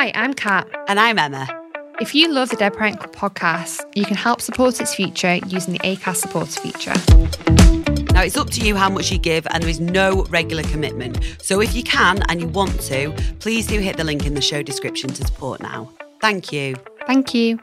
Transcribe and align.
Hi, 0.00 0.12
I'm 0.14 0.32
Kat. 0.32 0.66
And 0.88 0.98
I'm 0.98 1.18
Emma. 1.18 1.46
If 2.00 2.14
you 2.14 2.32
love 2.32 2.48
the 2.48 2.56
Dead 2.56 2.72
Parent 2.74 3.00
Club 3.00 3.14
podcast, 3.14 3.82
you 3.94 4.06
can 4.06 4.16
help 4.16 4.40
support 4.40 4.80
its 4.80 4.94
future 4.94 5.34
using 5.46 5.74
the 5.74 5.78
ACAST 5.80 6.16
supporter 6.16 6.58
feature. 6.58 6.94
Now, 8.14 8.22
it's 8.22 8.38
up 8.38 8.48
to 8.52 8.66
you 8.66 8.76
how 8.76 8.88
much 8.88 9.12
you 9.12 9.18
give, 9.18 9.46
and 9.50 9.62
there 9.62 9.68
is 9.68 9.78
no 9.78 10.24
regular 10.30 10.62
commitment. 10.62 11.36
So, 11.42 11.60
if 11.60 11.76
you 11.76 11.82
can 11.82 12.22
and 12.30 12.40
you 12.40 12.48
want 12.48 12.80
to, 12.84 13.12
please 13.40 13.66
do 13.66 13.78
hit 13.78 13.98
the 13.98 14.04
link 14.04 14.24
in 14.24 14.32
the 14.32 14.40
show 14.40 14.62
description 14.62 15.10
to 15.10 15.26
support 15.26 15.60
now. 15.60 15.90
Thank 16.22 16.50
you. 16.50 16.76
Thank 17.06 17.34
you. 17.34 17.58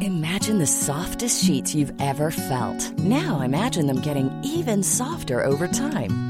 Imagine 0.00 0.60
the 0.60 0.68
softest 0.68 1.44
sheets 1.44 1.74
you've 1.74 2.00
ever 2.00 2.30
felt. 2.30 2.96
Now 2.98 3.40
imagine 3.40 3.88
them 3.88 4.00
getting 4.00 4.30
even 4.44 4.84
softer 4.84 5.42
over 5.42 5.66
time. 5.66 6.29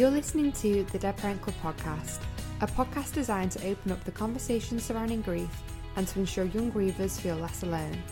You're 0.00 0.10
listening 0.10 0.50
to 0.50 0.82
the 0.84 0.98
Dead 0.98 1.14
podcast, 1.18 2.20
a 2.62 2.66
podcast 2.66 3.12
designed 3.12 3.52
to 3.52 3.68
open 3.68 3.92
up 3.92 4.02
the 4.04 4.10
conversations 4.10 4.82
surrounding 4.82 5.20
grief 5.20 5.50
and 5.96 6.08
to 6.08 6.20
ensure 6.20 6.46
young 6.46 6.72
grievers 6.72 7.20
feel 7.20 7.36
less 7.36 7.64
alone. 7.64 8.02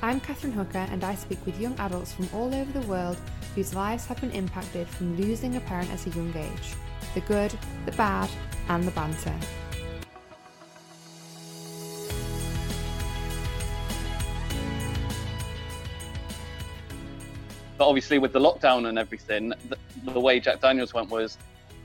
I'm 0.00 0.20
Catherine 0.20 0.54
Hooker 0.54 0.86
and 0.90 1.04
I 1.04 1.14
speak 1.14 1.44
with 1.44 1.60
young 1.60 1.78
adults 1.78 2.14
from 2.14 2.30
all 2.32 2.54
over 2.54 2.72
the 2.72 2.86
world 2.86 3.18
whose 3.54 3.74
lives 3.74 4.06
have 4.06 4.22
been 4.22 4.30
impacted 4.30 4.88
from 4.88 5.18
losing 5.18 5.56
a 5.56 5.60
parent 5.60 5.90
at 5.90 6.06
a 6.06 6.10
young 6.16 6.34
age 6.34 6.72
the 7.12 7.20
good, 7.20 7.52
the 7.84 7.92
bad, 7.92 8.30
and 8.70 8.82
the 8.84 8.90
banter. 8.92 9.38
But 17.76 17.88
obviously, 17.88 18.18
with 18.18 18.32
the 18.32 18.40
lockdown 18.40 18.88
and 18.88 18.98
everything, 18.98 19.52
the, 19.68 19.76
the 20.12 20.20
way 20.20 20.40
Jack 20.40 20.60
Daniels 20.60 20.94
went 20.94 21.10
was 21.10 21.38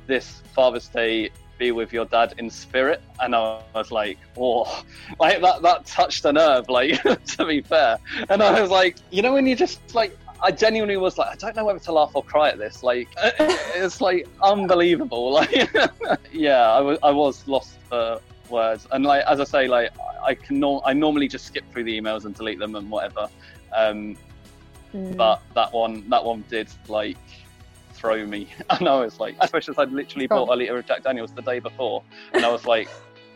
this 0.08 0.42
Father's 0.54 0.88
Day 0.88 1.32
be 1.60 1.72
with 1.72 1.94
your 1.94 2.06
dad 2.06 2.34
in 2.40 2.50
spirit. 2.50 3.04
And 3.20 3.36
i 3.36 3.62
was 3.76 3.92
like 3.92 4.18
oh 4.38 4.84
like 5.20 5.42
that 5.42 5.62
that 5.62 5.86
touched 5.86 6.26
a 6.26 6.34
nerve 6.34 6.70
like 6.70 7.04
to 7.38 7.46
be 7.46 7.62
fair. 7.62 8.00
And 8.30 8.42
i 8.42 8.60
was 8.60 8.72
like 8.72 8.96
you 9.12 9.22
know 9.22 9.34
when 9.34 9.46
you 9.46 9.56
just 9.56 9.94
like 9.94 10.18
i 10.42 10.50
genuinely 10.50 10.96
was 10.96 11.18
like 11.18 11.30
i 11.30 11.36
don't 11.36 11.56
know 11.56 11.66
whether 11.66 11.80
to 11.80 11.92
laugh 11.92 12.12
or 12.16 12.24
cry 12.24 12.50
at 12.50 12.58
this. 12.58 12.82
Like 12.82 13.10
it's 13.18 14.02
like 14.02 14.28
unbelievable. 14.42 15.34
Like 15.34 15.70
yeah 16.32 16.72
I 16.72 16.80
was 16.80 16.98
I 17.04 17.12
was 17.12 17.48
lost 17.48 17.78
for 17.90 18.20
words. 18.50 18.88
And 18.92 19.06
like 19.06 19.24
as 19.26 19.40
i 19.40 19.44
say 19.44 19.68
like 19.68 19.92
i 20.26 20.34
can 20.34 20.60
no- 20.60 20.82
i 20.86 20.94
normally 20.94 21.28
just 21.28 21.46
skip 21.46 21.70
through 21.72 21.84
the 21.84 22.00
emails 22.00 22.26
and 22.26 22.34
delete 22.34 22.58
them 22.58 22.76
and 22.76 22.90
whatever. 22.90 23.28
Um 23.76 24.18
Mm. 24.94 25.16
but 25.16 25.42
that 25.54 25.72
one 25.72 26.10
that 26.10 26.24
one 26.24 26.44
did 26.50 26.68
like 26.88 27.18
throw 27.94 28.26
me. 28.26 28.48
And 28.70 28.88
i 28.88 29.00
was 29.00 29.20
like 29.20 29.36
especially 29.40 29.74
as 29.74 29.78
i'd 29.80 29.92
literally 29.92 30.26
bought 30.26 30.50
a 30.50 30.56
liter 30.56 30.78
of 30.78 30.86
jack 30.86 31.04
daniels 31.04 31.32
the 31.32 31.42
day 31.42 31.60
before 31.60 32.02
and 32.34 32.44
i 32.46 32.52
was 32.52 32.66
like 32.66 32.90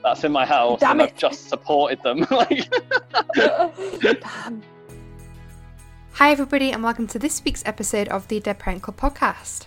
that's 0.03 0.24
in 0.24 0.31
my 0.31 0.46
house 0.46 0.80
Damn 0.80 1.00
and 1.00 1.02
it. 1.02 1.13
i've 1.13 1.18
just 1.18 1.50
supported 1.50 2.02
them. 2.02 2.25
Like 2.31 2.68
Hi, 6.13 6.30
everybody, 6.31 6.72
and 6.72 6.84
welcome 6.84 7.08
to 7.08 7.18
this 7.18 7.44
week's 7.44 7.63
episode 7.66 8.08
of 8.09 8.28
the 8.28 8.40
Dead 8.40 8.59
Parent 8.59 8.84
Club 8.84 8.97
podcast. 8.97 9.66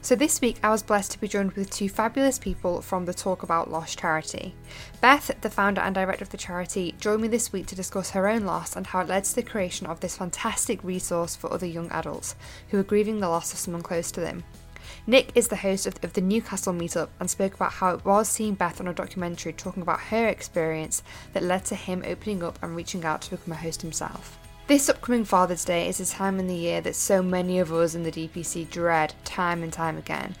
So, 0.00 0.14
this 0.14 0.40
week 0.40 0.58
I 0.62 0.70
was 0.70 0.84
blessed 0.84 1.10
to 1.12 1.20
be 1.20 1.26
joined 1.26 1.52
with 1.52 1.70
two 1.70 1.88
fabulous 1.88 2.38
people 2.38 2.80
from 2.80 3.04
the 3.04 3.12
Talk 3.12 3.42
About 3.42 3.70
Loss 3.70 3.96
charity. 3.96 4.54
Beth, 5.00 5.30
the 5.40 5.50
founder 5.50 5.80
and 5.80 5.92
director 5.94 6.22
of 6.22 6.30
the 6.30 6.36
charity, 6.36 6.94
joined 7.00 7.22
me 7.22 7.28
this 7.28 7.52
week 7.52 7.66
to 7.66 7.74
discuss 7.74 8.10
her 8.10 8.28
own 8.28 8.44
loss 8.44 8.76
and 8.76 8.86
how 8.86 9.00
it 9.00 9.08
led 9.08 9.24
to 9.24 9.34
the 9.34 9.42
creation 9.42 9.88
of 9.88 9.98
this 9.98 10.16
fantastic 10.16 10.82
resource 10.84 11.34
for 11.34 11.52
other 11.52 11.66
young 11.66 11.90
adults 11.90 12.36
who 12.70 12.78
are 12.78 12.84
grieving 12.84 13.18
the 13.18 13.28
loss 13.28 13.52
of 13.52 13.58
someone 13.58 13.82
close 13.82 14.12
to 14.12 14.20
them. 14.20 14.44
Nick 15.06 15.32
is 15.34 15.48
the 15.48 15.56
host 15.56 15.86
of, 15.86 16.00
the 16.12 16.20
Newcastle 16.20 16.72
meetup 16.72 17.08
and 17.18 17.28
spoke 17.28 17.54
about 17.54 17.72
how 17.72 17.90
it 17.94 18.04
was 18.04 18.28
seeing 18.28 18.54
Beth 18.54 18.80
on 18.80 18.88
a 18.88 18.94
documentary 18.94 19.52
talking 19.52 19.82
about 19.82 20.00
her 20.00 20.28
experience 20.28 21.02
that 21.32 21.42
led 21.42 21.64
to 21.66 21.74
him 21.74 22.04
opening 22.06 22.42
up 22.44 22.58
and 22.62 22.76
reaching 22.76 23.04
out 23.04 23.22
to 23.22 23.30
become 23.32 23.52
a 23.52 23.56
host 23.56 23.82
himself. 23.82 24.38
This 24.68 24.90
upcoming 24.90 25.24
Father's 25.24 25.64
Day 25.64 25.88
is 25.88 25.98
a 25.98 26.04
time 26.04 26.38
in 26.38 26.46
the 26.46 26.54
year 26.54 26.82
that 26.82 26.94
so 26.94 27.22
many 27.22 27.58
of 27.58 27.72
us 27.72 27.94
in 27.94 28.02
the 28.02 28.12
DPC 28.12 28.68
dread 28.68 29.14
time 29.24 29.62
and 29.62 29.72
time 29.72 29.96
again. 29.96 30.36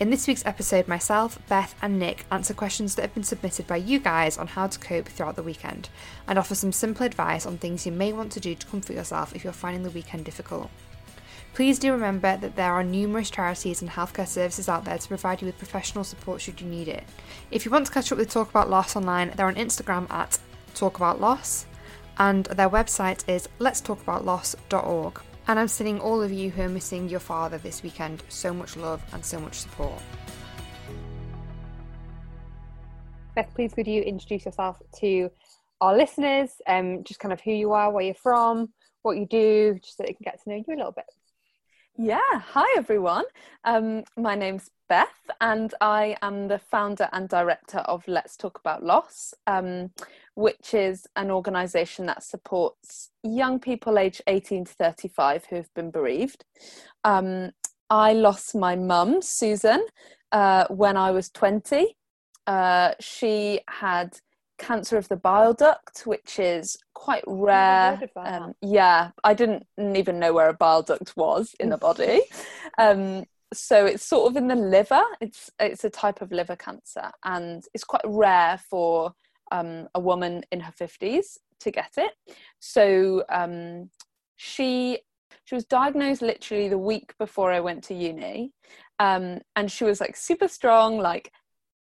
In 0.00 0.10
this 0.10 0.26
week's 0.26 0.44
episode, 0.44 0.88
myself, 0.88 1.38
Beth, 1.48 1.72
and 1.80 1.96
Nick 1.96 2.26
answer 2.32 2.54
questions 2.54 2.96
that 2.96 3.02
have 3.02 3.14
been 3.14 3.22
submitted 3.22 3.68
by 3.68 3.76
you 3.76 4.00
guys 4.00 4.36
on 4.36 4.48
how 4.48 4.66
to 4.66 4.80
cope 4.80 5.06
throughout 5.06 5.36
the 5.36 5.44
weekend 5.44 5.90
and 6.26 6.40
offer 6.40 6.56
some 6.56 6.72
simple 6.72 7.06
advice 7.06 7.46
on 7.46 7.56
things 7.56 7.86
you 7.86 7.92
may 7.92 8.12
want 8.12 8.32
to 8.32 8.40
do 8.40 8.56
to 8.56 8.66
comfort 8.66 8.94
yourself 8.94 9.32
if 9.32 9.44
you're 9.44 9.52
finding 9.52 9.84
the 9.84 9.90
weekend 9.90 10.24
difficult. 10.24 10.68
Please 11.54 11.78
do 11.78 11.92
remember 11.92 12.36
that 12.36 12.56
there 12.56 12.72
are 12.72 12.82
numerous 12.82 13.30
charities 13.30 13.80
and 13.80 13.92
healthcare 13.92 14.26
services 14.26 14.68
out 14.68 14.84
there 14.84 14.98
to 14.98 15.06
provide 15.06 15.40
you 15.40 15.46
with 15.46 15.58
professional 15.58 16.02
support 16.02 16.40
should 16.40 16.60
you 16.60 16.66
need 16.66 16.88
it. 16.88 17.04
If 17.52 17.64
you 17.64 17.70
want 17.70 17.86
to 17.86 17.92
catch 17.92 18.10
up 18.10 18.18
with 18.18 18.28
Talk 18.28 18.50
About 18.50 18.70
Loss 18.70 18.96
online, 18.96 19.32
they're 19.36 19.46
on 19.46 19.54
Instagram 19.54 20.10
at 20.10 20.40
Talk 20.74 20.96
About 20.96 21.20
Loss, 21.20 21.66
and 22.22 22.44
their 22.44 22.70
website 22.70 23.28
is 23.28 23.48
letstalkaboutloss.org. 23.58 25.20
And 25.48 25.58
I'm 25.58 25.66
sending 25.66 25.98
all 25.98 26.22
of 26.22 26.30
you 26.30 26.50
who 26.50 26.62
are 26.62 26.68
missing 26.68 27.08
your 27.08 27.18
father 27.18 27.58
this 27.58 27.82
weekend 27.82 28.22
so 28.28 28.54
much 28.54 28.76
love 28.76 29.02
and 29.12 29.24
so 29.24 29.40
much 29.40 29.54
support. 29.54 30.00
Beth, 33.34 33.50
please 33.56 33.74
could 33.74 33.88
you 33.88 34.02
introduce 34.02 34.44
yourself 34.44 34.80
to 35.00 35.30
our 35.80 35.96
listeners, 35.96 36.50
um, 36.68 37.02
just 37.02 37.18
kind 37.18 37.32
of 37.32 37.40
who 37.40 37.50
you 37.50 37.72
are, 37.72 37.90
where 37.90 38.04
you're 38.04 38.14
from, 38.14 38.68
what 39.02 39.16
you 39.16 39.26
do, 39.26 39.80
just 39.82 39.96
so 39.96 40.04
they 40.04 40.12
can 40.12 40.22
get 40.22 40.40
to 40.44 40.48
know 40.48 40.54
you 40.56 40.64
a 40.68 40.76
little 40.76 40.92
bit. 40.92 41.06
Yeah, 41.98 42.20
hi 42.32 42.64
everyone. 42.78 43.24
Um, 43.64 44.04
my 44.16 44.34
name's 44.34 44.70
Beth, 44.88 45.08
and 45.42 45.74
I 45.82 46.16
am 46.22 46.48
the 46.48 46.58
founder 46.58 47.06
and 47.12 47.28
director 47.28 47.80
of 47.80 48.08
Let's 48.08 48.34
Talk 48.34 48.58
About 48.58 48.82
Loss, 48.82 49.34
um, 49.46 49.90
which 50.34 50.72
is 50.72 51.06
an 51.16 51.30
organisation 51.30 52.06
that 52.06 52.22
supports 52.22 53.10
young 53.22 53.60
people 53.60 53.98
aged 53.98 54.22
18 54.26 54.64
to 54.64 54.72
35 54.72 55.44
who 55.44 55.56
have 55.56 55.74
been 55.74 55.90
bereaved. 55.90 56.46
Um, 57.04 57.50
I 57.90 58.14
lost 58.14 58.54
my 58.54 58.74
mum, 58.74 59.20
Susan, 59.20 59.84
uh, 60.32 60.64
when 60.68 60.96
I 60.96 61.10
was 61.10 61.28
20. 61.28 61.94
Uh, 62.46 62.92
she 63.00 63.60
had 63.68 64.18
cancer 64.62 64.96
of 64.96 65.08
the 65.08 65.16
bile 65.16 65.52
duct, 65.52 66.06
which 66.06 66.38
is 66.38 66.78
quite 66.94 67.24
rare. 67.26 67.96
heard 67.96 68.04
of 68.04 68.10
that. 68.14 68.42
Um, 68.42 68.54
yeah, 68.62 69.10
I 69.24 69.34
didn't 69.34 69.66
even 69.78 70.18
know 70.18 70.32
where 70.32 70.48
a 70.48 70.54
bile 70.54 70.82
duct 70.82 71.16
was 71.16 71.54
in 71.60 71.68
the 71.68 71.78
body. 71.78 72.22
Um, 72.78 73.26
so 73.52 73.84
it's 73.84 74.02
sort 74.02 74.30
of 74.30 74.36
in 74.38 74.48
the 74.48 74.54
liver. 74.54 75.02
It's 75.20 75.50
it's 75.60 75.84
a 75.84 75.90
type 75.90 76.22
of 76.22 76.32
liver 76.32 76.56
cancer, 76.56 77.10
and 77.22 77.62
it's 77.74 77.84
quite 77.84 78.00
rare 78.06 78.58
for 78.70 79.12
um, 79.50 79.88
a 79.94 80.00
woman 80.00 80.42
in 80.50 80.60
her 80.60 80.72
fifties 80.72 81.38
to 81.60 81.70
get 81.70 81.92
it. 81.98 82.12
So 82.60 83.24
um, 83.28 83.90
she 84.36 85.00
she 85.44 85.54
was 85.54 85.66
diagnosed 85.66 86.22
literally 86.22 86.68
the 86.70 86.78
week 86.78 87.12
before 87.18 87.52
I 87.52 87.60
went 87.60 87.84
to 87.84 87.94
uni, 87.94 88.52
um, 88.98 89.40
and 89.54 89.70
she 89.70 89.84
was 89.84 90.00
like 90.00 90.16
super 90.16 90.48
strong, 90.48 90.98
like 90.98 91.30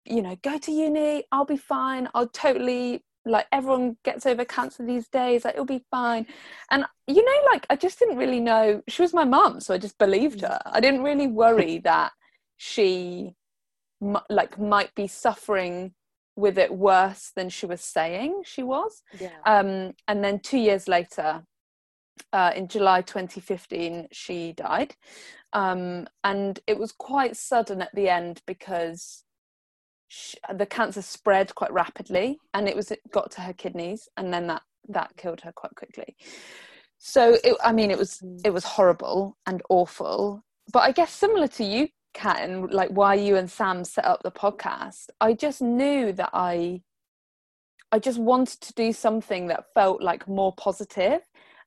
you 0.04 0.22
know, 0.22 0.36
go 0.42 0.58
to 0.58 0.72
uni, 0.72 1.24
I'll 1.32 1.44
be 1.44 1.56
fine. 1.56 2.08
I'll 2.14 2.28
totally 2.28 3.04
like 3.26 3.46
everyone 3.52 3.96
gets 4.02 4.24
over 4.24 4.44
cancer 4.44 4.84
these 4.84 5.08
days, 5.08 5.44
like 5.44 5.54
it'll 5.54 5.66
be 5.66 5.84
fine. 5.90 6.26
And 6.70 6.84
you 7.06 7.24
know, 7.24 7.50
like 7.52 7.66
I 7.68 7.76
just 7.76 7.98
didn't 7.98 8.16
really 8.16 8.40
know 8.40 8.82
she 8.88 9.02
was 9.02 9.12
my 9.12 9.24
mum, 9.24 9.60
so 9.60 9.74
I 9.74 9.78
just 9.78 9.98
believed 9.98 10.40
her. 10.40 10.58
I 10.64 10.80
didn't 10.80 11.02
really 11.02 11.26
worry 11.26 11.78
that 11.84 12.12
she 12.56 13.34
like 14.30 14.58
might 14.58 14.94
be 14.94 15.06
suffering 15.06 15.92
with 16.36 16.56
it 16.56 16.72
worse 16.72 17.32
than 17.36 17.50
she 17.50 17.66
was 17.66 17.82
saying 17.82 18.42
she 18.44 18.62
was. 18.62 19.02
Yeah. 19.20 19.28
Um, 19.44 19.92
and 20.08 20.24
then 20.24 20.40
two 20.40 20.58
years 20.58 20.88
later, 20.88 21.42
uh, 22.32 22.52
in 22.54 22.68
July 22.68 23.02
2015, 23.02 24.08
she 24.12 24.52
died. 24.52 24.94
Um, 25.52 26.06
and 26.24 26.58
it 26.66 26.78
was 26.78 26.92
quite 26.92 27.36
sudden 27.36 27.82
at 27.82 27.94
the 27.94 28.08
end 28.08 28.40
because 28.46 29.24
sh 30.10 30.34
the 30.52 30.66
cancer 30.66 31.02
spread 31.02 31.54
quite 31.54 31.72
rapidly, 31.72 32.38
and 32.52 32.68
it 32.68 32.76
was 32.76 32.90
it 32.90 33.00
got 33.10 33.30
to 33.32 33.40
her 33.42 33.52
kidneys, 33.52 34.08
and 34.16 34.34
then 34.34 34.48
that 34.48 34.62
that 34.88 35.16
killed 35.16 35.40
her 35.42 35.52
quite 35.52 35.74
quickly. 35.76 36.16
So 36.98 37.38
it, 37.44 37.56
I 37.64 37.72
mean, 37.72 37.90
it 37.90 37.98
was 37.98 38.18
mm. 38.18 38.40
it 38.44 38.52
was 38.52 38.64
horrible 38.64 39.36
and 39.46 39.62
awful. 39.70 40.44
But 40.72 40.80
I 40.80 40.92
guess 40.92 41.12
similar 41.12 41.48
to 41.48 41.64
you, 41.64 41.88
Kat, 42.12 42.40
and 42.42 42.70
like 42.72 42.90
why 42.90 43.14
you 43.14 43.36
and 43.36 43.50
Sam 43.50 43.84
set 43.84 44.04
up 44.04 44.22
the 44.22 44.32
podcast, 44.32 45.06
I 45.20 45.32
just 45.32 45.62
knew 45.62 46.12
that 46.12 46.30
I 46.32 46.82
I 47.92 48.00
just 48.00 48.18
wanted 48.18 48.60
to 48.62 48.74
do 48.74 48.92
something 48.92 49.46
that 49.46 49.72
felt 49.74 50.02
like 50.02 50.28
more 50.28 50.52
positive, 50.56 51.20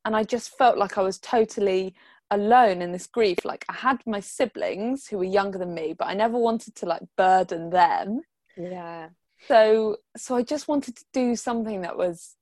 and 0.04 0.16
I 0.18 0.24
just 0.26 0.58
felt 0.58 0.78
like 0.78 0.98
I 0.98 1.02
was 1.02 1.18
totally 1.18 1.96
alone 2.32 2.82
in 2.82 2.92
this 2.92 3.06
grief 3.06 3.38
like 3.46 3.64
i 3.70 3.74
had 3.74 4.02
my 4.08 4.20
siblings 4.20 5.06
who 5.06 5.18
were 5.18 5.24
younger 5.24 5.60
than 5.60 5.74
me 5.74 5.94
but 5.94 6.08
i 6.08 6.14
never 6.14 6.38
wanted 6.38 6.74
to 6.74 6.86
like 6.86 7.02
burden 7.16 7.70
them 7.70 8.22
yeah. 8.58 9.10
So 9.48 9.98
so 10.16 10.36
i 10.36 10.42
just 10.44 10.68
wanted 10.68 10.96
to 10.96 11.06
do 11.14 11.36
something 11.36 11.82
that 11.82 11.98
was 11.98 12.36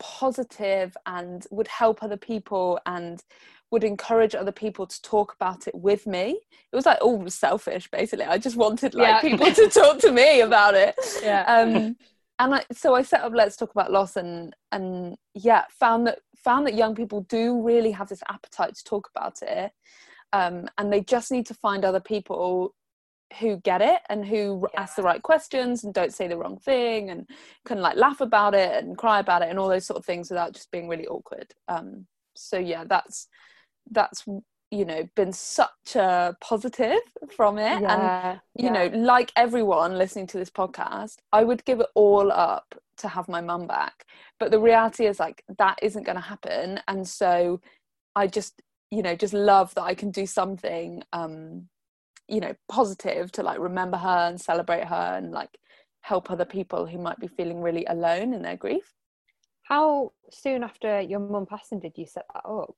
positive 0.00 0.96
and 1.06 1.46
would 1.50 1.68
help 1.68 2.02
other 2.02 2.16
people 2.16 2.80
and 2.86 3.22
would 3.70 3.84
encourage 3.84 4.34
other 4.34 4.52
people 4.52 4.86
to 4.86 5.00
talk 5.02 5.34
about 5.34 5.66
it 5.66 5.74
with 5.74 6.06
me. 6.06 6.40
It 6.72 6.76
was 6.76 6.86
like 6.86 6.98
all 7.00 7.28
selfish 7.30 7.90
basically. 7.90 8.24
I 8.24 8.38
just 8.38 8.56
wanted 8.56 8.94
like 8.94 9.08
Yeah. 9.08 9.20
people 9.20 9.46
to 9.60 9.68
talk 9.68 9.98
to 10.00 10.12
me 10.12 10.40
about 10.40 10.74
it. 10.74 10.94
Yeah. 11.22 11.44
Um 11.46 11.96
and 12.38 12.54
I, 12.56 12.64
so 12.72 12.94
I 12.96 13.02
set 13.02 13.20
up 13.22 13.32
Let's 13.32 13.56
Talk 13.56 13.70
About 13.70 13.92
Loss 13.92 14.16
and 14.16 14.54
and 14.72 15.16
yeah 15.34 15.64
found 15.70 16.06
that 16.08 16.18
found 16.36 16.66
that 16.66 16.74
young 16.74 16.94
people 16.94 17.22
do 17.22 17.62
really 17.62 17.92
have 17.92 18.08
this 18.08 18.22
appetite 18.28 18.74
to 18.74 18.84
talk 18.84 19.08
about 19.14 19.40
it. 19.42 19.72
Um, 20.32 20.68
and 20.76 20.92
they 20.92 21.00
just 21.00 21.30
need 21.30 21.46
to 21.46 21.54
find 21.54 21.84
other 21.84 22.00
people 22.00 22.74
who 23.40 23.56
get 23.58 23.82
it 23.82 24.00
and 24.08 24.24
who 24.24 24.66
ask 24.76 24.96
the 24.96 25.02
right 25.02 25.22
questions 25.22 25.84
and 25.84 25.92
don't 25.92 26.14
say 26.14 26.28
the 26.28 26.36
wrong 26.36 26.56
thing 26.58 27.10
and 27.10 27.28
can 27.64 27.80
like 27.80 27.96
laugh 27.96 28.20
about 28.20 28.54
it 28.54 28.82
and 28.82 28.96
cry 28.96 29.18
about 29.18 29.42
it 29.42 29.48
and 29.48 29.58
all 29.58 29.68
those 29.68 29.86
sort 29.86 29.98
of 29.98 30.04
things 30.04 30.30
without 30.30 30.52
just 30.52 30.70
being 30.70 30.88
really 30.88 31.06
awkward. 31.06 31.52
Um, 31.68 32.06
so 32.36 32.58
yeah 32.58 32.84
that's 32.84 33.28
that's 33.90 34.24
you 34.70 34.84
know 34.84 35.08
been 35.14 35.32
such 35.32 35.96
a 35.96 36.36
positive 36.40 37.00
from 37.36 37.58
it. 37.58 37.72
And 37.72 37.82
yeah 37.82 38.38
you 38.56 38.70
know 38.70 38.86
like 38.94 39.32
everyone 39.36 39.98
listening 39.98 40.26
to 40.28 40.38
this 40.38 40.50
podcast 40.50 41.16
i 41.32 41.44
would 41.44 41.64
give 41.64 41.80
it 41.80 41.88
all 41.94 42.30
up 42.32 42.74
to 42.96 43.08
have 43.08 43.28
my 43.28 43.40
mum 43.40 43.66
back. 43.66 44.06
But 44.38 44.50
the 44.50 44.60
reality 44.60 45.06
is 45.06 45.18
like 45.18 45.42
that 45.58 45.78
isn't 45.82 46.04
going 46.04 46.16
to 46.16 46.22
happen. 46.22 46.80
And 46.86 47.06
so 47.06 47.60
i 48.16 48.26
just 48.26 48.62
you 48.90 49.02
know 49.02 49.16
just 49.16 49.34
love 49.34 49.74
that 49.74 49.82
i 49.82 49.94
can 49.94 50.10
do 50.10 50.26
something 50.26 51.02
um 51.12 51.68
you 52.28 52.40
know 52.40 52.54
positive 52.68 53.30
to 53.32 53.42
like 53.42 53.58
remember 53.58 53.96
her 53.96 54.28
and 54.28 54.40
celebrate 54.40 54.84
her 54.84 55.14
and 55.16 55.32
like 55.32 55.58
help 56.00 56.30
other 56.30 56.44
people 56.44 56.86
who 56.86 56.98
might 56.98 57.18
be 57.18 57.26
feeling 57.26 57.60
really 57.60 57.84
alone 57.86 58.34
in 58.34 58.42
their 58.42 58.56
grief 58.56 58.94
how 59.64 60.12
soon 60.30 60.62
after 60.62 61.00
your 61.00 61.18
mum 61.18 61.46
passing 61.46 61.80
did 61.80 61.96
you 61.96 62.06
set 62.06 62.26
that 62.32 62.46
up 62.46 62.76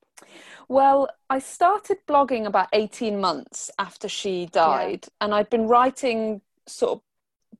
Well, 0.67 1.09
I 1.29 1.39
started 1.39 1.97
blogging 2.07 2.45
about 2.45 2.69
18 2.73 3.19
months 3.19 3.69
after 3.77 4.09
she 4.09 4.47
died, 4.47 5.05
and 5.21 5.33
I'd 5.33 5.49
been 5.49 5.67
writing 5.67 6.41
sort 6.65 6.93
of 6.93 7.01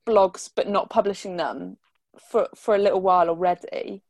blogs 0.06 0.50
but 0.54 0.70
not 0.70 0.90
publishing 0.90 1.38
them 1.38 1.78
for, 2.30 2.48
for 2.56 2.76
a 2.76 2.80
little 2.80 3.02
while 3.02 3.30
already. 3.30 4.02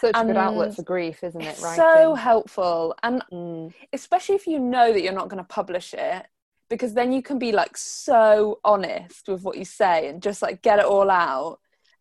such 0.00 0.14
a 0.14 0.24
good 0.24 0.36
outlet 0.36 0.74
for 0.74 0.82
grief 0.82 1.22
isn't 1.22 1.40
it 1.40 1.58
right 1.60 1.76
so 1.76 2.14
helpful, 2.14 2.94
and 3.02 3.22
mm. 3.32 3.72
especially 3.92 4.34
if 4.34 4.46
you 4.46 4.58
know 4.58 4.92
that 4.92 5.02
you're 5.02 5.12
not 5.12 5.28
going 5.28 5.42
to 5.42 5.48
publish 5.48 5.94
it, 5.94 6.26
because 6.68 6.94
then 6.94 7.12
you 7.12 7.22
can 7.22 7.38
be 7.38 7.52
like 7.52 7.76
so 7.76 8.60
honest 8.64 9.28
with 9.28 9.42
what 9.42 9.56
you 9.56 9.64
say 9.64 10.08
and 10.08 10.22
just 10.22 10.42
like 10.42 10.62
get 10.62 10.78
it 10.78 10.84
all 10.84 11.10
out, 11.10 11.60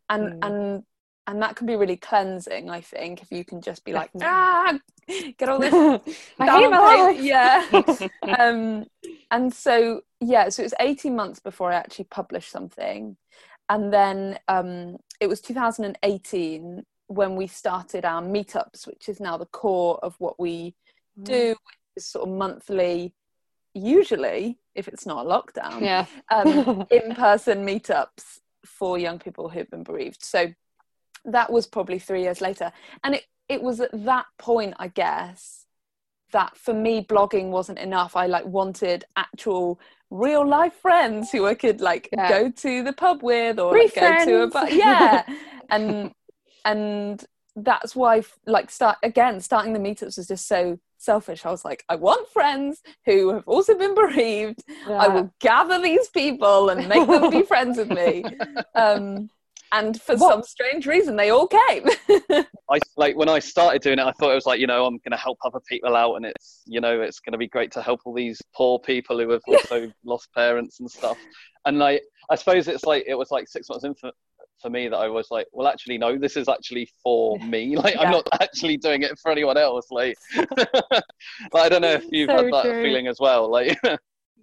and 0.10 0.34
Mm. 0.34 0.40
and 0.44 0.84
and 1.28 1.42
that 1.42 1.56
can 1.58 1.68
be 1.68 1.76
really 1.76 1.98
cleansing. 1.98 2.70
I 2.70 2.80
think 2.82 3.22
if 3.22 3.32
you 3.32 3.44
can 3.44 3.62
just 3.62 3.84
be 3.84 3.92
like, 3.94 4.12
ah, 4.22 4.80
get 5.38 5.50
all 5.50 5.60
this 5.60 5.74
I 6.40 6.46
hate 6.48 7.22
Yeah. 7.24 7.84
um, 8.40 8.86
and 9.32 9.54
so 9.54 10.02
yeah, 10.22 10.50
so 10.50 10.62
it 10.64 10.66
was 10.66 10.74
18 10.80 11.16
months 11.16 11.40
before 11.40 11.72
I 11.72 11.76
actually 11.76 12.06
published 12.06 12.50
something, 12.52 13.18
and 13.70 13.94
then 13.94 14.40
um, 14.48 14.98
it 15.20 15.28
was 15.28 15.42
2018 15.42 16.84
when 17.08 17.36
we 17.36 17.48
started 17.48 18.06
our 18.06 18.22
meetups, 18.22 18.88
which 18.88 19.08
is 19.10 19.20
now 19.20 19.38
the 19.38 19.46
core 19.46 20.00
of 20.04 20.16
what 20.20 20.40
we 20.40 20.76
do. 21.24 21.56
Is 21.96 22.06
sort 22.06 22.28
of 22.30 22.36
monthly, 22.36 23.14
usually 23.78 24.60
if 24.76 24.88
it's 24.88 25.06
not 25.06 25.26
a 25.26 25.30
lockdown, 25.30 25.82
yeah 25.82 26.06
um, 26.30 26.86
in-person 26.92 27.66
meetups 27.66 28.40
for 28.66 28.98
young 28.98 29.20
people 29.20 29.50
who've 29.50 29.70
been 29.70 29.84
bereaved. 29.84 30.24
So 30.24 30.54
that 31.26 31.52
was 31.52 31.68
probably 31.68 32.00
three 32.00 32.22
years 32.24 32.42
later, 32.42 32.72
and 33.04 33.16
it 33.16 33.24
it 33.50 33.62
was 33.62 33.80
at 33.80 33.92
that 34.06 34.26
point, 34.38 34.74
I 34.78 34.90
guess, 34.90 35.66
that 36.32 36.58
for 36.58 36.74
me 36.74 37.02
blogging 37.04 37.50
wasn't 37.50 37.80
enough. 37.80 38.16
I 38.16 38.26
like 38.28 38.46
wanted 38.46 39.06
actual 39.16 39.80
real 40.10 40.48
life 40.48 40.74
friends 40.82 41.32
who 41.32 41.46
I 41.46 41.56
could 41.56 41.82
like 41.82 42.10
Yeah. 42.12 42.28
go 42.30 42.50
to 42.50 42.84
the 42.84 42.94
pub 42.94 43.24
with 43.24 43.60
or 43.60 43.74
like, 43.78 43.94
go 43.96 44.26
to 44.26 44.44
a 44.44 44.48
bar. 44.48 44.70
Yeah, 44.70 45.24
and 45.70 46.12
and 46.66 47.26
that's 47.58 47.96
why 47.96 48.22
like 48.46 48.70
start 48.70 48.98
again 49.04 49.40
starting 49.42 49.74
the 49.74 49.80
meetups 49.80 50.18
was 50.18 50.28
just 50.28 50.48
so 50.48 50.80
selfish 51.00 51.46
i 51.46 51.50
was 51.52 51.66
like 51.66 51.84
i 51.90 51.96
want 51.96 52.28
friends 52.30 52.82
who 53.06 53.34
have 53.34 53.48
also 53.48 53.76
been 53.78 53.94
bereaved 53.96 54.64
I 54.88 55.08
will 55.08 55.32
gather 55.40 55.82
these 55.82 56.08
people 56.10 56.70
and 56.70 56.88
make 56.88 57.08
them 57.08 57.30
be 57.30 57.44
friends 57.54 57.78
with 57.78 57.90
me. 57.90 58.24
Um, 58.74 59.30
and 59.72 60.02
for 60.02 60.16
What- 60.16 60.32
some 60.32 60.44
strange 60.44 60.88
reason, 60.88 61.18
they 61.18 61.30
all 61.30 61.48
came. 61.48 61.88
I 62.70 62.80
like 62.96 63.18
when 63.18 63.28
I 63.30 63.40
started 63.40 63.82
doing 63.82 64.00
it, 64.00 64.06
I 64.06 64.14
thought 64.14 64.32
it 64.32 64.36
was 64.36 64.46
like, 64.46 64.60
you 64.62 64.68
know, 64.68 64.86
I'm 64.86 64.98
going 65.00 65.12
to 65.12 65.18
help 65.18 65.38
other 65.44 65.60
people 65.68 65.96
out, 65.96 66.16
and 66.16 66.26
it's, 66.26 66.64
you 66.66 66.80
know, 66.80 67.02
it's 67.02 67.20
going 67.20 67.34
to 67.34 67.38
be 67.38 67.48
great 67.50 67.72
to 67.74 67.82
help 67.82 68.00
all 68.06 68.14
these 68.14 68.42
poor 68.56 68.80
people 68.80 69.20
who 69.20 69.30
have 69.32 69.42
also 69.48 69.92
lost 70.06 70.30
parents 70.34 70.80
and 70.80 70.90
stuff. 70.90 71.18
And 71.66 71.80
like, 71.80 72.02
I 72.30 72.36
suppose 72.36 72.68
it's 72.70 72.86
like 72.86 73.04
it 73.08 73.16
was 73.16 73.30
like 73.30 73.48
six 73.50 73.68
months 73.70 73.84
in 73.84 73.94
for, 74.62 74.70
for 74.70 74.70
me 74.70 74.88
that 74.90 74.98
I 74.98 75.08
was 75.10 75.28
like, 75.32 75.48
well, 75.52 75.68
actually, 75.68 75.98
no, 75.98 76.18
this 76.18 76.38
is 76.38 76.48
actually 76.50 76.90
for 77.04 77.40
me. 77.42 77.76
Like, 77.84 77.96
Yeah. 77.96 78.00
I'm 78.00 78.10
not 78.10 78.28
actually 78.42 78.78
doing 78.78 79.04
it 79.04 79.18
for 79.20 79.32
anyone 79.32 79.58
else. 79.58 79.88
Like, 79.92 80.18
but 81.52 81.60
I 81.62 81.70
don't 81.70 81.82
know 81.82 81.94
if 81.94 82.06
you've 82.12 82.32
So 82.32 82.34
had 82.34 82.48
that 82.52 82.76
true. 82.76 82.78
feeling 82.82 83.08
as 83.08 83.18
well. 83.20 83.50
Like, 83.52 83.78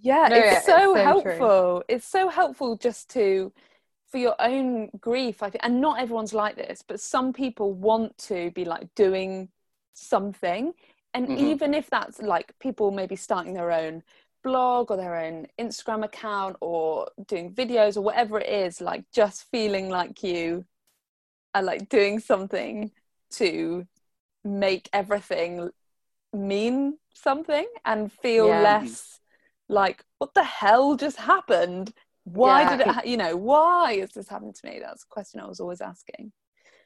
yeah, 0.01 0.29
No, 0.29 0.37
it's 0.37 0.53
yeah, 0.53 0.61
so 0.65 0.77
it's 0.77 0.87
so 0.91 1.15
true. 1.17 1.51
helpful. 1.51 1.83
It's 1.89 2.07
so 2.07 2.29
helpful 2.29 2.77
just 2.77 3.09
to 3.11 3.53
for 4.11 4.19
your 4.19 4.37
own 4.41 4.91
grief. 5.01 5.43
I 5.43 5.51
think, 5.51 5.65
and 5.65 5.81
not 5.81 6.01
everyone's 6.01 6.35
like 6.35 6.57
this, 6.57 6.83
but 6.87 7.01
some 7.01 7.33
people 7.33 7.73
want 7.75 8.19
to 8.19 8.51
be 8.53 8.65
like 8.65 8.95
doing 8.95 9.51
something, 9.95 10.75
and 11.15 11.29
Mhm. 11.29 11.35
even 11.37 11.75
if 11.75 11.91
that's 11.91 12.21
like 12.23 12.55
people 12.61 12.91
maybe 12.93 13.17
starting 13.17 13.55
their 13.55 13.73
own 13.73 14.03
blog 14.45 14.91
or 14.91 14.97
their 14.97 15.17
own 15.17 15.49
Instagram 15.59 16.05
account 16.05 16.57
or 16.61 17.09
doing 17.27 17.53
videos 17.53 17.97
or 17.97 18.03
whatever 18.03 18.39
it 18.39 18.49
is, 18.49 18.81
like 18.81 19.05
just 19.13 19.51
feeling 19.51 19.89
like 19.89 20.23
you 20.23 20.65
are 21.55 21.63
like 21.63 21.89
doing 21.89 22.21
something 22.21 22.93
to 23.33 23.87
make 24.45 24.89
everything 24.93 25.71
mean 26.33 26.99
something 27.15 27.67
and 27.85 28.13
feel 28.13 28.49
Yeah. 28.49 28.63
less 28.63 29.21
like 29.69 30.05
what 30.19 30.35
the 30.35 30.45
hell 30.45 30.97
just 30.97 31.17
happened 31.17 31.93
why 32.25 32.63
Yeah. 32.63 32.71
did 32.77 32.81
it 32.81 32.87
ha- 32.89 33.03
you 33.05 33.17
know 33.17 33.37
why 33.37 33.99
has 34.01 34.11
this 34.11 34.29
happened 34.29 34.55
to 34.57 34.67
me 34.69 34.79
that's 34.81 35.05
a 35.05 35.07
question 35.07 35.41
i 35.41 35.47
was 35.47 35.61
always 35.61 35.81
asking 35.81 36.33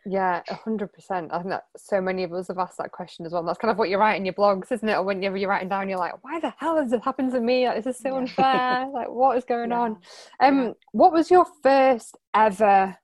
Yeah, 0.06 0.42
a 0.48 0.54
hundred 0.54 0.92
percent. 0.92 1.32
I 1.32 1.38
think 1.38 1.50
that 1.50 1.64
so 1.76 2.00
many 2.00 2.24
of 2.24 2.32
us 2.32 2.48
have 2.48 2.58
asked 2.58 2.78
that 2.78 2.92
question 2.92 3.26
as 3.26 3.32
well. 3.32 3.40
And 3.40 3.48
that's 3.48 3.58
kind 3.58 3.70
of 3.70 3.78
what 3.78 3.90
you 3.90 3.98
write 3.98 4.16
in 4.16 4.24
your 4.24 4.34
blogs, 4.34 4.72
isn't 4.72 4.88
it? 4.88 4.94
Or 4.94 5.02
whenever 5.02 5.36
you're 5.36 5.50
writing 5.50 5.68
down, 5.68 5.88
you're 5.88 5.98
like, 5.98 6.22
"Why 6.24 6.40
the 6.40 6.54
hell 6.56 6.76
has 6.76 6.90
this 6.90 7.04
happened 7.04 7.32
to 7.32 7.40
me? 7.40 7.66
Like, 7.66 7.84
this 7.84 7.96
is 7.96 8.02
so 8.02 8.14
Yeah. 8.14 8.18
unfair. 8.18 8.88
like, 8.94 9.08
what 9.10 9.36
is 9.36 9.44
going 9.44 9.70
Yeah. 9.70 9.78
on?" 9.80 9.98
Um, 10.40 10.58
Yeah. 10.68 10.72
what 10.92 11.12
was 11.12 11.30
your 11.30 11.46
first 11.62 12.16
ever 12.34 12.96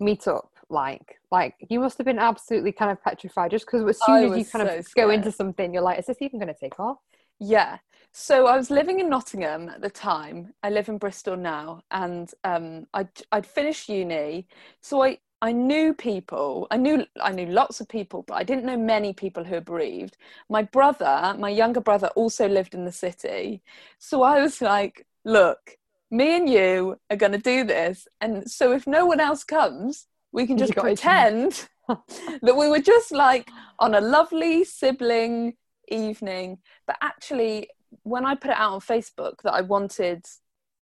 meetup 0.00 0.48
like? 0.68 1.16
Like, 1.30 1.54
you 1.70 1.80
must 1.80 1.98
have 1.98 2.04
been 2.04 2.18
absolutely 2.18 2.72
kind 2.72 2.90
of 2.90 3.02
petrified, 3.02 3.50
just 3.50 3.66
because 3.66 3.88
as 3.88 3.98
soon 4.04 4.16
I 4.16 4.24
as 4.24 4.36
you 4.36 4.44
kind 4.44 4.68
so 4.68 4.78
of 4.78 4.94
go 4.94 5.10
into 5.10 5.32
something, 5.32 5.72
you're 5.72 5.82
like, 5.82 5.98
"Is 5.98 6.06
this 6.06 6.20
even 6.20 6.38
going 6.38 6.52
to 6.52 6.60
take 6.60 6.78
off?" 6.78 6.98
Yeah. 7.38 7.78
So 8.12 8.46
I 8.46 8.56
was 8.56 8.70
living 8.70 8.98
in 9.00 9.10
Nottingham 9.10 9.68
at 9.68 9.82
the 9.82 9.90
time. 9.90 10.54
I 10.62 10.70
live 10.70 10.88
in 10.88 10.98
Bristol 10.98 11.36
now, 11.36 11.82
and 11.90 12.30
um, 12.44 12.86
I'd, 12.94 13.10
I'd 13.30 13.46
finished 13.46 13.88
uni. 13.90 14.46
So 14.80 15.02
I, 15.02 15.18
I 15.42 15.52
knew 15.52 15.92
people. 15.92 16.66
I 16.70 16.76
knew 16.76 17.04
I 17.20 17.32
knew 17.32 17.46
lots 17.46 17.80
of 17.80 17.88
people, 17.88 18.22
but 18.22 18.34
I 18.34 18.42
didn't 18.42 18.64
know 18.64 18.76
many 18.76 19.12
people 19.12 19.44
who 19.44 19.56
were 19.56 19.60
bereaved. 19.60 20.16
My 20.48 20.62
brother, 20.62 21.36
my 21.38 21.50
younger 21.50 21.80
brother, 21.80 22.08
also 22.16 22.48
lived 22.48 22.74
in 22.74 22.84
the 22.84 22.92
city. 22.92 23.62
So 23.98 24.22
I 24.22 24.40
was 24.40 24.62
like, 24.62 25.06
"Look, 25.24 25.76
me 26.10 26.36
and 26.36 26.48
you 26.48 26.98
are 27.10 27.16
going 27.16 27.32
to 27.32 27.38
do 27.38 27.64
this, 27.64 28.08
and 28.20 28.50
so 28.50 28.72
if 28.72 28.86
no 28.86 29.06
one 29.06 29.20
else 29.20 29.44
comes, 29.44 30.06
we 30.32 30.46
can 30.46 30.56
just 30.58 30.74
pretend 30.74 31.68
that 31.88 32.56
we 32.56 32.68
were 32.68 32.80
just 32.80 33.12
like 33.12 33.48
on 33.78 33.94
a 33.94 34.00
lovely 34.00 34.64
sibling 34.64 35.54
evening. 35.88 36.58
But 36.86 36.96
actually, 37.02 37.68
when 38.02 38.24
I 38.26 38.34
put 38.34 38.50
it 38.50 38.56
out 38.56 38.72
on 38.72 38.80
Facebook 38.80 39.42
that 39.42 39.54
I 39.54 39.60
wanted 39.60 40.24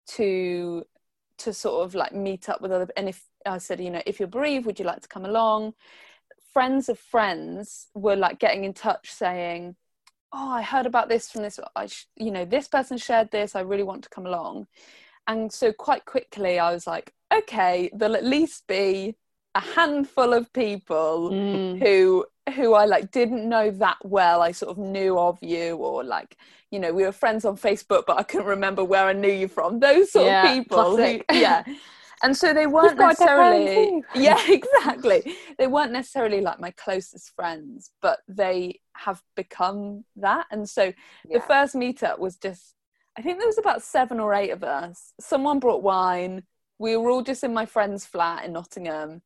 to 0.07 0.86
to 1.39 1.53
sort 1.53 1.86
of 1.86 1.95
like 1.95 2.13
meet 2.13 2.48
up 2.50 2.62
with 2.62 2.72
other 2.72 2.88
and 2.95 3.10
if 3.10 3.25
i 3.45 3.57
said 3.57 3.79
you 3.79 3.89
know 3.89 4.01
if 4.05 4.19
you're 4.19 4.27
bereaved 4.27 4.65
would 4.65 4.79
you 4.79 4.85
like 4.85 5.01
to 5.01 5.07
come 5.07 5.25
along 5.25 5.73
friends 6.53 6.89
of 6.89 7.00
friends 7.00 7.88
were 7.93 8.15
like 8.15 8.39
getting 8.39 8.63
in 8.63 8.73
touch 8.73 9.12
saying 9.12 9.75
oh 10.33 10.50
i 10.51 10.62
heard 10.62 10.85
about 10.85 11.09
this 11.09 11.29
from 11.31 11.41
this 11.43 11.59
i 11.75 11.85
sh- 11.88 12.07
you 12.17 12.31
know 12.31 12.45
this 12.45 12.67
person 12.67 12.97
shared 12.97 13.29
this 13.31 13.55
i 13.55 13.62
really 13.62 13.83
want 13.83 14.03
to 14.03 14.09
come 14.09 14.25
along 14.25 14.67
and 15.27 15.51
so 15.51 15.71
quite 15.73 16.05
quickly 16.05 16.59
i 16.59 16.71
was 16.73 16.88
like 16.88 17.13
okay 17.33 17.89
there'll 17.93 18.15
at 18.15 18.25
least 18.25 18.65
be 18.67 19.15
a 19.55 19.59
handful 19.59 20.33
of 20.33 20.51
people 20.53 21.35
Mm. 21.35 21.79
who 21.79 22.25
who 22.55 22.73
I 22.73 22.85
like 22.85 23.12
didn't 23.12 23.47
know 23.47 23.71
that 23.71 23.97
well. 24.03 24.41
I 24.41 24.51
sort 24.51 24.71
of 24.71 24.77
knew 24.77 25.17
of 25.17 25.41
you, 25.41 25.77
or 25.77 26.03
like 26.03 26.38
you 26.71 26.79
know 26.79 26.91
we 26.93 27.03
were 27.03 27.12
friends 27.13 27.45
on 27.45 27.55
Facebook, 27.55 28.03
but 28.05 28.19
I 28.19 28.23
couldn't 28.23 28.47
remember 28.47 28.83
where 28.83 29.05
I 29.05 29.13
knew 29.13 29.31
you 29.31 29.47
from. 29.47 29.79
Those 29.79 30.12
sort 30.12 30.25
Yeah, 30.25 30.35
of 30.35 30.41
people, 30.41 30.97
who, 30.97 31.21
yeah. 31.29 31.63
And 32.23 32.35
so 32.37 32.53
they 32.53 32.67
weren't 32.67 32.97
got 32.97 33.13
a 33.13 33.17
dead 33.17 33.31
friend 33.35 33.65
necessarily, 33.65 34.03
yeah, 34.15 34.39
exactly. 34.47 35.35
They 35.57 35.67
weren't 35.67 35.91
necessarily 35.91 36.41
like 36.41 36.59
my 36.59 36.71
closest 36.71 37.35
friends, 37.35 37.91
but 38.01 38.19
they 38.27 38.79
have 38.95 39.21
become 39.35 40.05
that. 40.15 40.47
And 40.51 40.67
so 40.69 40.93
the 41.31 41.41
first 41.41 41.75
meetup 41.75 42.19
was 42.19 42.37
just, 42.37 42.75
I 43.17 43.21
think 43.21 43.39
there 43.39 43.47
was 43.47 43.57
about 43.59 43.83
seven 43.83 44.19
or 44.19 44.33
eight 44.33 44.51
of 44.51 44.63
us. 44.63 45.13
Someone 45.19 45.59
brought 45.59 45.83
wine. 45.83 46.43
We 46.79 46.97
were 46.97 47.09
all 47.11 47.23
just 47.23 47.43
in 47.43 47.53
my 47.53 47.65
friend's 47.65 48.05
flat 48.05 48.45
in 48.45 48.53
Nottingham 48.53 49.21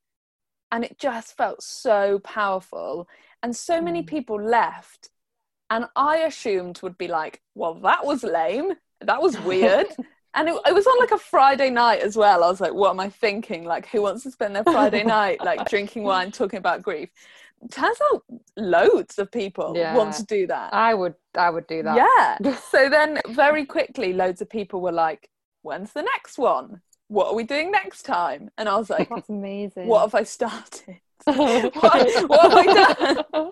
and 0.71 0.83
it 0.83 0.99
just 0.99 1.37
felt 1.37 1.63
so 1.63 2.19
powerful 2.19 3.07
and 3.43 3.55
so 3.55 3.81
many 3.81 4.03
Mm. 4.03 4.07
people 4.07 4.41
left 4.41 5.09
and 5.69 5.85
i 5.95 6.17
assumed 6.19 6.79
would 6.81 6.97
be 6.97 7.07
like 7.07 7.41
well 7.55 7.75
that 7.75 8.05
was 8.05 8.23
lame 8.23 8.73
that 9.01 9.21
was 9.21 9.39
weird 9.51 9.87
and 10.37 10.47
it, 10.49 10.55
it 10.67 10.73
was 10.73 10.87
on 10.87 10.97
like 10.99 11.11
a 11.11 11.17
friday 11.17 11.69
night 11.69 11.99
as 12.01 12.15
well 12.15 12.43
i 12.43 12.47
was 12.49 12.61
like 12.61 12.73
what 12.73 12.89
am 12.91 12.99
i 12.99 13.09
thinking 13.09 13.65
like 13.65 13.85
who 13.87 14.01
wants 14.01 14.23
to 14.23 14.31
spend 14.31 14.55
their 14.55 14.63
friday 14.75 15.03
night 15.03 15.43
like 15.43 15.67
drinking 15.69 16.03
wine 16.03 16.31
talking 16.31 16.57
about 16.59 16.81
grief 16.81 17.09
turns 17.71 17.97
out 18.13 18.23
loads 18.55 19.17
of 19.17 19.31
people 19.31 19.73
Yeah. 19.75 19.95
want 19.95 20.13
to 20.15 20.23
do 20.25 20.45
that 20.47 20.73
I 20.73 20.93
would 20.93 21.15
I 21.35 21.49
would 21.49 21.65
do 21.67 21.81
that. 21.83 21.95
yeah. 22.43 22.53
So 22.71 22.87
then 22.89 23.19
very 23.29 23.65
quickly 23.65 24.13
loads 24.13 24.41
of 24.41 24.49
people 24.49 24.79
were 24.79 24.91
like, 24.91 25.29
when's 25.63 25.91
the 25.93 26.03
next 26.03 26.37
one? 26.37 26.81
What 27.07 27.27
are 27.29 27.33
we 27.35 27.43
doing 27.43 27.71
next 27.71 28.03
time? 28.03 28.51
And 28.59 28.69
I 28.69 28.75
was 28.77 28.89
like, 28.91 29.09
That's 29.09 29.29
amazing. 29.29 29.87
what 29.87 30.01
have 30.01 30.13
I 30.13 30.23
started? 30.23 30.99
what, 31.23 31.73
what 32.29 32.51
have 32.51 32.67
I 32.67 33.23
done? 33.33 33.51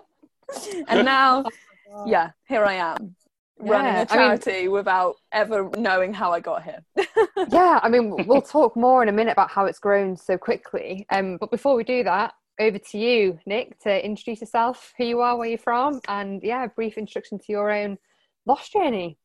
And 0.86 1.04
now, 1.04 1.44
oh 1.92 2.06
yeah, 2.06 2.30
here 2.48 2.64
I 2.64 2.74
am 2.74 3.16
running 3.58 3.86
Yeah, 3.92 3.92
a 3.92 4.06
I 4.10 4.28
mean- 4.28 4.38
charity 4.38 4.68
without 4.68 5.16
ever 5.32 5.70
knowing 5.76 6.12
how 6.12 6.32
I 6.32 6.40
got 6.40 6.62
here. 6.62 6.84
yeah, 7.48 7.80
I 7.82 7.88
mean, 7.88 8.26
we'll 8.26 8.42
talk 8.42 8.76
more 8.76 9.02
in 9.02 9.08
a 9.08 9.12
minute 9.12 9.32
about 9.32 9.50
how 9.50 9.66
it's 9.66 9.78
grown 9.78 10.16
so 10.16 10.36
quickly. 10.38 11.06
Um, 11.10 11.36
but 11.38 11.50
before 11.50 11.74
we 11.76 11.84
do 11.84 12.04
that, 12.04 12.34
over 12.58 12.78
to 12.78 12.98
you, 12.98 13.38
Nick, 13.46 13.78
to 13.80 14.04
introduce 14.04 14.40
yourself, 14.40 14.94
who 14.96 15.04
you 15.04 15.20
are, 15.20 15.36
where 15.36 15.48
you're 15.48 15.58
from, 15.58 16.00
and 16.08 16.42
yeah, 16.42 16.64
a 16.64 16.68
brief 16.68 16.96
introduction 16.96 17.38
to 17.38 17.44
your 17.48 17.70
own 17.70 17.98
lost 18.46 18.72
journey. 18.72 19.18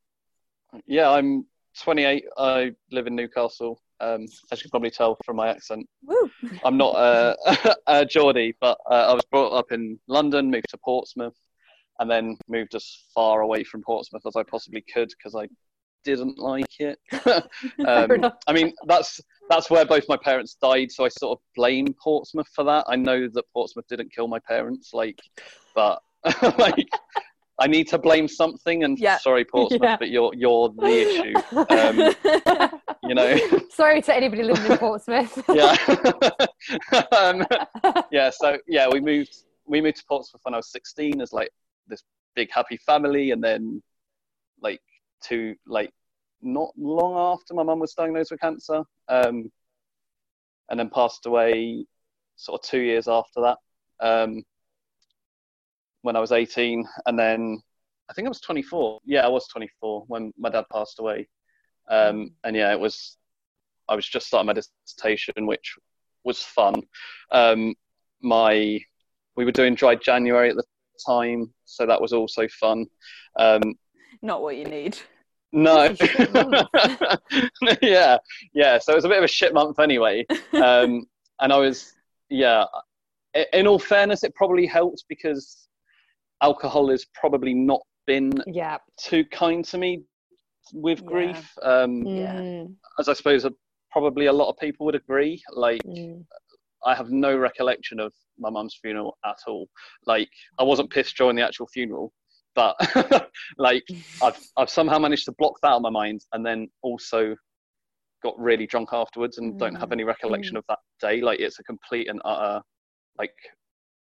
Yeah, 0.86 1.10
I'm 1.10 1.46
28. 1.82 2.26
I 2.38 2.72
live 2.92 3.08
in 3.08 3.16
Newcastle. 3.16 3.82
Um, 4.02 4.26
as 4.52 4.60
you 4.60 4.64
can 4.64 4.72
probably 4.72 4.90
tell 4.90 5.16
from 5.24 5.36
my 5.36 5.48
accent, 5.48 5.88
Woo. 6.04 6.30
I'm 6.66 6.76
not 6.76 6.96
uh, 6.96 7.36
a 7.88 8.06
Geordie, 8.06 8.56
but 8.60 8.78
uh, 8.90 9.12
I 9.12 9.14
was 9.14 9.24
brought 9.30 9.54
up 9.54 9.72
in 9.72 10.00
London, 10.08 10.50
moved 10.50 10.70
to 10.72 10.78
Portsmouth, 10.78 11.36
and 12.02 12.10
then 12.10 12.36
moved 12.50 12.76
as 12.76 13.04
far 13.16 13.42
away 13.42 13.64
from 13.64 13.82
Portsmouth 13.84 14.24
as 14.28 14.36
I 14.36 14.44
possibly 14.44 14.84
could 14.94 15.10
because 15.18 15.36
I 15.36 15.48
didn't 16.04 16.40
like 16.40 16.80
it. 16.80 16.98
um. 17.88 18.32
I 18.48 18.54
mean, 18.54 18.74
that's 18.88 19.22
that's 19.50 19.70
where 19.70 19.86
both 19.86 20.06
my 20.10 20.18
parents 20.18 20.58
died, 20.62 20.92
so 20.92 21.06
I 21.06 21.10
sort 21.10 21.38
of 21.38 21.44
blame 21.56 21.94
Portsmouth 22.04 22.48
for 22.56 22.64
that. 22.66 22.86
I 22.90 22.96
know 22.96 23.28
that 23.32 23.44
Portsmouth 23.54 23.86
didn't 23.88 24.12
kill 24.14 24.28
my 24.28 24.40
parents, 24.40 24.90
like, 24.94 25.20
but 25.76 26.02
like. 26.58 26.88
I 27.60 27.68
need 27.68 27.88
to 27.90 28.00
blame 28.00 28.28
something, 28.28 28.86
and 28.86 28.98
Yeah. 28.98 29.20
sorry, 29.20 29.46
Portsmouth, 29.46 29.84
Yeah. 29.84 29.98
but 29.98 30.10
you're 30.10 30.34
you're 30.34 30.70
the 30.70 30.96
issue. 31.06 31.36
Um, 31.78 32.80
you 33.04 33.14
know, 33.14 33.38
Sorry 33.70 34.02
to 34.02 34.16
anybody 34.16 34.42
living 34.42 34.72
in 34.72 34.78
Portsmouth. 34.80 35.44
yeah, 35.54 35.76
um, 37.16 37.46
yeah. 38.12 38.32
So 38.32 38.58
yeah, 38.68 38.88
we 38.92 39.00
moved 39.00 39.36
we 39.68 39.80
moved 39.80 39.98
to 39.98 40.04
Portsmouth 40.08 40.42
when 40.44 40.56
I 40.56 40.58
was 40.58 40.72
16 40.72 41.22
as 41.22 41.34
like 41.34 41.50
this 41.92 42.04
big 42.36 42.50
happy 42.52 42.78
family, 42.78 43.32
and 43.32 43.44
then 43.44 43.82
like 44.62 44.82
two 45.24 45.56
like 45.68 45.92
not 46.42 46.72
long 46.78 47.34
after 47.34 47.54
my 47.54 47.64
mum 47.64 47.80
was 47.80 47.94
diagnosed 47.94 48.32
with 48.32 48.40
cancer, 48.40 48.84
um, 49.08 49.52
and 50.70 50.80
then 50.80 50.90
passed 50.90 51.26
away 51.26 51.86
sort 52.36 52.62
of 52.62 52.68
two 52.68 52.82
years 52.82 53.08
after 53.08 53.42
that. 53.42 53.58
Um, 54.00 54.44
when 56.02 56.16
I 56.16 56.20
was 56.20 56.32
18, 56.32 56.84
and 57.06 57.20
then 57.20 57.62
I 58.10 58.14
think 58.14 58.26
I 58.26 58.30
was 58.30 58.42
24. 58.42 59.00
Yeah, 59.06 59.26
I 59.26 59.30
was 59.30 59.48
24 59.48 60.06
when 60.08 60.34
my 60.38 60.50
dad 60.50 60.66
passed 60.72 61.00
away. 61.00 61.28
Um, 61.90 62.32
and 62.44 62.56
yeah, 62.56 62.72
it 62.72 62.80
was. 62.80 63.18
I 63.88 63.96
was 63.96 64.08
just 64.08 64.28
starting 64.28 64.48
my 64.48 64.54
dissertation, 64.54 65.46
which 65.46 65.76
was 66.24 66.42
fun. 66.42 66.82
Um, 67.32 67.76
my 68.22 68.80
we 69.36 69.46
were 69.46 69.52
doing 69.52 69.76
dry 69.76 69.96
January 69.96 70.50
at 70.50 70.56
the 70.56 70.64
time, 71.06 71.54
so 71.66 71.86
that 71.86 72.02
was 72.02 72.14
also 72.14 72.48
fun. 72.60 72.86
Um, 73.40 73.62
Not 74.22 74.42
what 74.42 74.58
you 74.58 74.66
need. 74.66 74.98
no, 75.52 75.82
It's 75.84 76.02
a 76.02 76.08
shit 76.08 76.34
month. 76.34 76.68
yeah, 77.82 78.18
yeah. 78.54 78.80
So 78.80 78.94
it 78.94 78.96
was 78.96 79.06
a 79.06 79.10
bit 79.10 79.18
of 79.18 79.24
a 79.24 79.28
shit 79.28 79.54
month 79.54 79.80
anyway. 79.80 80.26
Um, 80.54 81.06
and 81.40 81.52
I 81.52 81.58
was, 81.58 81.94
yeah. 82.30 82.66
In 83.54 83.66
all 83.66 83.80
fairness, 83.80 84.24
it 84.24 84.36
probably 84.36 84.68
helped 84.68 85.06
because 85.10 85.68
alcohol 86.44 86.90
has 86.90 87.06
probably 87.16 87.54
not 87.54 87.82
been 88.06 88.32
yeah. 88.46 88.78
too 89.00 89.26
kind 89.26 89.64
to 89.66 89.78
me 89.78 90.04
with 90.74 91.00
Yeah. 91.00 91.06
grief. 91.06 91.58
Um, 91.64 92.06
Yeah. 92.06 92.66
As 93.00 93.08
I 93.10 93.14
suppose 93.14 93.46
probably 93.92 94.28
a 94.28 94.34
lot 94.34 94.50
of 94.50 94.58
people 94.58 94.86
would 94.86 94.96
agree. 94.96 95.42
Like, 95.52 95.82
mm. 95.84 96.24
I 96.86 96.96
have 96.96 97.12
no 97.12 97.38
recollection 97.38 98.00
of 98.00 98.14
my 98.40 98.50
mum's 98.50 98.78
funeral 98.82 99.18
at 99.26 99.38
all. 99.48 99.68
Like, 100.06 100.30
I 100.60 100.64
wasn't 100.64 100.90
pissed 100.90 101.18
during 101.18 101.36
the 101.36 101.46
actual 101.46 101.68
funeral, 101.68 102.12
but 102.56 102.76
like, 103.58 103.84
I've 104.22 104.40
I've 104.58 104.70
somehow 104.70 105.00
managed 105.00 105.26
to 105.26 105.34
block 105.38 105.56
that 105.62 105.70
out 105.70 105.78
of 105.78 105.82
my 105.82 105.90
mind, 105.90 106.22
and 106.34 106.46
then 106.46 106.68
also 106.82 107.36
got 108.24 108.40
really 108.40 108.68
drunk 108.68 108.90
afterwards, 108.94 109.38
and 109.38 109.60
don't 109.60 109.76
have 109.76 109.90
mm. 109.90 109.94
any 109.94 110.04
recollection 110.04 110.56
mm. 110.56 110.60
of 110.60 110.66
that 110.70 110.80
day. 111.00 111.22
Like, 111.22 111.40
it's 111.40 111.60
a 111.60 111.64
complete 111.64 112.10
and 112.10 112.22
utter 112.26 112.62
like 113.18 113.34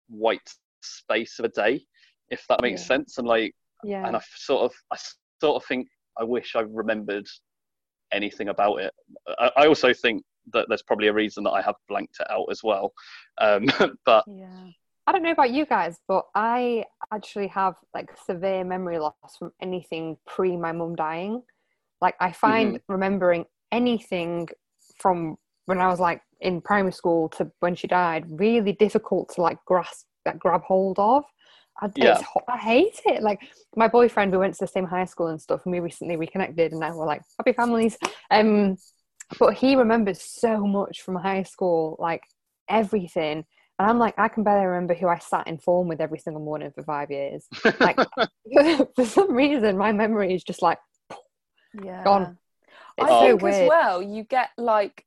white 0.08 0.50
space 0.82 1.40
of 1.40 1.46
a 1.46 1.50
day, 1.50 1.86
if 2.30 2.46
that 2.50 2.62
makes 2.62 2.82
Yeah. 2.82 2.88
sense. 2.88 3.18
And 3.18 3.28
like, 3.28 3.54
Yeah. 3.84 4.06
and 4.06 4.16
I 4.16 4.22
sort 4.36 4.64
of 4.64 4.74
I 4.92 4.98
sort 5.42 5.62
of 5.62 5.66
think 5.68 5.88
I 6.18 6.24
wish 6.24 6.56
I 6.56 6.62
remembered 6.62 7.28
anything 8.12 8.50
about 8.50 8.78
it. 8.78 8.94
I, 9.40 9.52
I 9.58 9.68
also 9.68 9.94
think 9.94 10.24
that 10.54 10.68
there's 10.70 10.84
probably 10.84 11.08
a 11.08 11.14
reason 11.14 11.44
that 11.46 11.52
I 11.52 11.62
have 11.62 11.76
blanked 11.88 12.18
it 12.20 12.28
out 12.30 12.48
as 12.50 12.64
well. 12.64 12.94
Um, 13.40 13.66
but 14.06 14.26
Yeah. 14.28 14.68
I 15.08 15.12
don't 15.12 15.22
know 15.22 15.32
about 15.32 15.52
you 15.52 15.66
guys, 15.68 16.00
but 16.08 16.26
I 16.34 16.86
actually 17.14 17.48
have 17.50 17.76
like 17.94 18.10
severe 18.26 18.64
memory 18.64 18.98
loss 18.98 19.14
from 19.38 19.52
anything 19.62 20.18
pre 20.26 20.58
my 20.58 20.72
mum 20.72 20.96
dying. 20.96 21.44
Like 22.02 22.16
I 22.20 22.32
find 22.32 22.80
remembering 22.88 23.46
anything 23.72 24.48
from 25.00 25.38
when 25.66 25.80
I 25.80 25.88
was 25.88 26.00
like 26.00 26.22
in 26.42 26.60
primary 26.62 26.92
school 26.92 27.30
to 27.30 27.52
when 27.60 27.76
she 27.76 27.88
died 27.88 28.26
really 28.30 28.74
difficult 28.74 29.30
to 29.36 29.42
like 29.42 29.58
grasp, 29.66 30.06
that 30.26 30.40
grab 30.40 30.64
hold 30.64 30.98
of. 30.98 31.24
I, 31.82 31.92
Yeah. 31.96 32.22
I 32.48 32.58
hate 32.58 33.02
it. 33.06 33.22
Like 33.22 33.42
my 33.76 33.88
boyfriend, 33.88 34.32
we 34.32 34.38
went 34.38 34.56
to 34.56 34.64
the 34.66 34.68
same 34.68 34.86
high 34.86 35.06
school 35.06 35.28
and 35.28 35.42
stuff, 35.42 35.62
and 35.66 35.72
we 35.72 35.80
recently 35.80 36.16
reconnected, 36.16 36.72
and 36.72 36.80
now 36.80 36.98
we're 36.98 37.06
like 37.06 37.22
happy 37.38 37.54
families. 37.54 37.98
Um, 38.32 38.78
but 39.40 39.56
he 39.56 39.76
remembers 39.76 40.22
so 40.22 40.66
much 40.66 41.02
from 41.02 41.16
high 41.16 41.44
school, 41.44 41.96
like 42.00 42.24
everything. 42.70 43.46
And 43.80 43.90
I'm 43.90 44.00
like, 44.00 44.16
I 44.18 44.30
can 44.30 44.44
barely 44.44 44.66
remember 44.66 44.94
who 44.94 45.08
I 45.08 45.20
sat 45.20 45.48
in 45.48 45.58
form 45.58 45.88
with 45.88 46.02
every 46.02 46.20
single 46.20 46.44
morning 46.44 46.72
for 46.74 46.84
five 46.84 47.12
years. 47.12 47.48
Like, 47.82 48.00
for 48.96 49.06
some 49.06 49.34
reason, 49.34 49.78
my 49.78 49.92
memory 49.92 50.34
is 50.34 50.44
just 50.44 50.62
like 50.62 50.80
Yeah. 51.74 52.06
gone. 52.06 52.38
It's 52.98 53.12
I 53.12 53.16
so 53.18 53.36
think 53.36 53.44
weird. 53.44 53.46
as 53.46 53.62
well, 53.62 54.02
you 54.02 54.24
get 54.24 54.52
like, 54.58 55.06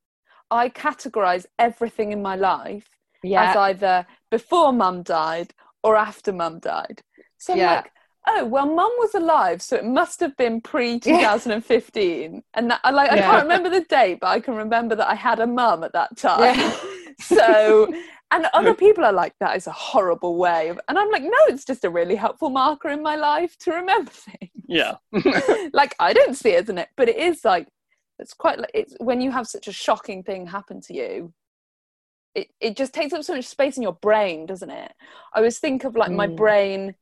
I 0.51 0.71
categorize 0.71 1.47
everything 1.59 2.13
in 2.13 2.23
my 2.23 2.37
life 2.37 2.89
Yeah, 3.23 3.43
as 3.43 3.57
either 3.57 4.07
before 4.31 4.73
mum 4.73 5.03
died 5.03 5.55
or 5.83 5.97
after 5.97 6.33
mum 6.33 6.61
died. 6.61 7.03
So 7.39 7.55
I'm 7.55 7.61
Yeah. 7.61 7.65
like, 7.65 7.93
oh, 8.27 8.45
well, 8.45 8.67
mum 8.67 8.91
was 8.99 9.15
alive, 9.15 9.63
so 9.63 9.77
it 9.77 9.85
must 9.85 10.21
have 10.21 10.37
been 10.37 10.61
pre 10.61 10.99
2015. 11.01 12.43
And 12.55 12.71
that, 12.71 12.81
I 12.85 12.91
like, 12.91 13.11
I 13.11 13.19
can't 13.19 13.43
remember 13.43 13.71
the 13.71 13.83
date, 13.83 14.19
but 14.21 14.29
I 14.29 14.41
can 14.41 14.55
remember 14.55 14.95
that 14.97 15.09
I 15.09 15.15
had 15.15 15.41
a 15.41 15.47
mum 15.47 15.85
at 15.85 15.93
that 15.93 16.17
time. 16.17 16.59
Yeah. 16.59 16.77
so, 17.21 17.93
and 18.31 18.47
other 18.55 18.75
people 18.75 19.05
are 19.05 19.13
like, 19.13 19.35
that 19.41 19.57
is 19.57 19.67
a 19.67 19.73
horrible 19.73 20.37
way. 20.37 20.69
Of, 20.69 20.79
and 20.89 20.99
I'm 20.99 21.11
like, 21.11 21.23
no, 21.23 21.39
it's 21.49 21.65
just 21.65 21.85
a 21.85 21.91
really 21.91 22.17
helpful 22.17 22.51
marker 22.51 22.89
in 22.91 23.03
my 23.03 23.17
life 23.17 23.57
to 23.61 23.73
remember 23.73 24.11
things 24.11 24.51
yeah, 24.69 24.97
like 25.73 25.95
I 25.99 26.13
don't 26.13 26.37
see 26.37 26.51
it 26.51 26.63
as 26.65 26.69
an 26.69 26.85
but 26.97 27.09
it 27.09 27.17
is 27.17 27.43
like 27.45 27.69
it's 28.19 28.35
quite 28.35 28.59
like 28.59 28.71
it's 28.75 28.95
when 29.01 29.21
you 29.23 29.31
have 29.31 29.47
such 29.47 29.67
a 29.67 29.73
shocking 29.73 30.23
thing 30.23 30.47
happen 30.47 30.81
to 30.83 30.95
you 30.95 31.33
it, 32.35 32.49
it 32.61 32.77
just 32.77 32.93
takes 32.93 33.15
up 33.15 33.25
so 33.25 33.35
much 33.35 33.47
space 33.47 33.79
in 33.79 33.83
your 33.83 33.95
brain 33.95 34.45
doesn't 34.45 34.71
it 34.71 34.93
i 35.35 35.39
always 35.39 35.59
think 35.59 35.85
of 35.85 35.97
like 35.97 36.13
my 36.13 36.27
Mm. 36.27 36.37
brain 36.37 36.95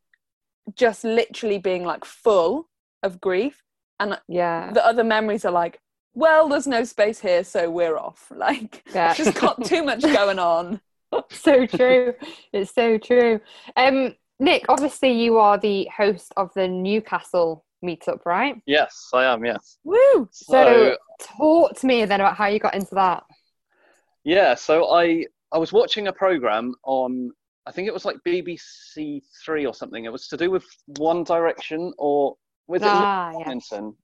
just 0.74 1.04
literally 1.04 1.58
being 1.58 1.84
like 1.84 2.04
full 2.04 2.68
of 3.02 3.20
grief 3.20 3.62
and 4.00 4.18
Yeah. 4.28 4.72
the 4.72 4.84
other 4.84 5.04
memories 5.04 5.44
are 5.44 5.52
like 5.52 5.78
well 6.14 6.48
there's 6.48 6.66
no 6.66 6.82
space 6.84 7.20
here 7.20 7.44
so 7.44 7.70
we're 7.70 7.96
off 7.98 8.30
like 8.36 8.82
Yeah. 8.94 9.10
it's 9.10 9.18
just 9.18 9.38
got 9.40 9.64
too 9.64 9.82
much 9.84 10.02
going 10.20 10.38
on 10.38 10.80
so 11.30 11.66
true. 11.66 12.14
It's 12.52 12.74
so 12.74 12.98
true. 12.98 13.40
Um, 13.76 14.16
Nick, 14.40 14.64
obviously 14.68 15.12
you 15.12 15.38
are 15.38 15.56
the 15.56 15.88
host 15.96 16.32
of 16.36 16.52
the 16.54 16.66
Newcastle 16.68 17.64
meetup, 17.82 18.26
right? 18.26 18.60
Yes, 18.66 19.08
I 19.14 19.24
am. 19.24 19.44
Yes. 19.44 19.78
woo 19.84 20.28
So, 20.32 20.52
So- 20.52 20.96
talk 21.38 21.78
to 21.78 21.86
me 21.86 22.04
then 22.04 22.20
about 22.20 22.36
how 22.36 22.46
you 22.48 22.58
got 22.58 22.74
into 22.74 22.94
that. 22.96 23.22
Yeah, 24.24 24.56
so 24.56 24.92
I 24.92 25.26
I 25.52 25.58
was 25.58 25.72
watching 25.72 26.08
a 26.08 26.12
program 26.12 26.74
on 26.82 27.30
I 27.66 27.72
think 27.72 27.88
it 27.88 27.94
was 27.94 28.04
like 28.04 28.16
BBC 28.26 29.22
Three 29.44 29.66
or 29.66 29.74
something. 29.74 30.04
It 30.04 30.12
was 30.12 30.28
to 30.28 30.36
do 30.36 30.50
with 30.50 30.64
One 30.98 31.24
Direction 31.24 31.92
or 31.98 32.36
with 32.68 32.82
it 32.82 32.88
Ah, 32.88 33.32
yeah. 33.46 33.54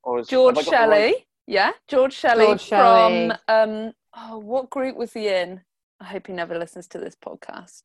Or 0.04 0.20
is, 0.20 0.28
george 0.28 0.56
have 0.56 0.68
I 0.68 0.70
got 0.70 0.70
the 0.70 0.76
shelley 0.76 1.02
right- 1.06 1.26
yeah 1.48 1.72
george 1.88 2.12
shelley 2.14 2.44
George 2.46 2.60
Shelley. 2.62 3.30
from 3.30 3.38
um 3.48 3.92
oh 4.16 4.38
what 4.38 4.70
group 4.70 4.96
was 4.96 5.12
he 5.12 5.26
in 5.26 5.60
i 6.00 6.04
hope 6.04 6.28
he 6.28 6.32
never 6.32 6.56
listens 6.56 6.86
to 6.88 6.98
this 6.98 7.16
podcast 7.16 7.82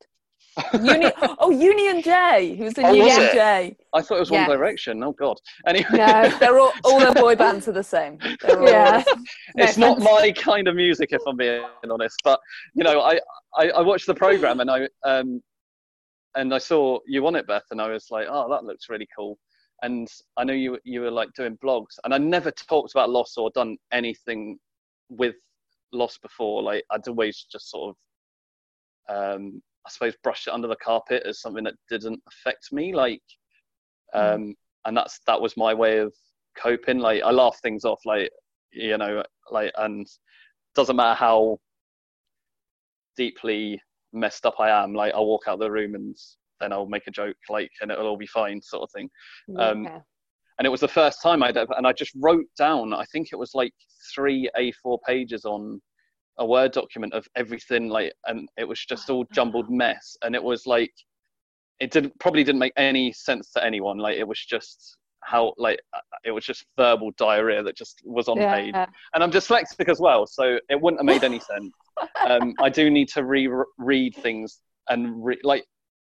Uni- 0.73 1.11
oh 1.39 1.49
Union 1.51 2.01
J. 2.01 2.55
Who's 2.57 2.73
the 2.73 2.81
Oh, 2.83 2.89
was 2.89 2.97
Union? 2.97 3.29
J? 3.33 3.77
I 3.93 4.01
thought 4.01 4.15
it 4.17 4.19
was 4.21 4.31
Yeah. 4.31 4.47
One 4.47 4.57
Direction. 4.57 5.03
Oh 5.03 5.11
God. 5.11 5.37
Anyway, 5.67 5.85
No. 5.93 6.29
They're 6.39 6.59
all 6.59 6.71
all 6.83 6.99
their 6.99 7.13
boy 7.13 7.35
bands 7.35 7.67
are 7.67 7.73
the 7.73 7.83
same. 7.83 8.17
All, 8.49 8.67
Yeah. 8.67 9.03
it's 9.55 9.77
No 9.77 9.93
not 9.93 9.99
my 10.01 10.31
kind 10.31 10.67
of 10.67 10.75
music 10.75 11.09
if 11.11 11.21
I'm 11.27 11.37
being 11.37 11.63
honest. 11.91 12.19
But 12.23 12.39
you 12.73 12.83
know, 12.83 13.01
I, 13.01 13.19
I, 13.55 13.69
I 13.69 13.81
watched 13.81 14.07
the 14.07 14.15
program 14.15 14.59
and 14.59 14.71
I 14.71 14.87
um 15.05 15.43
and 16.37 16.53
I 16.53 16.59
saw 16.59 16.99
you 17.05 17.25
on 17.27 17.35
it, 17.35 17.47
Beth, 17.47 17.65
and 17.71 17.81
I 17.81 17.89
was 17.89 18.07
like, 18.11 18.27
oh, 18.29 18.47
that 18.49 18.63
looks 18.63 18.89
really 18.89 19.07
cool. 19.15 19.37
And 19.81 20.07
I 20.37 20.43
know 20.43 20.53
you 20.53 20.77
you 20.83 21.01
were 21.01 21.11
like 21.11 21.33
doing 21.33 21.57
blogs, 21.57 21.97
and 22.03 22.13
I 22.13 22.17
never 22.17 22.51
talked 22.51 22.91
about 22.93 23.09
loss 23.09 23.37
or 23.37 23.51
done 23.53 23.77
anything 23.91 24.57
with 25.09 25.35
loss 25.91 26.17
before. 26.17 26.63
Like 26.63 26.83
I'd 26.91 27.07
always 27.07 27.45
just 27.51 27.69
sort 27.69 27.95
of 29.09 29.35
um 29.35 29.61
I 29.85 29.89
suppose 29.89 30.15
brushed 30.23 30.47
it 30.47 30.53
under 30.53 30.67
the 30.67 30.75
carpet 30.77 31.23
as 31.25 31.41
something 31.41 31.63
that 31.63 31.75
didn't 31.89 32.21
affect 32.27 32.71
me. 32.71 32.93
Like 32.93 33.21
um 34.13 34.55
and 34.85 34.95
that's 34.95 35.19
that 35.27 35.41
was 35.41 35.57
my 35.57 35.73
way 35.73 35.97
of 35.99 36.13
coping. 36.57 36.99
Like 36.99 37.23
I 37.23 37.31
laugh 37.31 37.59
things 37.61 37.85
off, 37.85 38.01
like 38.05 38.29
you 38.71 38.97
know, 38.97 39.23
like 39.51 39.71
and 39.77 40.07
doesn't 40.75 40.95
matter 40.95 41.15
how 41.15 41.59
deeply 43.15 43.81
messed 44.19 44.45
up 44.45 44.55
I 44.59 44.69
am. 44.83 44.93
Like 44.93 45.13
I'll 45.13 45.25
walk 45.25 45.43
out 45.47 45.55
of 45.55 45.59
the 45.59 45.71
room 45.71 45.95
and 45.95 46.15
then 46.59 46.73
I'll 46.73 46.87
make 46.87 47.07
a 47.07 47.11
joke, 47.11 47.37
like, 47.49 47.71
and 47.81 47.91
it'll 47.91 48.07
all 48.07 48.17
be 48.17 48.27
fine, 48.27 48.61
sort 48.61 48.83
of 48.83 48.91
thing. 48.91 49.09
Um, 49.57 49.83
And 50.59 50.65
it 50.65 50.69
was 50.69 50.81
the 50.81 50.87
first 50.87 51.21
time 51.21 51.43
I'd 51.43 51.55
ever, 51.55 51.73
and 51.77 51.85
I 51.85 51.93
just 51.93 52.13
wrote 52.15 52.47
down. 52.57 52.91
I 52.93 53.05
think 53.11 53.29
it 53.31 53.35
was 53.35 53.51
like 53.53 53.73
three 54.13 54.49
A4 54.57 54.97
pages 55.05 55.45
on 55.45 55.79
a 56.39 56.45
Word 56.45 56.71
document 56.71 57.13
of 57.13 57.27
everything, 57.35 57.89
like, 57.89 58.13
and 58.25 58.49
it 58.57 58.67
was 58.67 58.83
just 58.83 59.09
all 59.11 59.25
jumbled 59.33 59.69
mess. 59.69 60.17
And 60.23 60.33
it 60.33 60.43
was 60.43 60.65
like, 60.65 60.93
it 61.79 61.91
didn't 61.91 62.17
probably 62.19 62.43
didn't 62.43 62.59
make 62.59 62.73
any 62.75 63.13
sense 63.13 63.51
to 63.51 63.63
anyone. 63.63 63.99
Like 63.99 64.17
it 64.17 64.27
was 64.27 64.43
just 64.43 64.97
how 65.27 65.53
like 65.57 65.79
it 66.23 66.31
was 66.31 66.45
just 66.45 66.65
verbal 66.77 67.11
diarrhea 67.17 67.61
that 67.61 67.75
just 67.75 68.01
was 68.05 68.29
on 68.29 68.37
page 68.55 68.73
and 69.13 69.23
I'm 69.23 69.31
dyslexic 69.31 69.89
as 69.89 69.99
well, 69.99 70.25
so 70.25 70.57
it 70.69 70.79
wouldn't 70.81 71.01
have 71.01 71.05
made 71.05 71.25
any 71.25 71.39
sense. 71.51 71.73
Um, 72.25 72.53
I 72.61 72.69
do 72.69 72.89
need 72.89 73.09
to 73.09 73.25
re-read 73.25 74.15
things 74.15 74.61
and 74.89 75.23
re- 75.23 75.39
like, 75.43 75.65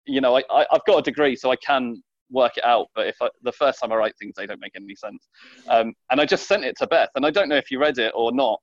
you 0.06 0.22
know, 0.22 0.38
I, 0.38 0.44
I 0.52 0.65
I've 0.72 0.86
got 0.86 1.00
a 1.00 1.02
degree, 1.02 1.36
so 1.36 1.52
I 1.52 1.56
can 1.56 2.02
work 2.30 2.58
it 2.58 2.65
out. 2.65 2.88
But 2.94 3.08
if 3.08 3.15
I, 3.22 3.30
the 3.42 3.52
first 3.52 3.80
time 3.80 3.92
I 3.92 3.96
write 3.96 4.13
things, 4.20 4.34
they 4.38 4.46
don't 4.46 4.62
make 4.62 4.76
any 4.76 4.96
sense. 4.96 5.28
Um, 5.68 5.94
and 6.12 6.22
I 6.22 6.26
just 6.26 6.48
sent 6.48 6.63
it 6.63 6.78
to 6.78 6.88
Beth, 6.88 7.10
and 7.15 7.26
I 7.26 7.32
don't 7.32 7.50
know 7.50 7.58
if 7.58 7.72
you 7.72 7.80
read 7.80 7.98
it 7.98 8.12
or 8.15 8.32
not, 8.32 8.60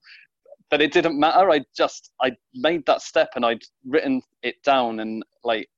but 0.71 0.81
it 0.81 0.93
didn't 0.93 1.19
matter. 1.19 1.51
I 1.51 1.63
just 1.77 2.13
I 2.23 2.33
made 2.55 2.87
that 2.87 3.03
step 3.03 3.31
and 3.35 3.45
I'd 3.45 3.63
written 3.85 4.23
it 4.43 4.57
down, 4.63 5.01
and 5.01 5.25
like, 5.43 5.69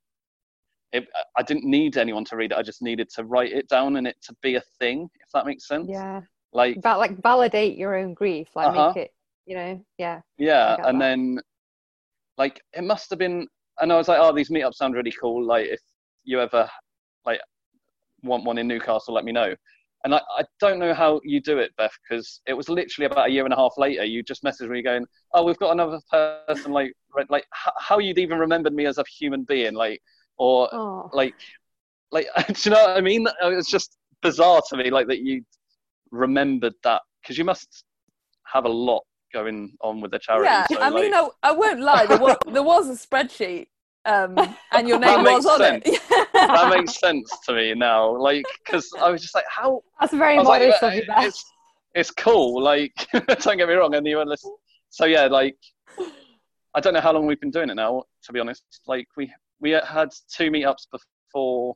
it, 0.97 1.09
I 1.37 1.43
didn't 1.43 1.65
need 1.65 1.97
anyone 1.97 2.25
to 2.27 2.37
read 2.37 2.53
it. 2.53 2.59
I 2.59 2.63
just 2.63 2.83
needed 2.83 3.09
to 3.17 3.25
write 3.25 3.53
it 3.53 3.69
down 3.69 3.97
and 3.97 4.07
it 4.07 4.17
to 4.23 4.35
be 4.43 4.57
a 4.57 4.63
thing, 4.79 5.09
if 5.21 5.29
that 5.35 5.47
makes 5.47 5.67
sense. 5.67 5.89
Yeah. 5.91 6.21
Like 6.53 6.81
But 6.83 6.99
like 6.99 7.23
validate 7.23 7.77
your 7.77 7.97
own 7.97 8.15
grief, 8.15 8.49
like 8.55 8.69
Uh-huh. 8.69 8.89
make 8.89 8.97
it, 9.05 9.15
you 9.47 9.57
know, 9.57 9.85
yeah. 9.99 10.21
Yeah, 10.39 10.77
and 10.85 11.01
that. 11.01 11.05
then 11.05 11.41
like 12.39 12.61
it 12.73 12.85
must 12.85 13.11
have 13.11 13.19
been, 13.19 13.47
and 13.81 13.93
I 13.93 13.97
was 13.97 14.09
like, 14.09 14.19
oh, 14.21 14.33
these 14.33 14.51
meetups 14.51 14.75
sound 14.75 14.95
really 14.95 15.13
cool. 15.21 15.45
Like 15.45 15.67
if 15.67 15.81
you 16.25 16.41
ever 16.41 16.69
like 17.25 17.41
want 18.23 18.45
one 18.45 18.59
in 18.59 18.69
Newcastle, 18.69 19.15
let 19.15 19.25
me 19.25 19.33
know. 19.33 19.55
And 20.05 20.15
I, 20.15 20.21
I 20.39 20.45
don't 20.61 20.79
know 20.79 20.95
how 20.95 21.21
you 21.25 21.41
do 21.41 21.59
it, 21.59 21.75
Beth, 21.77 21.97
because 22.09 22.41
it 22.47 22.53
was 22.53 22.69
literally 22.69 23.07
about 23.07 23.29
a 23.29 23.33
year 23.33 23.45
and 23.45 23.53
a 23.53 23.57
half 23.57 23.73
later. 23.77 24.05
You 24.05 24.23
just 24.23 24.45
messaged 24.45 24.69
me 24.69 24.83
going, 24.83 25.05
"Oh, 25.35 25.45
we've 25.45 25.59
got 25.59 25.73
another 25.73 25.99
person." 26.13 26.71
Like, 26.73 26.93
like 27.29 27.45
how 27.53 27.99
you'd 27.99 28.19
even 28.19 28.39
remembered 28.39 28.73
me 28.75 28.87
as 28.87 28.99
a 28.99 29.05
human 29.19 29.43
being, 29.43 29.75
like, 29.75 30.01
or 30.39 30.69
Oh, 30.73 31.11
like, 31.13 31.35
like, 32.11 32.27
do 32.47 32.55
you 32.63 32.71
know 32.71 32.83
what 32.83 32.97
I 32.97 33.01
mean? 33.01 33.27
It's 33.43 33.71
just 33.71 33.97
bizarre 34.23 34.63
to 34.71 34.77
me, 34.77 34.91
like 34.91 35.07
that 35.09 35.21
you 35.21 35.43
remembered 36.11 36.75
that 36.85 37.03
because 37.23 37.37
you 37.39 37.45
must 37.45 37.85
have 38.45 38.65
a 38.65 38.69
lot 38.69 39.03
going 39.33 39.73
on 39.81 40.01
with 40.01 40.13
the 40.13 40.19
charity. 40.19 40.45
Yeah, 40.47 40.67
so, 40.67 40.79
I 40.81 40.89
like, 40.89 41.05
mean, 41.05 41.15
I, 41.15 41.29
I 41.43 41.53
won't 41.53 41.81
lie. 41.81 42.07
There 42.07 42.19
was, 42.19 42.37
there 42.47 42.63
was 42.63 42.89
a 42.89 43.07
spreadsheet, 43.07 43.67
um, 44.05 44.37
and 44.73 44.89
your 44.89 44.99
name 45.07 45.25
was 45.25 45.47
on 45.47 45.61
it. 45.63 45.85
that 46.33 46.73
makes 46.75 46.99
sense 46.99 47.31
to 47.47 47.55
me 47.55 47.75
now. 47.75 48.17
Like, 48.17 48.45
because 48.65 48.89
I 49.01 49.11
was 49.11 49.21
just 49.21 49.35
like, 49.35 49.45
how? 49.49 49.83
that's 50.01 50.13
very 50.15 50.37
like, 50.37 50.47
modest 50.47 50.83
"Uh, 50.83 50.87
of 50.87 50.95
you, 50.95 51.03
it's 51.09 51.45
it's 51.95 52.11
cool. 52.11 52.63
Like, 52.63 52.93
don't 53.13 53.57
get 53.57 53.69
me 53.69 53.75
wrong, 53.75 53.95
and 53.95 54.07
you 54.07 54.19
were 54.19 54.27
listening. 54.27 54.57
So 54.91 55.07
yeah, 55.07 55.27
like, 55.27 55.57
I 56.75 56.81
don't 56.81 56.95
know 56.95 57.01
how 57.01 57.13
long 57.13 57.27
we've 57.27 57.41
been 57.41 57.51
doing 57.51 57.71
it 57.71 57.75
now. 57.75 58.05
To 58.25 58.33
be 58.33 58.41
honest, 58.41 58.63
like 58.87 59.09
we 59.17 59.33
we 59.61 59.71
had 59.71 60.09
two 60.35 60.51
meetups 60.51 60.87
before 60.93 61.75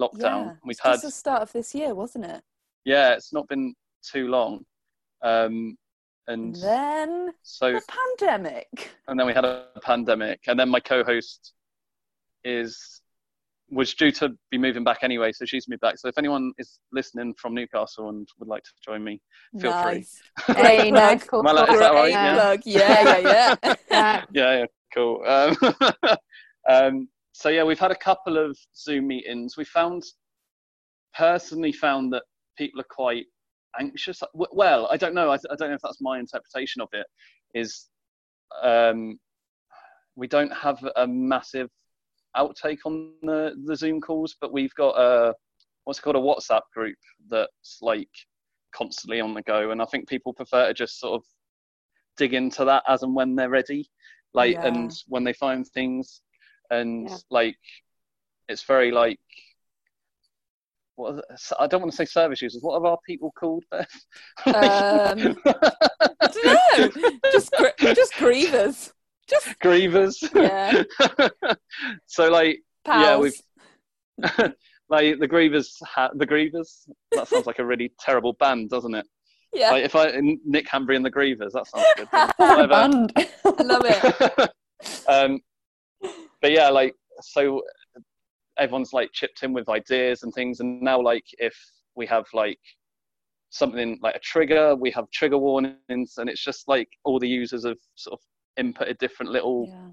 lockdown. 0.00 0.46
Yeah, 0.46 0.52
We've 0.64 0.78
had 0.82 0.92
just 0.92 1.02
the 1.04 1.10
start 1.10 1.42
of 1.42 1.52
this 1.52 1.74
year, 1.74 1.94
wasn't 1.94 2.24
it? 2.26 2.42
yeah, 2.84 3.12
it's 3.14 3.32
not 3.32 3.46
been 3.48 3.74
too 4.02 4.28
long. 4.28 4.64
Um, 5.22 5.76
and 6.28 6.54
And 6.54 6.62
then 6.62 7.30
so 7.42 7.72
the 7.72 7.82
pandemic. 8.18 8.90
and 9.08 9.18
then 9.18 9.26
we 9.26 9.32
had 9.32 9.44
a 9.44 9.66
pandemic, 9.82 10.40
and 10.46 10.58
then 10.58 10.68
my 10.68 10.80
co-host 10.80 11.52
is 12.44 13.00
was 13.70 13.94
due 13.94 14.12
to 14.12 14.28
be 14.50 14.58
moving 14.58 14.84
back 14.84 14.98
anyway, 15.02 15.32
so 15.32 15.46
she's 15.46 15.66
moved 15.66 15.80
back. 15.80 15.96
So 15.98 16.06
if 16.08 16.18
anyone 16.18 16.52
is 16.58 16.78
listening 16.92 17.32
from 17.38 17.54
Newcastle 17.54 18.10
and 18.10 18.28
would 18.38 18.48
like 18.48 18.62
to 18.64 18.70
join 18.84 19.02
me, 19.02 19.20
feel 19.58 19.72
free. 19.82 20.04
Hey, 20.46 20.76
Great 20.76 20.92
nice, 20.92 21.24
plug. 21.26 21.28
cool, 21.30 21.40
Am 21.40 21.46
I 21.46 21.52
like- 21.52 21.66
cool. 21.68 21.74
is 21.76 21.80
that 21.80 21.94
right? 21.94 22.62
Great 22.62 22.66
Yeah. 22.66 22.80
Yeah, 22.80 23.18
yeah, 23.18 23.56
yeah. 23.62 23.74
Yeah. 23.90 24.24
Yeah, 24.34 24.58
yeah, 24.58 24.64
cool. 24.94 25.24
Um, 25.26 25.56
um, 26.68 27.08
so 27.32 27.48
yeah, 27.48 27.64
we've 27.64 27.78
had 27.78 27.90
a 27.90 27.96
couple 27.96 28.36
of 28.38 28.56
Zoom 28.76 29.08
meetings. 29.08 29.56
We 29.56 29.64
found, 29.64 30.02
personally, 31.16 31.72
found 31.72 32.12
that 32.12 32.24
people 32.56 32.80
are 32.80 32.86
quite 32.90 33.26
anxious. 33.80 34.22
Well, 34.34 34.88
I 34.90 34.96
don't 34.96 35.14
know. 35.14 35.30
I, 35.30 35.34
I 35.34 35.56
don't 35.56 35.68
know 35.70 35.74
if 35.74 35.82
that's 35.82 36.00
my 36.00 36.18
interpretation 36.18 36.82
of 36.82 36.88
it. 36.92 37.06
Is 37.54 37.88
um, 38.62 39.18
we 40.14 40.26
don't 40.26 40.52
have 40.52 40.78
a 40.96 41.06
massive 41.06 41.70
outtake 42.36 42.78
on 42.84 43.12
the, 43.22 43.54
the 43.64 43.76
Zoom 43.76 44.00
calls, 44.00 44.36
but 44.40 44.52
we've 44.52 44.74
got 44.74 44.98
a 44.98 45.34
what's 45.84 46.00
called 46.00 46.16
a 46.16 46.18
WhatsApp 46.18 46.62
group 46.74 46.96
that's 47.28 47.78
like 47.80 48.08
constantly 48.74 49.20
on 49.20 49.34
the 49.34 49.42
go, 49.42 49.70
and 49.70 49.82
I 49.82 49.84
think 49.86 50.08
people 50.08 50.32
prefer 50.32 50.68
to 50.68 50.74
just 50.74 51.00
sort 51.00 51.14
of 51.14 51.24
dig 52.16 52.34
into 52.34 52.64
that 52.66 52.84
as 52.88 53.02
and 53.02 53.14
when 53.14 53.34
they're 53.34 53.48
ready, 53.48 53.88
like 54.34 54.54
Yeah. 54.54 54.66
and 54.66 54.92
when 55.08 55.24
they 55.24 55.32
find 55.32 55.66
things, 55.68 56.20
and 56.72 57.08
Yeah. 57.08 57.16
like 57.30 57.56
it's 58.48 58.62
very 58.64 58.90
like. 58.90 59.18
What 60.96 61.16
the- 61.16 61.56
I 61.58 61.66
don't 61.66 61.80
want 61.80 61.90
to 61.92 61.96
say 61.96 62.04
service 62.04 62.42
users. 62.42 62.62
What 62.62 62.74
are 62.80 62.86
our 62.86 62.98
people 63.06 63.32
called? 63.32 63.64
Beth? 63.70 63.88
Um, 64.46 64.52
I 64.54 66.28
don't 66.28 66.94
know. 66.94 67.10
Just, 67.32 67.50
gr- 67.52 67.92
just 67.94 68.12
grievers. 68.14 68.92
Just 69.28 69.48
grievers. 69.60 70.16
yeah, 70.34 70.82
so 72.06 72.28
like 72.30 72.60
pals. 72.84 73.02
Yeah, 73.04 73.16
we've- 73.18 74.54
like 74.90 75.18
the 75.18 75.28
grievers 75.28 75.68
ha- 75.84 76.10
the 76.14 76.26
grievers 76.26 76.86
that 77.12 77.26
sounds 77.28 77.46
like 77.46 77.58
a 77.58 77.64
really 77.64 77.90
terrible 77.98 78.34
band 78.34 78.68
doesn't 78.68 78.94
it 78.94 79.06
yeah. 79.54 79.70
like 79.70 79.84
if 79.84 79.96
i 79.96 80.12
nick 80.44 80.66
Hambry 80.68 80.96
and 80.96 81.04
the 81.04 81.10
grievers 81.10 81.52
that 81.52 81.66
sounds 81.66 81.86
good 81.96 82.08
What 82.10 82.34
a 82.38 82.66
Whatever. 82.66 82.68
band. 82.68 83.12
I 83.16 83.62
love 83.62 83.82
it. 83.86 84.50
um 85.08 85.40
but 86.42 86.52
yeah 86.52 86.68
like 86.68 86.94
so 87.22 87.62
everyone's 88.58 88.92
like 88.92 89.10
chipped 89.12 89.42
in 89.42 89.52
with 89.54 89.68
ideas 89.70 90.22
and 90.22 90.34
things 90.34 90.60
and 90.60 90.82
now 90.82 91.00
like 91.00 91.24
if 91.38 91.56
we 91.96 92.06
have 92.06 92.26
like 92.34 92.58
something 93.52 93.98
like 94.02 94.16
a 94.16 94.20
trigger. 94.20 94.74
We 94.74 94.90
have 94.92 95.08
trigger 95.10 95.38
warnings, 95.38 96.14
and 96.16 96.28
it's 96.28 96.42
just 96.42 96.66
like 96.66 96.88
all 97.04 97.18
the 97.18 97.28
users 97.28 97.64
have 97.64 97.78
sort 97.94 98.18
of 98.18 98.64
inputted 98.64 98.98
different 98.98 99.30
little 99.30 99.66
Yeah. 99.68 99.90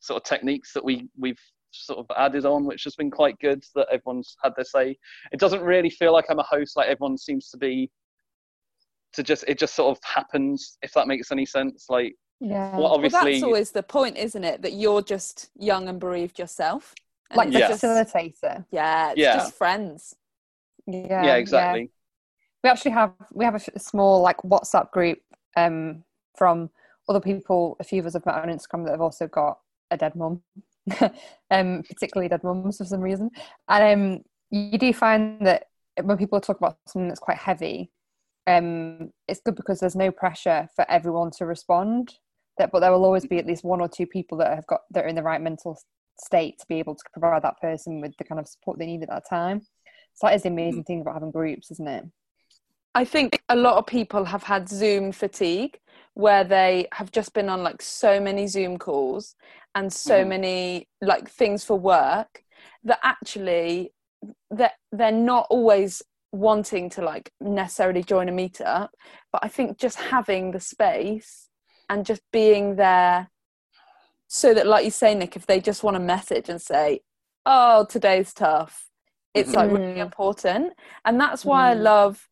sort 0.00 0.16
of 0.22 0.24
techniques 0.28 0.72
that 0.72 0.84
we 0.84 1.08
we've 1.16 1.40
sort 1.70 1.98
of 1.98 2.06
added 2.16 2.44
on, 2.44 2.64
which 2.64 2.84
has 2.84 2.96
been 2.96 3.10
quite 3.10 3.38
good. 3.38 3.62
That 3.74 3.88
everyone's 3.92 4.34
had 4.42 4.54
their 4.56 4.64
say. 4.64 4.98
It 5.30 5.38
doesn't 5.40 5.62
really 5.62 5.90
feel 5.90 6.12
like 6.12 6.26
I'm 6.30 6.38
a 6.38 6.42
host. 6.42 6.76
Like 6.76 6.88
everyone 6.88 7.18
seems 7.18 7.50
to 7.50 7.58
be 7.58 7.90
to 9.12 9.22
just 9.22 9.44
it 9.46 9.58
just 9.58 9.74
sort 9.74 9.96
of 9.96 10.02
happens. 10.04 10.78
If 10.82 10.92
that 10.94 11.06
makes 11.06 11.30
any 11.30 11.46
sense. 11.46 11.86
Like 11.90 12.14
Yeah. 12.42 12.76
well, 12.76 12.98
Well, 13.00 13.08
that's 13.10 13.42
always 13.42 13.70
the 13.70 13.82
point, 13.82 14.16
isn't 14.16 14.44
it? 14.44 14.62
That 14.62 14.72
you're 14.72 15.02
just 15.02 15.50
young 15.56 15.88
and 15.88 16.00
bereaved 16.00 16.38
yourself. 16.38 16.94
And 17.30 17.38
like 17.38 17.48
it's 17.48 17.56
the 17.56 17.60
Yeah. 17.60 18.04
facilitator. 18.04 18.66
yeah, 18.70 19.10
it's 19.10 19.20
Yeah. 19.20 19.34
just 19.34 19.54
friends. 19.54 20.16
Yeah. 20.86 21.24
yeah, 21.24 21.36
exactly. 21.36 21.90
We 22.64 22.70
actually 22.70 22.90
have 22.92 23.14
we 23.32 23.44
have 23.44 23.54
a, 23.54 23.62
f- 23.62 23.68
a 23.74 23.78
small 23.78 24.20
like 24.22 24.38
WhatsApp 24.38 24.90
group 24.90 25.20
um 25.56 26.04
from 26.36 26.70
other 27.08 27.20
people. 27.20 27.76
A 27.80 27.84
few 27.84 28.00
of 28.00 28.06
us 28.06 28.14
have 28.14 28.26
met 28.26 28.34
on 28.36 28.48
Instagram 28.48 28.84
that 28.84 28.92
have 28.92 29.00
also 29.00 29.26
got 29.28 29.58
a 29.90 29.96
dead 29.96 30.14
mum, 30.16 30.42
um 31.50 31.82
particularly 31.88 32.28
dead 32.28 32.42
mums 32.44 32.78
for 32.78 32.84
some 32.84 33.00
reason. 33.00 33.30
And 33.68 33.84
um 33.84 34.24
you 34.50 34.78
do 34.78 34.92
find 34.92 35.46
that 35.46 35.68
when 36.02 36.16
people 36.18 36.40
talk 36.40 36.58
about 36.58 36.78
something 36.86 37.08
that's 37.08 37.20
quite 37.20 37.38
heavy, 37.38 37.90
um 38.46 39.12
it's 39.28 39.40
good 39.40 39.54
because 39.56 39.80
there's 39.80 39.96
no 39.96 40.10
pressure 40.10 40.68
for 40.74 40.84
everyone 40.90 41.30
to 41.38 41.46
respond. 41.46 42.18
That 42.58 42.70
but 42.70 42.80
there 42.80 42.92
will 42.92 43.04
always 43.04 43.26
be 43.26 43.38
at 43.38 43.46
least 43.46 43.64
one 43.64 43.80
or 43.80 43.88
two 43.88 44.06
people 44.06 44.38
that 44.38 44.54
have 44.54 44.66
got 44.66 44.80
that 44.90 45.04
are 45.04 45.08
in 45.08 45.16
the 45.16 45.22
right 45.22 45.40
mental 45.40 45.78
state 46.18 46.58
to 46.58 46.66
be 46.68 46.78
able 46.78 46.94
to 46.94 47.04
provide 47.12 47.42
that 47.42 47.60
person 47.60 48.00
with 48.00 48.12
the 48.18 48.24
kind 48.24 48.38
of 48.38 48.46
support 48.46 48.78
they 48.78 48.86
need 48.86 49.02
at 49.02 49.08
that 49.08 49.28
time. 49.28 49.62
So 50.14 50.26
that 50.26 50.34
is 50.34 50.42
the 50.42 50.48
amazing 50.48 50.84
thing 50.84 51.00
about 51.00 51.14
having 51.14 51.30
groups, 51.30 51.70
isn't 51.70 51.88
it? 51.88 52.04
I 52.94 53.06
think 53.06 53.42
a 53.48 53.56
lot 53.56 53.78
of 53.78 53.86
people 53.86 54.26
have 54.26 54.42
had 54.42 54.68
Zoom 54.68 55.12
fatigue 55.12 55.78
where 56.12 56.44
they 56.44 56.88
have 56.92 57.10
just 57.10 57.32
been 57.32 57.48
on 57.48 57.62
like 57.62 57.80
so 57.80 58.20
many 58.20 58.46
Zoom 58.46 58.78
calls 58.78 59.34
and 59.74 59.90
so 59.90 60.22
Mhm. 60.22 60.28
many 60.28 60.88
like 61.00 61.30
things 61.30 61.64
for 61.64 61.78
work 61.78 62.44
that 62.84 62.98
actually 63.02 63.94
that 64.50 64.74
they're 64.92 65.10
not 65.10 65.46
always 65.48 66.02
wanting 66.32 66.90
to 66.90 67.02
like 67.02 67.32
necessarily 67.40 68.02
join 68.02 68.28
a 68.28 68.32
meetup 68.32 68.90
but 69.32 69.44
I 69.44 69.48
think 69.48 69.78
just 69.78 69.98
having 69.98 70.50
the 70.50 70.60
space 70.60 71.48
and 71.92 72.06
just 72.06 72.22
being 72.32 72.76
there 72.76 73.30
so 74.26 74.54
that 74.54 74.66
like 74.66 74.84
you 74.84 74.90
say 74.90 75.14
Nick 75.14 75.36
if 75.36 75.46
they 75.46 75.60
just 75.60 75.82
want 75.82 75.96
a 75.96 76.00
message 76.00 76.48
and 76.48 76.60
say 76.60 77.00
oh 77.44 77.84
today's 77.84 78.32
tough 78.32 78.88
it's 79.34 79.52
like 79.52 79.68
really 79.68 79.78
Mhm. 79.82 79.96
important 79.98 80.72
and 81.04 81.20
that's 81.20 81.44
why 81.44 81.70
I 81.70 81.74
Mhm. 81.74 81.82
love 81.82 82.28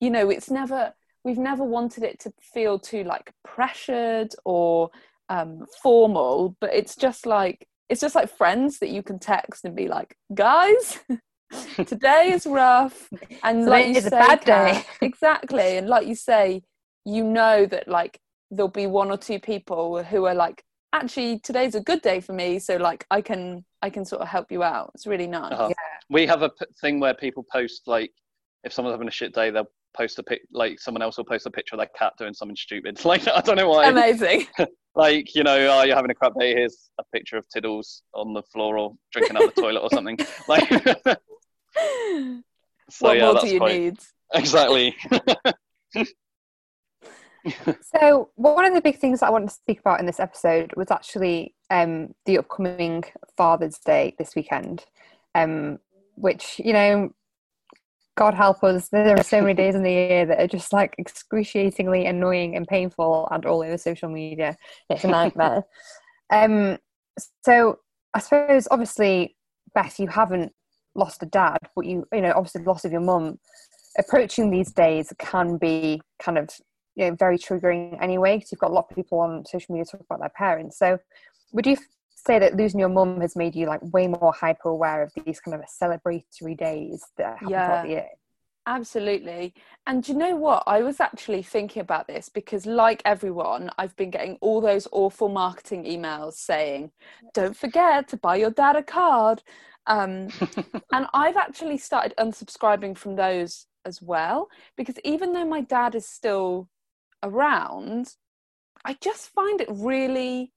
you 0.00 0.10
know 0.10 0.30
it's 0.30 0.50
never 0.50 0.94
we've 1.22 1.38
never 1.38 1.62
wanted 1.64 2.02
it 2.02 2.18
to 2.20 2.32
feel 2.42 2.78
too 2.78 3.04
like 3.04 3.32
pressured 3.44 4.34
or 4.44 4.90
um 5.28 5.66
formal 5.82 6.56
but 6.60 6.74
it's 6.74 6.96
just 6.96 7.24
like 7.24 7.68
it's 7.88 8.00
just 8.00 8.14
like 8.16 8.36
friends 8.36 8.80
that 8.80 8.90
you 8.90 9.02
can 9.02 9.18
text 9.18 9.64
and 9.64 9.76
be 9.76 9.86
like 9.88 10.16
guys 10.34 10.98
today 11.86 12.32
is 12.32 12.46
rough 12.46 13.10
and 13.44 13.64
Today 13.64 13.70
like 13.70 13.86
you 13.88 13.94
is 13.94 14.06
a 14.06 14.10
say, 14.10 14.18
bad 14.18 14.44
day. 14.44 14.84
exactly 15.00 15.76
and 15.76 15.88
like 15.88 16.06
you 16.06 16.14
say 16.16 16.62
you 17.04 17.22
know 17.22 17.66
that 17.66 17.86
like 17.86 18.18
there'll 18.56 18.68
be 18.68 18.86
one 18.86 19.10
or 19.10 19.16
two 19.16 19.38
people 19.38 20.02
who 20.02 20.26
are 20.26 20.34
like 20.34 20.64
actually 20.92 21.40
today's 21.40 21.74
a 21.74 21.80
good 21.80 22.00
day 22.02 22.20
for 22.20 22.32
me 22.32 22.58
so 22.58 22.76
like 22.76 23.04
i 23.10 23.20
can 23.20 23.64
i 23.82 23.90
can 23.90 24.04
sort 24.04 24.22
of 24.22 24.28
help 24.28 24.50
you 24.50 24.62
out. 24.62 24.90
It's 24.94 25.06
really 25.06 25.26
nice. 25.26 25.52
Uh-huh. 25.52 25.70
we 26.08 26.26
have 26.26 26.42
a 26.42 26.50
p- 26.50 26.66
thing 26.80 27.00
where 27.00 27.14
people 27.14 27.44
post 27.50 27.82
like 27.86 28.12
if 28.62 28.72
someone's 28.72 28.94
having 28.94 29.08
a 29.08 29.10
shit 29.10 29.34
day 29.34 29.50
they'll 29.50 29.70
post 29.96 30.18
a 30.18 30.22
pic 30.22 30.42
like 30.52 30.80
someone 30.80 31.02
else 31.02 31.16
will 31.16 31.24
post 31.24 31.46
a 31.46 31.50
picture 31.50 31.74
of 31.74 31.78
their 31.78 31.90
cat 31.98 32.12
doing 32.18 32.34
something 32.34 32.56
stupid. 32.56 32.98
Like 33.04 33.26
i 33.28 33.40
don't 33.40 33.56
know 33.56 33.68
why. 33.68 33.88
Amazing. 33.88 34.46
Like 34.96 35.34
you 35.34 35.42
know 35.42 35.56
oh 35.56 35.82
you're 35.82 35.96
having 35.96 36.12
a 36.12 36.14
crap 36.14 36.34
day 36.38 36.54
here's 36.54 36.88
a 37.00 37.04
picture 37.12 37.36
of 37.36 37.48
tiddles 37.48 38.02
on 38.14 38.32
the 38.32 38.42
floor 38.44 38.78
or 38.78 38.94
drinking 39.12 39.36
out 39.36 39.52
the 39.52 39.60
toilet 39.60 39.80
or 39.80 39.90
something. 39.92 40.16
Like 40.48 40.68
so 42.90 43.06
what 43.06 43.16
yeah 43.16 43.24
more 43.24 43.34
that's 43.34 43.44
do 43.46 43.50
you 43.50 43.58
quite 43.58 43.76
need? 43.80 43.98
Exactly 44.32 44.96
So 48.00 48.30
one 48.36 48.64
of 48.64 48.74
the 48.74 48.80
big 48.80 48.98
things 48.98 49.20
that 49.20 49.26
I 49.26 49.30
wanted 49.30 49.48
to 49.48 49.54
speak 49.54 49.80
about 49.80 50.00
in 50.00 50.06
this 50.06 50.20
episode 50.20 50.72
was 50.76 50.90
actually 50.90 51.54
um, 51.70 52.14
the 52.26 52.38
upcoming 52.38 53.04
Father's 53.36 53.78
Day 53.78 54.14
this 54.18 54.34
weekend, 54.34 54.84
um, 55.34 55.78
which 56.14 56.60
you 56.62 56.72
know, 56.72 57.14
God 58.16 58.34
help 58.34 58.62
us, 58.62 58.88
there 58.88 59.18
are 59.18 59.22
so 59.22 59.40
many 59.40 59.54
days 59.54 59.74
in 59.74 59.82
the 59.82 59.90
year 59.90 60.26
that 60.26 60.40
are 60.40 60.46
just 60.46 60.72
like 60.72 60.94
excruciatingly 60.98 62.06
annoying 62.06 62.56
and 62.56 62.66
painful, 62.66 63.28
and 63.30 63.44
all 63.44 63.62
over 63.62 63.76
social 63.76 64.08
media. 64.08 64.56
It's 64.88 65.04
a 65.04 65.08
nightmare. 65.08 65.64
um, 66.30 66.78
so 67.44 67.78
I 68.14 68.20
suppose, 68.20 68.68
obviously, 68.70 69.36
Beth, 69.74 69.98
you 69.98 70.06
haven't 70.06 70.52
lost 70.94 71.22
a 71.22 71.26
dad, 71.26 71.58
but 71.74 71.84
you, 71.84 72.06
you 72.12 72.20
know, 72.20 72.32
obviously 72.36 72.62
the 72.62 72.70
loss 72.70 72.84
of 72.84 72.92
your 72.92 73.00
mum. 73.00 73.38
Approaching 73.96 74.50
these 74.50 74.72
days 74.72 75.12
can 75.18 75.56
be 75.56 76.00
kind 76.20 76.38
of 76.38 76.48
you 76.96 77.08
know 77.08 77.16
very 77.16 77.38
triggering 77.38 77.96
anyway 78.02 78.36
because 78.36 78.52
you've 78.52 78.60
got 78.60 78.70
a 78.70 78.74
lot 78.74 78.86
of 78.88 78.96
people 78.96 79.20
on 79.20 79.44
social 79.46 79.74
media 79.74 79.84
talk 79.84 80.00
about 80.00 80.20
their 80.20 80.28
parents 80.30 80.78
so 80.78 80.98
would 81.52 81.66
you 81.66 81.76
say 82.14 82.38
that 82.38 82.56
losing 82.56 82.80
your 82.80 82.88
mum 82.88 83.20
has 83.20 83.36
made 83.36 83.54
you 83.54 83.66
like 83.66 83.80
way 83.92 84.06
more 84.06 84.32
hyper 84.32 84.70
aware 84.70 85.02
of 85.02 85.12
these 85.24 85.40
kind 85.40 85.54
of 85.56 85.62
celebratory 85.68 86.56
days 86.56 87.04
that 87.16 87.38
happen 87.38 87.50
Yeah. 87.50 87.64
throughout 87.64 87.82
the 87.82 87.88
year 87.88 88.06
Absolutely. 88.66 89.52
And 89.86 90.02
do 90.02 90.12
you 90.12 90.18
know 90.18 90.36
what? 90.36 90.62
I 90.66 90.80
was 90.82 90.98
actually 90.98 91.42
thinking 91.42 91.80
about 91.82 92.06
this 92.06 92.30
because, 92.30 92.64
like 92.64 93.02
everyone, 93.04 93.70
I've 93.76 93.94
been 93.96 94.10
getting 94.10 94.38
all 94.40 94.60
those 94.62 94.88
awful 94.90 95.28
marketing 95.28 95.84
emails 95.84 96.34
saying, 96.34 96.90
don't 97.34 97.56
forget 97.56 98.08
to 98.08 98.16
buy 98.16 98.36
your 98.36 98.50
dad 98.50 98.76
a 98.76 98.82
card. 98.82 99.42
Um, 99.86 100.32
and 100.92 101.06
I've 101.12 101.36
actually 101.36 101.78
started 101.78 102.14
unsubscribing 102.18 102.96
from 102.96 103.16
those 103.16 103.66
as 103.84 104.00
well 104.00 104.48
because 104.76 104.96
even 105.04 105.32
though 105.32 105.44
my 105.44 105.60
dad 105.60 105.94
is 105.94 106.06
still 106.08 106.68
around, 107.24 108.08
I 108.84 108.94
just 109.00 109.30
find 109.30 109.60
it 109.60 109.68
really 109.70 110.52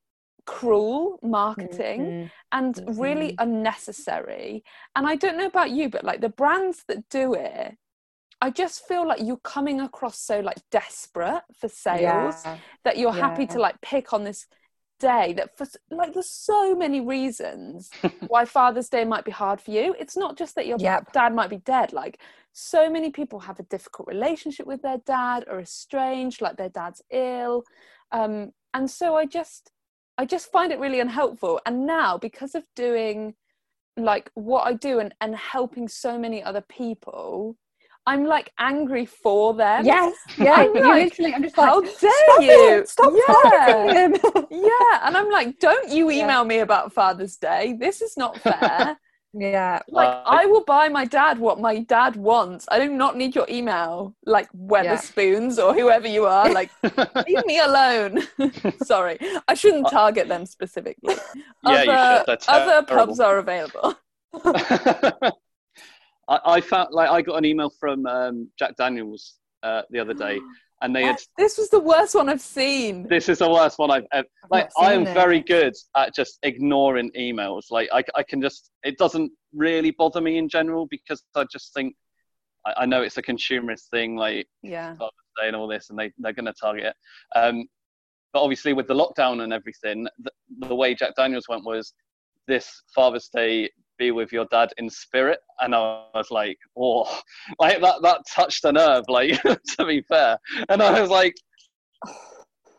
cruel 0.46 1.20
marketing 1.24 2.14
Mhm. 2.14 2.32
and 2.52 2.80
really 2.88 3.34
unnecessary. 3.38 4.64
And 4.96 5.08
I 5.08 5.16
don't 5.16 5.38
know 5.38 5.48
about 5.48 5.72
you, 5.72 5.90
but 5.90 6.04
like 6.06 6.22
the 6.22 6.30
brands 6.30 6.84
that 6.88 7.10
do 7.10 7.34
it, 7.34 7.78
I 8.42 8.52
just 8.52 8.88
feel 8.88 9.08
like 9.08 9.22
you're 9.22 9.38
coming 9.38 9.82
across 9.82 10.20
so 10.20 10.40
like 10.42 10.58
desperate 10.72 11.44
for 11.60 11.68
sales 11.70 12.44
Yeah. 12.44 12.58
that 12.84 12.98
you're 12.98 13.14
happy 13.14 13.48
to 13.48 13.60
like 13.60 13.82
pick 13.82 14.14
on 14.14 14.24
this 14.24 14.46
day 15.00 15.34
that 15.34 15.58
for 15.58 15.68
like 15.92 16.14
there's 16.14 16.30
so 16.32 16.76
many 16.76 17.02
reasons 17.02 17.94
why 18.28 18.46
Father's 18.46 18.90
Day 18.90 19.06
might 19.06 19.26
be 19.26 19.32
hard 19.32 19.62
for 19.62 19.72
you. 19.72 19.96
It's 20.00 20.18
not 20.18 20.38
just 20.38 20.56
that 20.56 20.68
your 20.68 20.80
Yep. 20.80 21.14
dad 21.14 21.34
might 21.34 21.50
be 21.50 21.58
dead. 21.58 21.94
Like 21.94 22.20
so 22.60 22.90
many 22.90 23.12
people 23.12 23.40
have 23.42 23.60
a 23.60 23.64
difficult 23.64 24.08
relationship 24.08 24.66
with 24.66 24.82
their 24.82 24.98
dad 25.06 25.46
or 25.48 25.60
estranged, 25.60 26.42
like 26.42 26.58
their 26.58 26.70
dad's 26.70 27.04
ill. 27.12 27.64
Um, 28.12 28.52
and 28.74 28.90
so 28.90 29.16
I 29.16 29.26
just 29.28 29.70
I 30.18 30.26
just 30.26 30.52
find 30.52 30.72
it 30.72 30.80
really 30.80 31.00
unhelpful. 31.00 31.62
And 31.68 31.86
now 31.86 32.18
because 32.18 32.56
of 32.56 32.64
doing 32.76 33.36
like 33.96 34.32
what 34.34 34.66
I 34.66 34.74
do 34.74 34.98
and, 34.98 35.14
and 35.22 35.36
helping 35.36 35.88
so 35.88 36.18
many 36.18 36.42
other 36.44 36.62
people, 36.62 37.58
I'm 38.08 38.26
like 38.26 38.52
angry 38.58 39.06
for 39.06 39.54
them. 39.54 39.86
yes 39.86 40.16
yeah 40.40 40.54
I'm 40.56 40.74
you 40.74 40.82
like, 40.82 41.04
literally 41.04 41.34
i'm 41.36 41.44
just 41.44 41.58
How 41.58 41.80
like 41.82 42.00
dare 42.00 42.12
stop 42.24 42.42
you? 42.42 42.80
it! 42.80 42.90
stop 42.90 43.14
yeah. 43.14 44.08
yeah. 44.50 45.00
And 45.04 45.16
I'm 45.16 45.30
like, 45.30 45.60
don't 45.60 45.90
you 45.92 46.10
Yeah. 46.10 46.24
email 46.24 46.44
me 46.44 46.60
about 46.60 46.92
Father's 46.94 47.36
Day. 47.38 47.76
This 47.80 48.02
is 48.02 48.18
not 48.18 48.40
fair. 48.42 48.98
Yeah 49.34 49.82
like 49.90 50.08
Uh, 50.08 50.22
I 50.26 50.46
will 50.46 50.64
buy 50.64 50.90
my 50.90 51.06
dad 51.06 51.38
what 51.40 51.60
my 51.60 51.80
dad 51.80 52.16
wants. 52.16 52.66
I 52.70 52.80
do 52.80 52.90
not 52.90 53.18
need 53.18 53.36
your 53.36 53.46
email, 53.50 54.16
like 54.26 54.50
Wetherspoons 54.54 55.62
or 55.64 55.74
whoever 55.74 56.08
you 56.08 56.26
are. 56.26 56.52
Like, 56.52 56.72
leave 57.28 57.46
me 57.46 57.60
alone. 57.60 58.24
Sorry, 58.84 59.20
I 59.48 59.54
shouldn't 59.54 59.90
target 59.90 60.28
them 60.28 60.46
specifically. 60.46 61.16
Uh, 61.16 61.72
Yeah, 61.72 61.84
you 61.84 61.92
other, 61.92 62.18
should. 62.20 62.26
They're 62.28 62.56
other 62.56 62.86
terrible. 62.86 63.06
pubs 63.08 63.20
are 63.20 63.38
available. 63.38 63.96
I, 66.30 66.40
I 66.46 66.62
found 66.62 66.90
like 66.92 67.10
I 67.10 67.22
got 67.22 67.36
an 67.38 67.46
email 67.46 67.70
from 67.70 68.06
um, 68.06 68.50
Jack 68.58 68.76
Daniels 68.76 69.36
uh, 69.64 69.84
the 69.90 70.00
other 70.00 70.14
day, 70.14 70.40
and 70.82 70.96
they 70.96 71.04
had. 71.04 71.18
This 71.38 71.58
was 71.58 71.70
the 71.70 71.80
worst 71.80 72.16
one 72.16 72.30
I've 72.30 72.42
seen. 72.42 73.08
This 73.08 73.30
is 73.30 73.40
the 73.40 73.50
worst 73.50 73.80
one 73.80 73.92
I've 73.92 74.06
ever. 74.14 74.28
Like 74.50 74.70
I 74.78 74.94
am 74.94 75.08
it. 75.08 75.14
very 75.14 75.42
good 75.42 75.74
at 75.96 76.14
just 76.16 76.40
ignoring 76.44 77.12
emails. 77.18 77.66
Like 77.72 77.90
I, 77.92 78.04
I 78.16 78.24
can 78.24 78.42
just. 78.42 78.72
It 78.84 78.98
doesn't 78.98 79.32
really 79.54 79.92
bother 79.92 80.22
me 80.22 80.38
in 80.38 80.50
general 80.50 80.88
because 80.90 81.24
I 81.36 81.46
just 81.52 81.74
think 81.74 81.96
I, 82.66 82.74
I 82.78 82.86
know 82.86 83.02
it's 83.02 83.18
a 83.18 83.24
consumerist 83.24 83.90
thing. 83.92 84.16
Like 84.16 84.48
Yeah, 84.62 84.96
saying 85.40 85.56
all 85.56 85.68
this, 85.68 85.90
and 85.90 85.98
they 85.98 86.12
they're 86.18 86.34
going 86.34 86.46
to 86.46 86.54
target 86.54 86.86
it. 86.86 86.96
Um, 87.38 87.66
but 88.34 88.42
obviously, 88.44 88.74
with 88.74 88.88
the 88.88 88.94
lockdown 88.94 89.42
and 89.44 89.54
everything, 89.54 90.08
the, 90.20 90.32
the 90.68 90.76
way 90.76 90.94
Jack 90.94 91.16
Daniels 91.16 91.48
went 91.48 91.66
was 91.66 91.94
this 92.48 92.84
Father's 92.94 93.30
Day 93.30 93.70
be 93.98 94.12
with 94.12 94.32
your 94.32 94.46
dad 94.46 94.70
in 94.78 94.90
spirit, 94.90 95.40
and 95.62 95.74
I 95.74 96.04
was 96.14 96.32
like, 96.32 96.58
oh, 96.78 97.04
like 97.60 97.82
that 97.82 98.02
that 98.02 98.22
touched 98.30 98.66
a 98.66 98.72
nerve. 98.72 99.04
Like 99.08 99.42
to 99.44 99.86
be 99.86 100.02
fair, 100.02 100.38
and 100.70 100.82
I 100.82 101.00
was 101.00 101.10
like, 101.10 101.36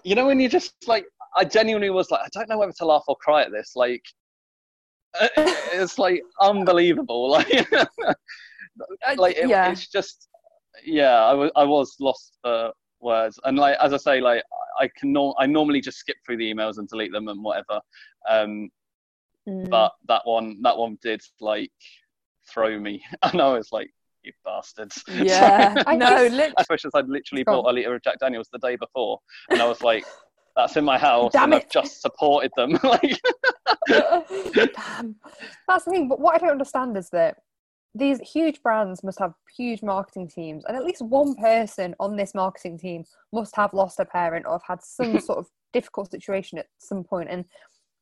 you 0.05 0.15
know, 0.15 0.27
when 0.27 0.41
you 0.41 0.49
just 0.49 0.75
like, 0.87 1.07
I 1.37 1.45
genuinely 1.45 1.91
was 1.91 2.11
like, 2.11 2.21
I 2.21 2.29
don't 2.33 2.49
know 2.49 2.59
whether 2.59 2.73
to 2.79 2.87
laugh 2.87 3.05
or 3.09 3.17
cry 3.17 3.43
at 3.43 3.53
this. 3.53 3.73
Like, 3.77 4.03
it's 5.37 5.99
like 5.99 6.23
unbelievable. 6.41 7.31
Like, 7.31 9.17
like 9.17 9.37
it, 9.37 9.49
yeah. 9.49 9.71
it's 9.71 9.89
just, 9.89 10.29
yeah, 10.85 11.25
I 11.25 11.35
was 11.35 11.51
I 11.57 11.65
was 11.65 11.97
lost 12.01 12.39
for 12.43 12.73
words, 13.01 13.39
and 13.45 13.59
like 13.59 13.77
as 13.81 13.93
I 13.93 13.97
say, 13.97 14.21
like 14.21 14.43
I 14.79 14.89
can 14.97 15.17
I 15.39 15.47
normally 15.47 15.81
just 15.81 15.99
skip 15.99 16.17
through 16.25 16.37
the 16.37 16.53
emails 16.53 16.79
and 16.79 16.89
delete 16.89 17.13
them 17.13 17.29
and 17.29 17.43
whatever. 17.43 17.81
Um, 18.29 18.71
Mm. 19.49 19.71
but 19.71 19.93
that 20.09 20.23
one 20.25 20.61
that 20.63 20.77
one 20.77 20.99
did 21.03 21.23
like 21.41 21.71
throw 22.53 22.79
me 22.79 23.03
and 23.23 23.41
i 23.49 23.53
was 23.53 23.69
like 23.73 23.91
you 24.23 24.33
bastards 24.45 25.03
yeah, 25.09 25.75
I 25.87 25.97
no, 25.97 26.07
just- 26.25 26.35
lit- 26.35 26.55
especially 26.59 26.89
as 26.89 26.95
i'd 26.99 27.09
literally 27.09 27.45
Go 27.45 27.53
on. 27.53 27.63
bought 27.63 27.71
a 27.71 27.73
litre 27.75 27.95
of 27.95 28.03
jack 28.03 28.19
daniels 28.21 28.49
the 28.53 28.59
day 28.59 28.77
before 28.77 29.21
and 29.51 29.63
i 29.63 29.67
was 29.67 29.81
like 29.83 30.05
that's 30.57 30.77
in 30.77 30.85
my 30.85 30.99
house 30.99 31.33
Damn 31.33 31.45
and 31.45 31.55
it. 31.55 31.65
i've 31.65 31.71
just 31.71 32.03
supported 32.03 32.51
them 32.57 32.79
like 32.83 33.21
Damn. 33.89 35.17
That's 35.67 35.85
the 35.85 35.91
thing. 35.91 36.09
But 36.09 36.21
what 36.21 36.35
I 36.35 36.39
don't 36.39 36.51
understand 36.51 36.97
is 36.97 37.11
that 37.11 37.37
these 37.95 38.21
huge 38.21 38.63
brands 38.63 39.03
must 39.03 39.19
have 39.19 39.35
huge 39.57 39.83
marketing 39.83 40.29
teams, 40.29 40.65
and 40.67 40.77
at 40.77 40.85
least 40.85 41.03
one 41.03 41.35
person 41.37 41.95
on 42.01 42.17
this 42.17 42.35
marketing 42.35 42.79
team 42.79 43.05
must 43.33 43.57
have 43.57 43.73
lost 43.73 43.99
a 44.01 44.05
parent 44.05 44.47
or 44.47 44.53
have 44.53 44.63
had 44.67 44.83
some 44.83 45.19
sort 45.21 45.39
of 45.39 45.47
difficult 45.73 46.11
situation 46.11 46.59
at 46.59 46.67
some 46.79 47.03
point. 47.05 47.29
And 47.31 47.45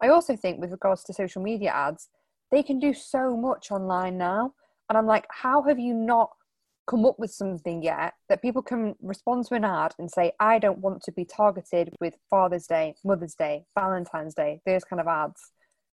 I 0.02 0.08
also 0.08 0.36
think, 0.36 0.60
with 0.60 0.70
regards 0.70 1.02
to 1.04 1.12
social 1.12 1.42
media 1.42 1.70
ads, 1.70 2.08
they 2.50 2.62
can 2.62 2.78
do 2.78 2.94
so 2.94 3.36
much 3.36 3.70
online 3.70 4.18
now. 4.18 4.54
And 4.88 4.96
I'm 4.96 5.06
like, 5.06 5.26
how 5.30 5.62
have 5.62 5.78
you 5.78 5.94
not 5.94 6.30
come 6.88 7.04
up 7.04 7.18
with 7.18 7.32
something 7.32 7.82
yet 7.82 8.14
that 8.28 8.40
people 8.40 8.62
can 8.62 8.94
respond 9.02 9.44
to 9.46 9.54
an 9.54 9.64
ad 9.64 9.94
and 9.98 10.08
say, 10.10 10.32
I 10.38 10.58
don't 10.58 10.78
want 10.78 11.02
to 11.02 11.12
be 11.12 11.24
targeted 11.24 11.92
with 12.00 12.14
Father's 12.30 12.66
Day, 12.66 12.94
Mother's 13.04 13.34
Day, 13.34 13.64
Valentine's 13.74 14.34
Day, 14.34 14.60
those 14.64 14.84
kind 14.84 15.00
of 15.00 15.08
ads? 15.08 15.50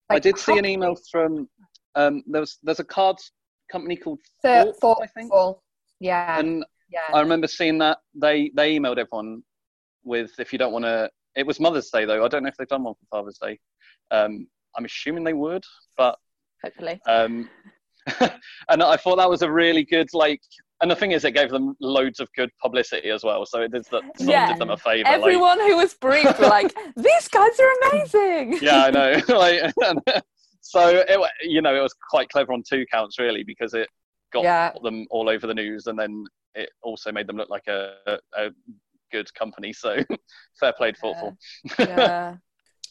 i 0.10 0.20
did 0.20 0.38
see 0.38 0.58
an 0.58 0.66
email 0.66 0.96
from 1.10 1.48
um 1.96 2.24
there 2.28 2.42
was 2.42 2.58
there's 2.64 2.80
a 2.80 2.84
cards 2.84 3.32
company 3.72 3.96
called 3.96 4.20
Thir- 4.42 4.74
Thought, 4.80 5.00
i 5.02 5.08
think 5.08 5.32
Thortful. 5.32 5.64
Yeah, 6.00 6.38
and 6.38 6.66
yeah. 6.92 7.00
I 7.14 7.22
remember 7.22 7.48
seeing 7.48 7.78
that 7.78 8.00
they 8.14 8.52
they 8.54 8.78
emailed 8.78 8.98
everyone 8.98 9.44
with 10.04 10.32
if 10.38 10.52
you 10.52 10.60
don't 10.60 10.74
want 10.74 10.84
to. 10.84 11.10
It 11.36 11.48
was 11.48 11.60
Mother's 11.60 11.90
Day 11.90 12.06
though. 12.06 12.24
I 12.24 12.28
don't 12.28 12.44
know 12.44 12.50
if 12.50 12.58
they've 12.58 12.68
done 12.68 12.84
one 12.84 12.94
for 12.96 13.06
Father's 13.10 13.40
Day. 13.40 13.58
Um, 14.14 14.48
I'm 14.78 14.86
assuming 14.86 15.24
they 15.24 15.34
would, 15.34 15.64
but 15.98 16.18
hopefully. 16.64 17.02
um, 17.08 17.50
and 18.70 18.84
I 18.84 18.96
thought 18.98 19.18
that 19.18 19.30
was 19.30 19.42
a 19.42 19.52
really 19.52 19.84
good 19.84 20.08
like. 20.14 20.42
And 20.82 20.92
the 20.92 20.96
thing 20.96 21.12
is, 21.12 21.24
it 21.24 21.32
gave 21.32 21.50
them 21.50 21.76
loads 21.80 22.20
of 22.20 22.28
good 22.36 22.50
publicity 22.62 23.10
as 23.10 23.24
well. 23.24 23.46
So 23.46 23.62
it 23.62 23.72
did, 23.72 23.86
that 23.92 24.04
sort 24.18 24.36
of 24.38 24.48
did 24.50 24.60
them 24.60 24.70
a 24.72 24.78
favour. 24.78 25.10
like, 25.10 25.14
Everyone 25.20 25.60
who 25.62 25.78
was 25.78 25.94
briefed 25.94 26.38
were 26.40 26.48
like, 26.48 26.74
"These 26.98 27.28
guys 27.30 27.58
are 27.60 27.74
amazing." 27.92 28.58
yeah, 28.62 28.84
I 28.86 28.92
know. 28.92 29.14
like, 29.30 29.74
so 30.62 31.04
it, 31.08 31.20
you 31.42 31.62
know, 31.62 31.74
it 31.76 31.80
was 31.82 31.94
quite 32.10 32.28
clever 32.30 32.52
on 32.54 32.64
two 32.68 32.86
counts 32.92 33.18
really 33.20 33.44
because 33.44 33.74
it 33.74 33.88
got 34.34 34.44
Yeah. 34.44 34.74
them 34.84 35.06
all 35.10 35.30
over 35.30 35.48
the 35.48 35.54
news, 35.54 35.88
and 35.88 35.98
then 35.98 36.26
it 36.56 36.70
also 36.82 37.12
made 37.12 37.28
them 37.28 37.38
look 37.38 37.50
like 37.50 37.68
a, 37.68 38.20
a 38.38 38.50
good 39.12 39.34
company. 39.36 39.72
So 39.72 39.98
fair 40.60 40.74
played, 40.74 40.98
Thortful. 40.98 41.38
yeah. 41.80 42.36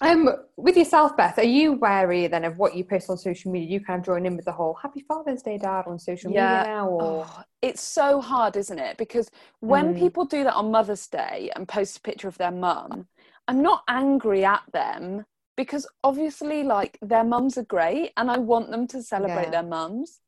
Um, 0.03 0.29
with 0.57 0.77
yourself, 0.77 1.17
Beth, 1.17 1.39
are 1.39 1.45
you 1.45 1.75
wary 1.75 2.27
then 2.27 2.45
of 2.45 2.59
what 2.59 2.75
you 2.77 2.85
post 2.85 3.09
on 3.09 3.17
social 3.17 3.53
media? 3.53 3.71
You 3.71 3.81
kind 3.85 4.01
of 4.01 4.05
join 4.07 4.27
in 4.27 4.37
with 4.37 4.45
the 4.45 4.53
whole 4.53 4.75
"Happy 4.75 5.01
Father's 5.09 5.43
Day, 5.43 5.59
Dad" 5.59 5.85
on 5.87 5.99
social 5.99 6.31
Yeah. 6.31 6.33
media 6.33 6.65
now, 6.65 6.89
or 6.91 7.21
Oh, 7.25 7.43
it's 7.63 7.83
so 7.83 8.21
hard, 8.21 8.57
isn't 8.57 8.79
it? 8.79 8.97
Because 8.97 9.31
when 9.61 9.95
Mm. 9.95 9.95
people 9.95 10.25
do 10.25 10.45
that 10.45 10.55
on 10.55 10.71
Mother's 10.71 11.07
Day 11.09 11.51
and 11.57 11.67
post 11.69 11.99
a 11.99 12.01
picture 12.01 12.29
of 12.29 12.39
their 12.39 12.53
mum, 12.53 13.09
I'm 13.49 13.63
not 13.63 13.83
angry 13.89 14.45
at 14.45 14.63
them 14.73 15.27
because 15.57 15.87
obviously, 16.05 16.63
like, 16.63 16.99
their 17.03 17.25
mums 17.25 17.59
are 17.59 17.65
great 17.65 18.13
and 18.17 18.31
I 18.31 18.39
want 18.39 18.71
them 18.71 18.87
to 18.89 19.03
celebrate 19.03 19.47
Yeah. 19.47 19.51
their 19.51 19.63
mums. 19.65 20.21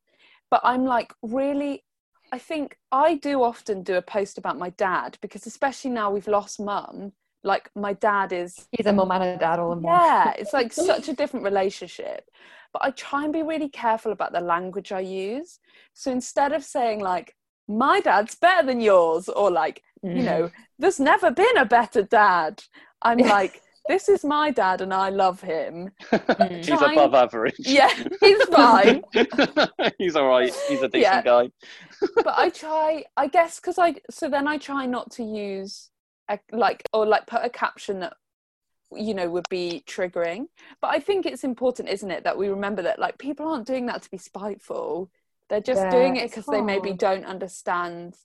But 0.51 0.61
I'm 0.63 0.85
like, 0.85 1.13
really, 1.21 1.83
I 2.31 2.39
think 2.39 2.77
I 2.91 3.15
do 3.15 3.43
often 3.43 3.83
do 3.83 3.95
a 3.95 4.01
post 4.01 4.37
about 4.37 4.59
my 4.59 4.71
dad 4.71 5.17
because, 5.21 5.45
especially 5.47 5.91
now 5.91 6.11
we've 6.11 6.27
lost 6.27 6.59
mum, 6.59 7.13
like, 7.45 7.69
my 7.75 7.93
dad 7.93 8.33
is 8.33 8.67
he's 8.71 8.87
a 8.87 8.93
mum 8.93 9.11
and 9.11 9.23
a 9.23 9.37
dad 9.37 9.59
all 9.59 9.71
in 9.73 9.81
one. 9.81 9.93
yeah, 9.93 10.33
it's 10.37 10.51
like 10.53 10.73
such 10.73 11.07
a 11.07 11.13
different 11.13 11.45
relationship. 11.45 12.25
But 12.73 12.83
I 12.83 12.91
try 12.91 13.23
and 13.23 13.31
be 13.31 13.43
really 13.43 13.69
careful 13.69 14.11
about 14.11 14.33
the 14.33 14.41
language 14.41 14.91
I 14.91 14.99
use. 14.99 15.59
So 15.93 16.11
instead 16.11 16.51
of 16.51 16.63
saying 16.63 16.99
like, 16.99 17.35
my 17.67 17.99
dad's 18.01 18.35
better 18.35 18.65
than 18.65 18.81
yours, 18.81 19.29
or 19.29 19.49
like, 19.49 19.81
you 20.03 20.23
know, 20.23 20.43
mm. 20.43 20.51
there's 20.77 20.99
never 20.99 21.31
been 21.31 21.57
a 21.57 21.65
better 21.65 22.03
dad, 22.03 22.63
I'm 23.01 23.17
like, 23.37 23.61
this 23.87 24.09
is 24.09 24.25
my 24.25 24.49
dad 24.49 24.81
and 24.81 24.93
I 24.93 25.09
love 25.09 25.41
him. 25.41 25.91
Mm. 26.11 26.57
He's 26.57 26.67
Trying- 26.67 26.97
above 26.97 27.13
average. 27.13 27.55
Yeah, 27.59 27.93
he's 28.19 28.43
fine. 28.51 29.03
He's 29.97 30.15
all 30.15 30.27
right. 30.27 30.53
He's 30.67 30.81
a 30.81 30.89
decent 30.89 30.95
Yeah. 30.95 31.21
guy. 31.21 31.51
but 32.15 32.33
I 32.37 32.49
try, 32.49 33.05
I 33.15 33.27
guess, 33.27 33.59
because 33.59 33.77
I, 33.77 33.95
so 34.09 34.27
then 34.29 34.47
I 34.47 34.57
try 34.57 34.85
not 34.87 35.11
to 35.11 35.23
use 35.23 35.91
a, 36.29 36.39
like, 36.51 36.83
or 36.93 37.05
like 37.05 37.27
put 37.27 37.43
a 37.45 37.49
caption 37.49 37.99
that, 38.01 38.13
you 38.91 39.13
know, 39.13 39.29
would 39.29 39.49
be 39.49 39.83
triggering. 39.87 40.47
But 40.81 40.89
I 40.91 40.99
think 40.99 41.25
it's 41.25 41.43
important, 41.43 41.89
isn't 41.89 42.11
it, 42.11 42.23
that 42.23 42.37
we 42.37 42.47
remember 42.49 42.81
that 42.83 42.99
like 42.99 43.17
people 43.17 43.47
aren't 43.47 43.67
doing 43.67 43.87
that 43.87 44.03
to 44.03 44.11
be 44.11 44.17
spiteful. 44.17 45.09
They're 45.49 45.61
just 45.61 45.81
Yeah, 45.81 45.89
doing 45.89 46.15
it 46.17 46.29
because 46.31 46.47
they 46.49 46.61
maybe 46.61 46.93
don't 46.93 47.25
understand 47.25 48.15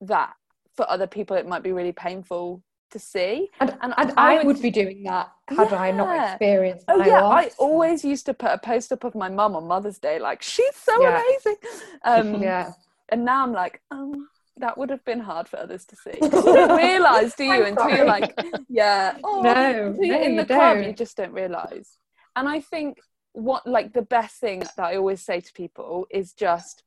that 0.00 0.34
for 0.76 0.88
other 0.90 1.06
people 1.06 1.36
it 1.36 1.46
might 1.46 1.62
be 1.62 1.72
really 1.72 1.92
painful 1.92 2.62
to 2.90 2.98
see. 2.98 3.50
And, 3.60 3.76
And 3.80 3.94
and 3.96 4.12
I 4.16 4.34
I, 4.34 4.44
would- 4.44 4.46
would 4.46 4.60
be 4.62 4.70
doing 4.70 5.02
that 5.04 5.32
had 5.48 5.72
I 5.72 5.90
not 5.90 6.16
experienced 6.16 6.86
Oh 6.86 7.00
yeah. 7.00 7.22
I 7.30 7.50
always 7.58 8.04
used 8.04 8.26
to 8.26 8.34
put 8.34 8.50
a 8.52 8.58
post 8.58 8.92
up 8.92 9.04
of 9.04 9.14
my 9.14 9.28
mum 9.28 9.56
on 9.56 9.66
Mother's 9.66 9.98
Day, 9.98 10.18
like 10.18 10.42
she's 10.42 10.76
so 10.76 10.92
Yeah. 10.96 11.08
amazing. 11.08 11.56
Um, 12.04 12.42
yeah. 12.42 12.72
and 13.08 13.24
now 13.24 13.42
I'm 13.42 13.52
like, 13.52 13.80
um, 13.90 14.28
that 14.58 14.78
would 14.78 14.90
have 14.90 15.04
been 15.04 15.20
hard 15.20 15.48
for 15.48 15.58
others 15.58 15.84
to 15.86 15.96
see. 15.96 16.12
You 16.22 16.28
don't 16.30 16.76
realise, 16.76 17.34
do 17.34 17.44
you? 17.44 17.64
Until 17.64 17.90
you're 17.90 18.06
like, 18.06 18.32
yeah, 18.68 19.16
oh, 19.24 19.42
No, 19.42 19.94
no, 19.98 20.20
in 20.22 20.36
the 20.36 20.44
club, 20.44 20.76
don't. 20.76 20.84
you 20.84 20.92
just 20.92 21.16
don't 21.16 21.32
realise. 21.32 21.98
And 22.36 22.48
I 22.48 22.60
think 22.60 22.98
what, 23.32 23.66
like, 23.66 23.92
the 23.92 24.02
best 24.02 24.36
thing 24.36 24.60
that 24.60 24.78
I 24.78 24.96
always 24.96 25.22
say 25.22 25.40
to 25.40 25.52
people 25.52 26.06
is 26.10 26.32
just, 26.32 26.84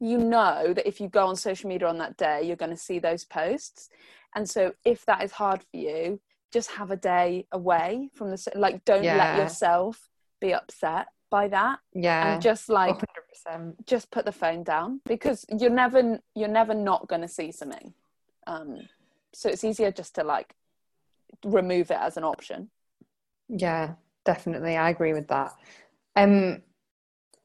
you 0.00 0.18
know, 0.18 0.72
that 0.74 0.88
if 0.88 1.00
you 1.00 1.08
go 1.08 1.26
on 1.26 1.36
social 1.36 1.68
media 1.68 1.88
on 1.88 1.98
that 1.98 2.16
day, 2.16 2.42
you're 2.42 2.56
going 2.56 2.70
to 2.70 2.76
see 2.76 2.98
those 2.98 3.24
posts. 3.24 3.90
And 4.34 4.48
so, 4.48 4.72
if 4.84 5.04
that 5.06 5.22
is 5.22 5.32
hard 5.32 5.62
for 5.62 5.76
you, 5.76 6.20
just 6.52 6.70
have 6.72 6.90
a 6.90 6.96
day 6.96 7.46
away 7.52 8.10
from 8.14 8.30
the, 8.30 8.52
like, 8.54 8.84
don't 8.84 9.04
let 9.04 9.36
yourself 9.38 10.08
be 10.40 10.52
upset 10.54 11.06
by 11.34 11.48
that, 11.48 11.80
Yeah. 11.92 12.34
and 12.34 12.42
just 12.42 12.68
like 12.68 13.02
100%. 13.46 13.74
just 13.86 14.12
put 14.12 14.24
the 14.24 14.30
phone 14.42 14.62
down 14.62 15.00
because 15.04 15.44
you're 15.58 15.78
never 15.84 16.20
you're 16.36 16.56
never 16.60 16.74
not 16.74 17.08
going 17.08 17.22
to 17.22 17.32
see 17.38 17.50
something 17.50 17.92
um 18.46 18.70
so 19.32 19.48
it's 19.48 19.64
easier 19.64 19.90
just 19.90 20.14
to 20.14 20.22
like 20.22 20.54
remove 21.44 21.90
it 21.90 21.98
as 22.08 22.16
an 22.16 22.22
option 22.22 22.70
Yeah, 23.48 23.94
definitely. 24.24 24.76
I 24.76 24.90
agree 24.90 25.12
with 25.18 25.28
that. 25.28 25.50
Um, 26.14 26.62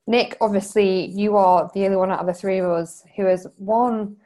Nick, 0.06 0.38
obviously, 0.40 0.92
you 1.22 1.36
are 1.36 1.70
the 1.74 1.86
only 1.86 1.98
one 1.98 2.12
out 2.12 2.20
of 2.24 2.28
the 2.28 2.40
three 2.42 2.60
of 2.60 2.70
us 2.82 3.04
who 3.16 3.26
has 3.26 3.48
one 3.58 4.18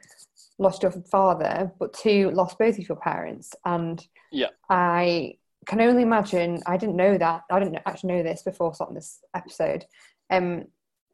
lost 0.58 0.82
your 0.82 0.92
father, 1.16 1.72
but 1.80 1.94
two 2.04 2.30
lost 2.40 2.58
both 2.58 2.78
of 2.78 2.86
your 2.88 3.00
parents. 3.10 3.48
And 3.64 3.96
Yeah. 4.30 4.52
I 4.68 5.38
can 5.66 5.80
only 5.80 6.02
imagine. 6.02 6.62
I 6.66 6.76
didn't 6.76 6.96
know 6.96 7.18
that. 7.18 7.42
I 7.50 7.58
didn't 7.58 7.78
actually 7.86 8.14
know 8.14 8.22
this 8.22 8.42
before 8.42 8.74
starting 8.74 8.94
this 8.94 9.20
episode. 9.34 9.84
Um, 10.30 10.64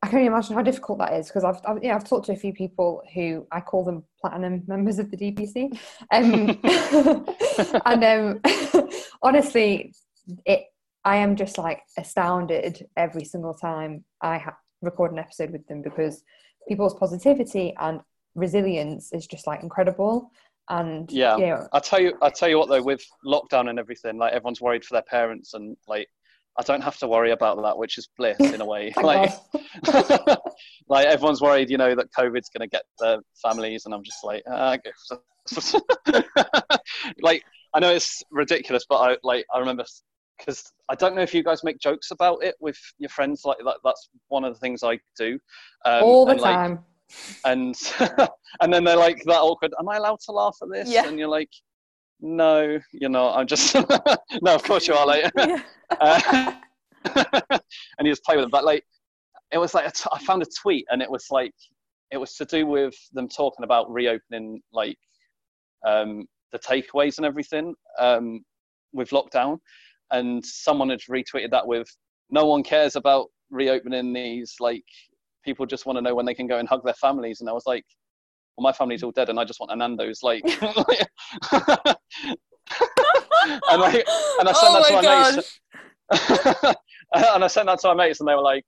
I 0.02 0.06
can 0.06 0.18
only 0.18 0.28
imagine 0.28 0.54
how 0.54 0.62
difficult 0.62 0.98
that 0.98 1.12
is 1.12 1.26
because 1.26 1.44
I've, 1.44 1.60
I've 1.66 1.82
yeah 1.84 1.94
I've 1.94 2.08
talked 2.08 2.26
to 2.26 2.32
a 2.32 2.36
few 2.36 2.54
people 2.54 3.02
who 3.14 3.46
I 3.52 3.60
call 3.60 3.84
them 3.84 4.04
platinum 4.20 4.62
members 4.66 4.98
of 4.98 5.10
the 5.10 5.16
DPC, 5.16 5.78
um, 6.10 6.58
and 7.86 8.04
um, 8.04 8.88
honestly, 9.22 9.92
it 10.46 10.64
I 11.04 11.16
am 11.16 11.36
just 11.36 11.58
like 11.58 11.82
astounded 11.98 12.86
every 12.96 13.24
single 13.24 13.54
time 13.54 14.04
I 14.20 14.38
ha- 14.38 14.56
record 14.82 15.12
an 15.12 15.18
episode 15.18 15.50
with 15.50 15.66
them 15.66 15.82
because 15.82 16.22
people's 16.68 16.94
positivity 16.94 17.74
and 17.78 18.00
resilience 18.34 19.12
is 19.12 19.26
just 19.26 19.46
like 19.46 19.62
incredible. 19.62 20.30
And 20.70 21.10
Yeah. 21.10 21.66
I 21.72 21.80
tell 21.80 22.00
you, 22.00 22.16
I 22.22 22.30
tell 22.30 22.48
you 22.48 22.58
what 22.58 22.68
though, 22.68 22.82
with 22.82 23.04
lockdown 23.26 23.68
and 23.68 23.78
everything, 23.78 24.18
like 24.18 24.32
everyone's 24.32 24.60
worried 24.60 24.84
for 24.84 24.94
their 24.94 25.02
parents, 25.02 25.52
and 25.54 25.76
like 25.88 26.08
I 26.58 26.62
don't 26.62 26.82
have 26.82 26.96
to 26.98 27.08
worry 27.08 27.32
about 27.32 27.60
that, 27.62 27.76
which 27.76 27.98
is 27.98 28.08
bliss 28.16 28.38
in 28.38 28.60
a 28.60 28.64
way. 28.64 28.92
like, 29.02 29.32
like 30.88 31.06
everyone's 31.06 31.40
worried, 31.40 31.70
you 31.70 31.76
know, 31.76 31.94
that 31.94 32.12
COVID's 32.16 32.50
going 32.50 32.60
to 32.60 32.68
get 32.68 32.82
their 33.00 33.18
families, 33.42 33.84
and 33.84 33.92
I'm 33.92 34.04
just 34.04 34.22
like, 34.22 34.44
ah, 34.48 34.76
like 37.20 37.42
I 37.74 37.80
know 37.80 37.90
it's 37.90 38.22
ridiculous, 38.30 38.84
but 38.88 38.96
I 38.96 39.16
like 39.24 39.44
I 39.52 39.58
remember 39.58 39.84
because 40.38 40.72
I 40.88 40.94
don't 40.94 41.16
know 41.16 41.22
if 41.22 41.34
you 41.34 41.42
guys 41.42 41.64
make 41.64 41.80
jokes 41.80 42.12
about 42.12 42.44
it 42.44 42.54
with 42.60 42.78
your 42.98 43.10
friends. 43.10 43.42
Like 43.44 43.58
that, 43.64 43.78
that's 43.82 44.08
one 44.28 44.44
of 44.44 44.54
the 44.54 44.60
things 44.60 44.84
I 44.84 45.00
do 45.18 45.38
um, 45.84 46.04
all 46.04 46.26
the 46.26 46.32
and, 46.32 46.40
time. 46.40 46.70
Like, 46.70 46.80
and 47.44 47.76
and 48.60 48.72
then 48.72 48.84
they're 48.84 48.96
like 48.96 49.22
that 49.24 49.40
awkward. 49.40 49.72
Am 49.78 49.88
I 49.88 49.96
allowed 49.96 50.20
to 50.26 50.32
laugh 50.32 50.56
at 50.62 50.68
this? 50.70 50.88
Yeah. 50.88 51.06
And 51.06 51.18
you're 51.18 51.28
like, 51.28 51.50
no, 52.20 52.78
you're 52.92 53.10
not. 53.10 53.38
I'm 53.38 53.46
just 53.46 53.74
no. 54.42 54.54
Of 54.54 54.62
course 54.62 54.86
you 54.86 54.94
are. 54.94 55.06
Like, 55.06 55.32
uh, 56.00 56.52
and 57.04 58.06
you 58.06 58.12
just 58.12 58.24
play 58.24 58.36
with 58.36 58.46
it. 58.46 58.50
But 58.50 58.64
like, 58.64 58.84
it 59.52 59.58
was 59.58 59.74
like 59.74 59.92
I 60.12 60.18
found 60.20 60.42
a 60.42 60.46
tweet, 60.60 60.86
and 60.90 61.02
it 61.02 61.10
was 61.10 61.26
like 61.30 61.54
it 62.10 62.18
was 62.18 62.34
to 62.36 62.44
do 62.44 62.66
with 62.66 62.94
them 63.12 63.28
talking 63.28 63.64
about 63.64 63.90
reopening 63.90 64.60
like 64.72 64.98
um, 65.86 66.26
the 66.52 66.58
takeaways 66.58 67.16
and 67.16 67.26
everything 67.26 67.74
um, 67.98 68.44
with 68.92 69.10
lockdown, 69.10 69.58
and 70.10 70.44
someone 70.44 70.90
had 70.90 71.00
retweeted 71.10 71.50
that 71.50 71.66
with 71.66 71.88
no 72.30 72.46
one 72.46 72.62
cares 72.62 72.96
about 72.96 73.28
reopening 73.50 74.12
these 74.12 74.54
like 74.60 74.84
people 75.44 75.66
just 75.66 75.86
want 75.86 75.96
to 75.96 76.02
know 76.02 76.14
when 76.14 76.26
they 76.26 76.34
can 76.34 76.46
go 76.46 76.58
and 76.58 76.68
hug 76.68 76.84
their 76.84 76.94
families 76.94 77.40
and 77.40 77.48
i 77.48 77.52
was 77.52 77.64
like 77.66 77.84
well 78.56 78.62
my 78.62 78.72
family's 78.72 79.02
all 79.02 79.12
dead 79.12 79.28
and 79.28 79.38
i 79.38 79.44
just 79.44 79.60
want 79.60 79.72
a 79.72 79.76
nando's 79.76 80.22
like 80.22 80.42
and 80.44 80.76
like 83.80 84.06
and 84.38 84.48
i 84.48 84.52
sent 84.52 84.74
oh 84.74 84.82
that 84.82 84.86
to 84.88 84.94
my 84.94 85.02
my 85.02 85.32
mates. 85.32 85.60
and 87.34 87.44
i 87.44 87.46
sent 87.46 87.66
that 87.66 87.78
to 87.78 87.88
my 87.88 87.94
mates 87.94 88.20
and 88.20 88.28
they 88.28 88.34
were 88.34 88.42
like 88.42 88.64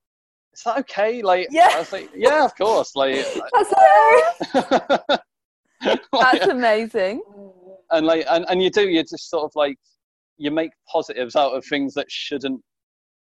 is 0.55 0.63
that 0.65 0.79
okay? 0.79 1.23
Like 1.23 1.49
yeah. 1.51 1.71
I 1.73 1.79
was 1.79 1.93
like 1.93 2.11
yeah 2.15 2.45
of 2.45 2.55
course 2.57 2.95
like 2.95 3.25
that's, 4.53 6.07
that's 6.13 6.47
amazing. 6.47 7.23
And 7.91 8.07
like 8.07 8.25
and, 8.29 8.45
and 8.49 8.63
you 8.63 8.71
do 8.71 8.89
you 8.89 9.03
just 9.03 9.31
sort 9.31 9.45
of 9.45 9.53
like 9.55 9.79
you 10.37 10.51
make 10.51 10.73
positives 10.91 11.37
out 11.37 11.53
of 11.53 11.65
things 11.65 11.95
that 11.95 12.11
shouldn't 12.11 12.61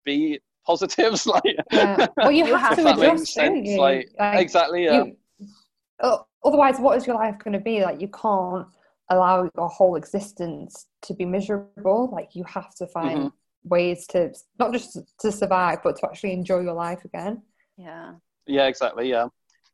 be 0.04 0.40
positives 0.66 1.26
like 1.26 1.42
yeah. 1.72 2.06
well 2.16 2.30
you, 2.30 2.46
you 2.46 2.54
have, 2.54 2.76
to 2.76 2.92
adjust 2.92 3.36
don't 3.36 3.64
you? 3.64 3.80
Like, 3.80 4.10
like, 4.18 4.38
exactly 4.38 4.84
yeah 4.84 5.04
you, 5.04 6.18
otherwise 6.44 6.78
what 6.78 6.96
is 6.96 7.06
your 7.06 7.16
life 7.16 7.36
going 7.38 7.52
to 7.52 7.60
be 7.60 7.82
like 7.82 8.00
you 8.00 8.08
can't 8.08 8.66
allow 9.10 9.48
your 9.56 9.68
whole 9.68 9.96
existence 9.96 10.86
to 11.02 11.14
be 11.14 11.24
miserable 11.24 12.08
like 12.12 12.34
you 12.34 12.44
have 12.44 12.74
to 12.76 12.86
find 12.86 13.18
mm-hmm. 13.18 13.68
ways 13.68 14.06
to 14.08 14.32
not 14.58 14.72
just 14.72 14.98
to 15.18 15.32
survive 15.32 15.78
but 15.82 15.96
to 15.96 16.06
actually 16.06 16.32
enjoy 16.32 16.60
your 16.60 16.74
life 16.74 17.04
again 17.04 17.42
yeah 17.76 18.12
yeah 18.46 18.66
exactly 18.66 19.08
yeah 19.08 19.26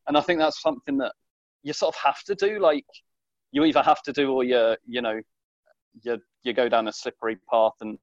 and 0.08 0.16
i 0.16 0.20
think 0.20 0.38
that's 0.38 0.60
something 0.60 0.96
that 0.96 1.12
you 1.62 1.72
sort 1.72 1.94
of 1.94 2.00
have 2.00 2.22
to 2.22 2.34
do 2.34 2.58
like 2.58 2.86
you 3.52 3.64
either 3.64 3.82
have 3.82 4.02
to 4.02 4.12
do 4.12 4.32
or 4.32 4.44
you 4.44 4.76
you 4.86 5.02
know 5.02 5.20
you 6.02 6.18
you 6.42 6.52
go 6.52 6.68
down 6.68 6.88
a 6.88 6.92
slippery 6.92 7.36
path 7.50 7.72
and 7.80 7.98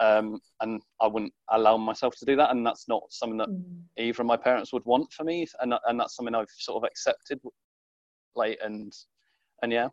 um, 0.00 0.40
and 0.60 0.80
I 1.00 1.06
wouldn't 1.06 1.32
allow 1.50 1.76
myself 1.76 2.14
to 2.18 2.24
do 2.24 2.36
that, 2.36 2.50
and 2.50 2.66
that's 2.66 2.88
not 2.88 3.02
something 3.10 3.38
that 3.38 3.48
mm. 3.48 3.62
either 3.98 4.22
of 4.22 4.26
my 4.26 4.36
parents 4.36 4.72
would 4.72 4.84
want 4.84 5.12
for 5.12 5.24
me, 5.24 5.46
and 5.60 5.74
and 5.86 6.00
that's 6.00 6.16
something 6.16 6.34
I've 6.34 6.50
sort 6.50 6.82
of 6.82 6.86
accepted, 6.88 7.40
like 8.34 8.58
and 8.62 8.92
and 9.62 9.72
yeah, 9.72 9.88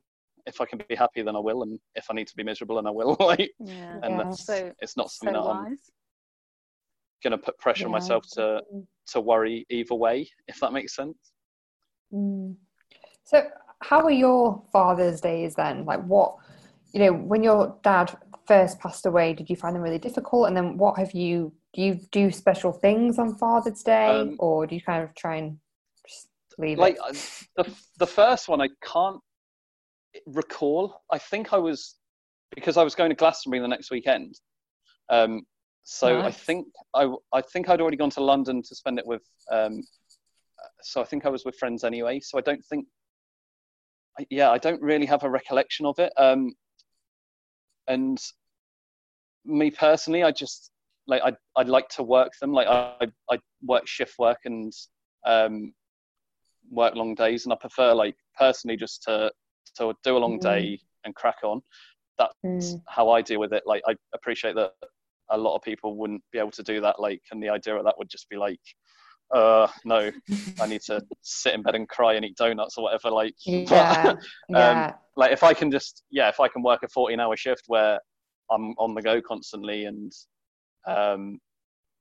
if 0.45 0.61
I 0.61 0.65
can 0.65 0.81
be 0.87 0.95
happy, 0.95 1.21
then 1.21 1.35
I 1.35 1.39
will, 1.39 1.63
and 1.63 1.79
if 1.95 2.07
I 2.09 2.13
need 2.13 2.27
to 2.27 2.35
be 2.35 2.43
miserable, 2.43 2.77
then 2.77 2.87
I 2.87 2.91
will, 2.91 3.15
like, 3.19 3.51
yeah. 3.59 3.99
and 4.03 4.15
yeah. 4.15 4.23
that's 4.23 4.45
so, 4.45 4.71
it's 4.79 4.97
not 4.97 5.11
something 5.11 5.35
so 5.35 5.43
that 5.43 5.49
I'm 5.49 5.77
gonna 7.23 7.37
put 7.37 7.57
pressure 7.57 7.81
yeah. 7.81 7.87
on 7.87 7.91
myself 7.91 8.25
to 8.33 8.61
to 9.07 9.21
worry 9.21 9.65
either 9.69 9.95
way, 9.95 10.29
if 10.47 10.59
that 10.59 10.73
makes 10.73 10.95
sense. 10.95 11.17
Mm. 12.13 12.55
So, 13.23 13.47
how 13.81 14.03
were 14.03 14.11
your 14.11 14.63
father's 14.71 15.21
days 15.21 15.55
then? 15.55 15.85
Like, 15.85 16.03
what 16.05 16.35
you 16.93 16.99
know, 16.99 17.13
when 17.13 17.43
your 17.43 17.77
dad 17.83 18.15
first 18.49 18.79
passed 18.79 19.05
away, 19.05 19.33
did 19.33 19.49
you 19.49 19.55
find 19.55 19.73
them 19.75 19.83
really 19.83 20.03
difficult? 20.09 20.47
And 20.47 20.57
then 20.57 20.77
what 20.77 20.97
have 20.97 21.13
you, 21.13 21.53
do 21.73 21.81
you 21.81 21.99
do 22.11 22.31
special 22.31 22.73
things 22.73 23.17
on 23.17 23.35
Father's 23.35 23.83
Day 23.83 24.07
um, 24.07 24.35
or 24.39 24.67
do 24.67 24.75
you 24.75 24.81
kind 24.81 25.03
of 25.03 25.15
try 25.15 25.37
and 25.37 25.57
leave 26.57 26.77
like, 26.77 26.95
it? 26.95 27.01
Uh, 27.57 27.63
the, 27.63 27.75
the 27.99 28.07
first 28.07 28.49
one, 28.49 28.59
I 28.59 28.69
can't 28.83 29.21
recall. 30.25 31.03
I 31.09 31.19
think 31.19 31.53
I 31.53 31.57
was, 31.57 31.95
because 32.55 32.75
I 32.75 32.83
was 32.83 32.95
going 32.95 33.11
to 33.11 33.15
Glastonbury 33.15 33.61
the 33.61 33.67
next 33.67 33.91
weekend. 33.91 34.33
Um, 35.09 35.43
so 35.83 36.21
nice. 36.21 36.25
I 36.25 36.31
think 36.31 36.67
I, 36.93 37.03
I 37.33 37.41
think 37.41 37.69
I'd 37.69 37.81
already 37.81 37.97
gone 37.97 38.11
to 38.11 38.23
London 38.23 38.61
to 38.61 38.75
spend 38.75 38.99
it 38.99 39.07
with. 39.07 39.23
Um, 39.51 39.81
so 40.81 41.01
I 41.01 41.05
think 41.05 41.25
I 41.25 41.29
was 41.29 41.45
with 41.45 41.55
friends 41.57 41.83
anyway. 41.83 42.19
So 42.19 42.37
I 42.37 42.41
don't 42.41 42.63
think. 42.65 42.85
Yeah, 44.29 44.51
I 44.51 44.57
don't 44.57 44.81
really 44.81 45.05
have 45.07 45.23
a 45.23 45.29
recollection 45.29 45.85
of 45.85 45.97
it. 45.97 46.11
Um, 46.17 46.53
and 47.87 48.19
me 49.45 49.71
personally, 49.71 50.23
I 50.23 50.31
just 50.31 50.71
like 51.07 51.21
I'd, 51.23 51.37
I'd 51.55 51.69
like 51.69 51.89
to 51.89 52.03
work 52.03 52.31
them. 52.39 52.51
Like 52.51 52.67
I 52.67 53.07
I 53.29 53.39
work 53.63 53.87
shift 53.87 54.15
work 54.19 54.39
and 54.45 54.71
um, 55.25 55.73
work 56.69 56.95
long 56.95 57.15
days, 57.15 57.45
and 57.45 57.53
I 57.53 57.57
prefer 57.57 57.93
like 57.93 58.15
personally 58.37 58.77
just 58.77 59.03
to 59.03 59.31
to 59.77 59.93
do 60.03 60.17
a 60.17 60.19
long 60.19 60.39
mm. 60.39 60.41
day 60.41 60.79
and 61.05 61.15
crack 61.15 61.37
on. 61.43 61.61
That's 62.17 62.33
mm. 62.45 62.81
how 62.87 63.09
I 63.09 63.21
deal 63.21 63.39
with 63.39 63.53
it. 63.53 63.63
Like 63.65 63.81
I 63.87 63.95
appreciate 64.13 64.55
that 64.55 64.73
a 65.29 65.37
lot 65.37 65.55
of 65.55 65.61
people 65.61 65.95
wouldn't 65.95 66.23
be 66.31 66.39
able 66.39 66.51
to 66.51 66.63
do 66.63 66.81
that. 66.81 66.99
Like, 66.99 67.21
and 67.31 67.41
the 67.41 67.49
idea 67.49 67.75
of 67.75 67.83
that 67.85 67.97
would 67.97 68.09
just 68.09 68.29
be 68.29 68.37
like, 68.37 68.59
uh, 69.33 69.67
no, 69.85 70.11
I 70.59 70.67
need 70.67 70.81
to 70.81 71.01
sit 71.21 71.53
in 71.53 71.61
bed 71.61 71.75
and 71.75 71.87
cry 71.87 72.15
and 72.15 72.25
eat 72.25 72.35
donuts 72.35 72.77
or 72.77 72.83
whatever. 72.83 73.11
Like, 73.11 73.35
yeah, 73.45 74.03
um, 74.09 74.17
yeah. 74.49 74.93
like 75.15 75.31
if 75.31 75.43
I 75.43 75.53
can 75.53 75.71
just, 75.71 76.03
yeah, 76.09 76.29
if 76.29 76.39
I 76.39 76.47
can 76.47 76.63
work 76.63 76.83
a 76.83 76.87
14 76.87 77.19
hour 77.19 77.37
shift 77.37 77.63
where 77.67 77.99
I'm 78.51 78.73
on 78.77 78.93
the 78.93 79.01
go 79.01 79.21
constantly 79.21 79.85
and, 79.85 80.11
um, 80.87 81.39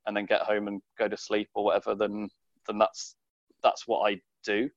and 0.07 0.17
then 0.17 0.27
get 0.27 0.43
home 0.43 0.69
and 0.69 0.81
go 0.99 1.09
to 1.09 1.17
sleep 1.17 1.49
or 1.55 1.65
whatever, 1.65 1.95
then, 1.95 2.29
then 2.67 2.79
that's, 2.79 3.17
that's 3.63 3.87
what 3.87 4.11
I 4.11 4.21
do. 4.45 4.69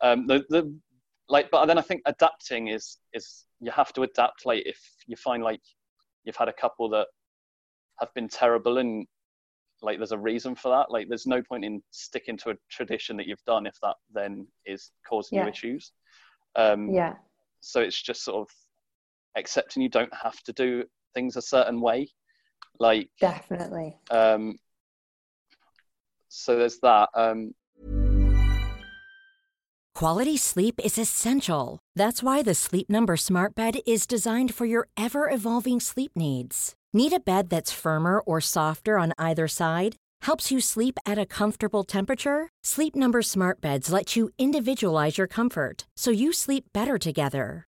Um, 0.00 0.26
the, 0.26 0.44
the, 0.48 0.72
like, 1.28 1.50
but 1.50 1.66
then 1.66 1.78
I 1.78 1.82
think 1.82 2.02
adapting 2.06 2.68
is, 2.68 2.98
is 3.12 3.44
you 3.60 3.70
have 3.70 3.92
to 3.94 4.02
adapt. 4.02 4.46
Like 4.46 4.62
if 4.64 4.78
you 5.06 5.16
find 5.16 5.42
like 5.42 5.60
you've 6.24 6.36
had 6.36 6.48
a 6.48 6.52
couple 6.52 6.88
that 6.90 7.06
have 7.98 8.12
been 8.14 8.28
terrible 8.28 8.78
and 8.78 9.06
like 9.82 9.98
there's 9.98 10.12
a 10.12 10.18
reason 10.18 10.54
for 10.54 10.70
that 10.70 10.90
like 10.90 11.08
there's 11.08 11.26
no 11.26 11.42
point 11.42 11.64
in 11.64 11.82
sticking 11.90 12.36
to 12.36 12.50
a 12.50 12.54
tradition 12.70 13.16
that 13.16 13.26
you've 13.26 13.44
done 13.44 13.66
if 13.66 13.76
that 13.82 13.94
then 14.12 14.46
is 14.66 14.90
causing 15.08 15.38
yeah. 15.38 15.44
you 15.44 15.50
issues 15.50 15.92
um 16.56 16.90
yeah 16.90 17.14
so 17.60 17.80
it's 17.80 18.00
just 18.00 18.24
sort 18.24 18.36
of 18.36 18.48
accepting 19.36 19.82
you 19.82 19.88
don't 19.88 20.12
have 20.14 20.40
to 20.42 20.52
do 20.52 20.84
things 21.14 21.36
a 21.36 21.42
certain 21.42 21.80
way 21.80 22.08
like 22.78 23.08
definitely 23.20 23.96
um 24.10 24.56
so 26.28 26.56
there's 26.56 26.78
that 26.80 27.08
um 27.14 27.54
quality 29.94 30.36
sleep 30.36 30.80
is 30.84 30.98
essential 30.98 31.78
that's 31.96 32.22
why 32.22 32.42
the 32.42 32.54
sleep 32.54 32.88
number 32.88 33.16
smart 33.16 33.54
bed 33.54 33.78
is 33.86 34.06
designed 34.06 34.54
for 34.54 34.66
your 34.66 34.88
ever 34.96 35.28
evolving 35.28 35.80
sleep 35.80 36.12
needs 36.14 36.76
Need 36.94 37.12
a 37.12 37.20
bed 37.20 37.50
that's 37.50 37.70
firmer 37.70 38.18
or 38.20 38.40
softer 38.40 38.98
on 38.98 39.12
either 39.18 39.46
side? 39.46 39.96
Helps 40.22 40.50
you 40.50 40.58
sleep 40.58 40.98
at 41.04 41.18
a 41.18 41.26
comfortable 41.26 41.84
temperature? 41.84 42.48
Sleep 42.64 42.96
Number 42.96 43.20
Smart 43.20 43.60
Beds 43.60 43.92
let 43.92 44.16
you 44.16 44.30
individualize 44.38 45.18
your 45.18 45.26
comfort 45.26 45.86
so 45.96 46.10
you 46.10 46.32
sleep 46.32 46.64
better 46.72 46.96
together. 46.96 47.67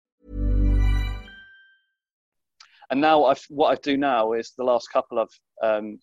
And 2.91 3.01
now 3.01 3.25
I've, 3.25 3.43
what 3.49 3.71
I 3.71 3.75
do 3.81 3.97
now 3.97 4.33
is 4.33 4.53
the 4.57 4.63
last 4.63 4.91
couple 4.91 5.17
of, 5.17 5.29
um, 5.63 5.97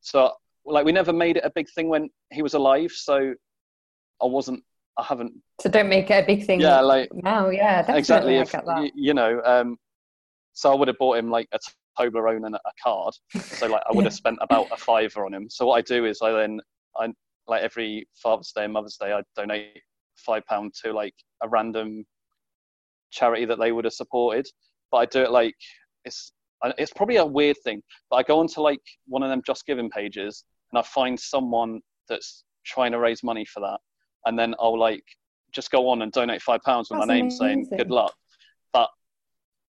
so 0.00 0.32
like 0.64 0.84
we 0.84 0.92
never 0.92 1.12
made 1.12 1.36
it 1.36 1.44
a 1.44 1.52
big 1.54 1.68
thing 1.74 1.88
when 1.88 2.10
he 2.32 2.42
was 2.42 2.54
alive. 2.54 2.90
So 2.90 3.34
I 4.20 4.26
wasn't 4.26 4.62
I 4.98 5.04
haven't. 5.04 5.32
So 5.60 5.68
don't 5.68 5.88
make 5.88 6.10
it 6.10 6.24
a 6.24 6.26
big 6.26 6.46
thing. 6.46 6.60
Yeah, 6.60 6.80
like 6.80 7.10
now, 7.12 7.50
yeah, 7.50 7.84
exactly. 7.94 8.36
If 8.36 8.54
you 8.94 9.14
know, 9.14 9.42
um, 9.44 9.76
so 10.52 10.72
I 10.72 10.74
would 10.74 10.88
have 10.88 10.98
bought 10.98 11.18
him 11.18 11.30
like 11.30 11.48
a 11.52 11.58
Toblerone 11.98 12.46
and 12.46 12.54
a 12.54 12.60
card. 12.82 13.14
So 13.40 13.66
like 13.66 13.82
I 13.88 13.94
would 13.94 14.04
have 14.04 14.14
spent 14.24 14.38
about 14.40 14.68
a 14.72 14.76
fiver 14.76 15.26
on 15.26 15.34
him. 15.34 15.48
So 15.50 15.66
what 15.66 15.76
I 15.76 15.82
do 15.82 16.06
is 16.06 16.20
I 16.22 16.32
then 16.32 16.60
I 16.96 17.08
like 17.46 17.62
every 17.62 18.08
Father's 18.14 18.52
Day 18.52 18.64
and 18.64 18.72
Mother's 18.72 18.96
Day 18.96 19.12
I 19.12 19.22
donate 19.36 19.82
five 20.16 20.44
pound 20.46 20.72
to 20.82 20.92
like 20.92 21.14
a 21.42 21.48
random 21.48 22.04
charity 23.10 23.44
that 23.44 23.58
they 23.58 23.72
would 23.72 23.84
have 23.84 23.94
supported. 23.94 24.46
But 24.90 24.98
I 24.98 25.06
do 25.06 25.22
it 25.22 25.30
like 25.30 25.54
it's 26.06 26.32
it's 26.78 26.92
probably 26.92 27.16
a 27.16 27.26
weird 27.26 27.56
thing. 27.64 27.82
But 28.10 28.16
I 28.16 28.22
go 28.22 28.38
onto 28.40 28.60
like 28.60 28.80
one 29.06 29.22
of 29.22 29.28
them 29.28 29.42
Just 29.46 29.66
Giving 29.66 29.90
pages 29.90 30.44
and 30.72 30.78
I 30.78 30.82
find 30.82 31.18
someone 31.18 31.80
that's 32.08 32.44
trying 32.64 32.92
to 32.92 32.98
raise 32.98 33.22
money 33.22 33.44
for 33.44 33.60
that, 33.60 33.78
and 34.24 34.38
then 34.38 34.54
I'll 34.58 34.78
like 34.78 35.04
just 35.52 35.70
go 35.70 35.88
on 35.88 36.02
and 36.02 36.10
donate 36.12 36.42
five 36.42 36.60
pounds 36.62 36.88
with 36.90 36.98
That's 36.98 37.08
my 37.08 37.14
name 37.14 37.30
saying 37.30 37.68
good 37.76 37.90
luck. 37.90 38.14
But 38.72 38.88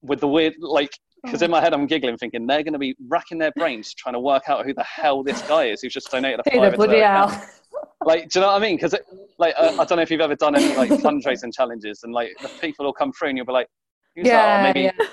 with 0.01 0.19
the 0.21 0.27
weird 0.27 0.53
like 0.59 0.91
because 1.23 1.41
Oh. 1.41 1.45
in 1.45 1.51
my 1.51 1.59
head 1.59 1.73
I'm 1.73 1.87
giggling, 1.87 2.17
thinking 2.17 2.47
they're 2.47 2.63
going 2.63 2.73
to 2.73 2.79
be 2.79 2.95
racking 3.07 3.37
their 3.37 3.51
brains 3.57 3.93
trying 3.93 4.13
to 4.13 4.19
work 4.19 4.43
out 4.49 4.65
who 4.65 4.73
the 4.73 4.83
hell 4.83 5.23
this 5.23 5.41
guy 5.43 5.65
is 5.65 5.81
who's 5.81 5.93
just 5.93 6.11
donated 6.11 6.39
a 6.45 6.49
five 6.57 6.75
bloody 6.75 6.99
hell? 6.99 7.43
Like, 8.05 8.29
do 8.29 8.39
you 8.39 8.41
know 8.41 8.51
what 8.51 8.61
I 8.61 8.65
mean? 8.65 8.75
Because 8.77 8.95
like 9.37 9.55
uh, 9.57 9.75
I 9.79 9.85
don't 9.85 9.97
know 9.97 10.01
if 10.01 10.11
you've 10.11 10.21
ever 10.21 10.35
done 10.35 10.55
any 10.55 10.75
like 10.75 10.89
fundraising 11.01 11.53
challenges, 11.53 12.03
and 12.03 12.13
like 12.13 12.31
the 12.41 12.49
people 12.61 12.85
will 12.85 12.93
come 12.93 13.11
through 13.11 13.29
and 13.29 13.37
you'll 13.37 13.45
be 13.45 13.53
like, 13.53 13.67
who's 14.15 14.25
that? 14.25 14.33
Or 14.33 14.63
Yeah, 14.67 14.73
maybe 14.73 14.81
yeah. 14.81 15.07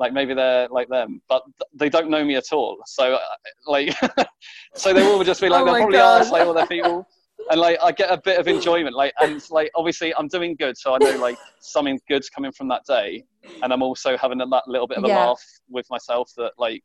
Like 0.00 0.12
maybe 0.12 0.34
they're 0.34 0.66
like 0.68 0.88
them, 0.88 1.20
but 1.28 1.42
th- 1.44 1.70
they 1.74 1.88
don't 1.88 2.10
know 2.10 2.24
me 2.24 2.34
at 2.34 2.52
all. 2.52 2.78
So 2.86 3.14
uh, 3.14 3.20
like, 3.66 3.94
so 4.74 4.92
they 4.92 5.02
will 5.04 5.22
just 5.22 5.40
be 5.40 5.48
like, 5.48 5.62
Oh 5.62 5.66
they'll 5.66 5.74
probably 5.76 5.98
God. 5.98 6.22
ask 6.22 6.32
like 6.32 6.46
all 6.46 6.54
their 6.54 6.66
people, 6.66 7.06
and 7.50 7.60
like 7.60 7.78
I 7.82 7.92
get 7.92 8.10
a 8.10 8.20
bit 8.24 8.40
of 8.40 8.48
enjoyment. 8.48 8.96
Like, 8.96 9.12
and 9.20 9.40
like 9.50 9.70
obviously 9.76 10.12
I'm 10.16 10.26
doing 10.26 10.56
good, 10.58 10.76
so 10.76 10.94
I 10.94 10.98
know 10.98 11.16
like 11.18 11.38
something 11.60 12.00
good's 12.08 12.30
coming 12.30 12.50
from 12.50 12.66
that 12.68 12.82
day, 12.88 13.22
and 13.62 13.72
I'm 13.72 13.82
also 13.82 14.16
having 14.16 14.40
a, 14.40 14.46
that 14.46 14.64
little 14.66 14.86
bit 14.88 14.98
of 14.98 15.04
a 15.04 15.08
Yeah. 15.08 15.26
laugh 15.26 15.42
with 15.68 15.86
myself 15.90 16.32
that 16.38 16.52
like, 16.58 16.82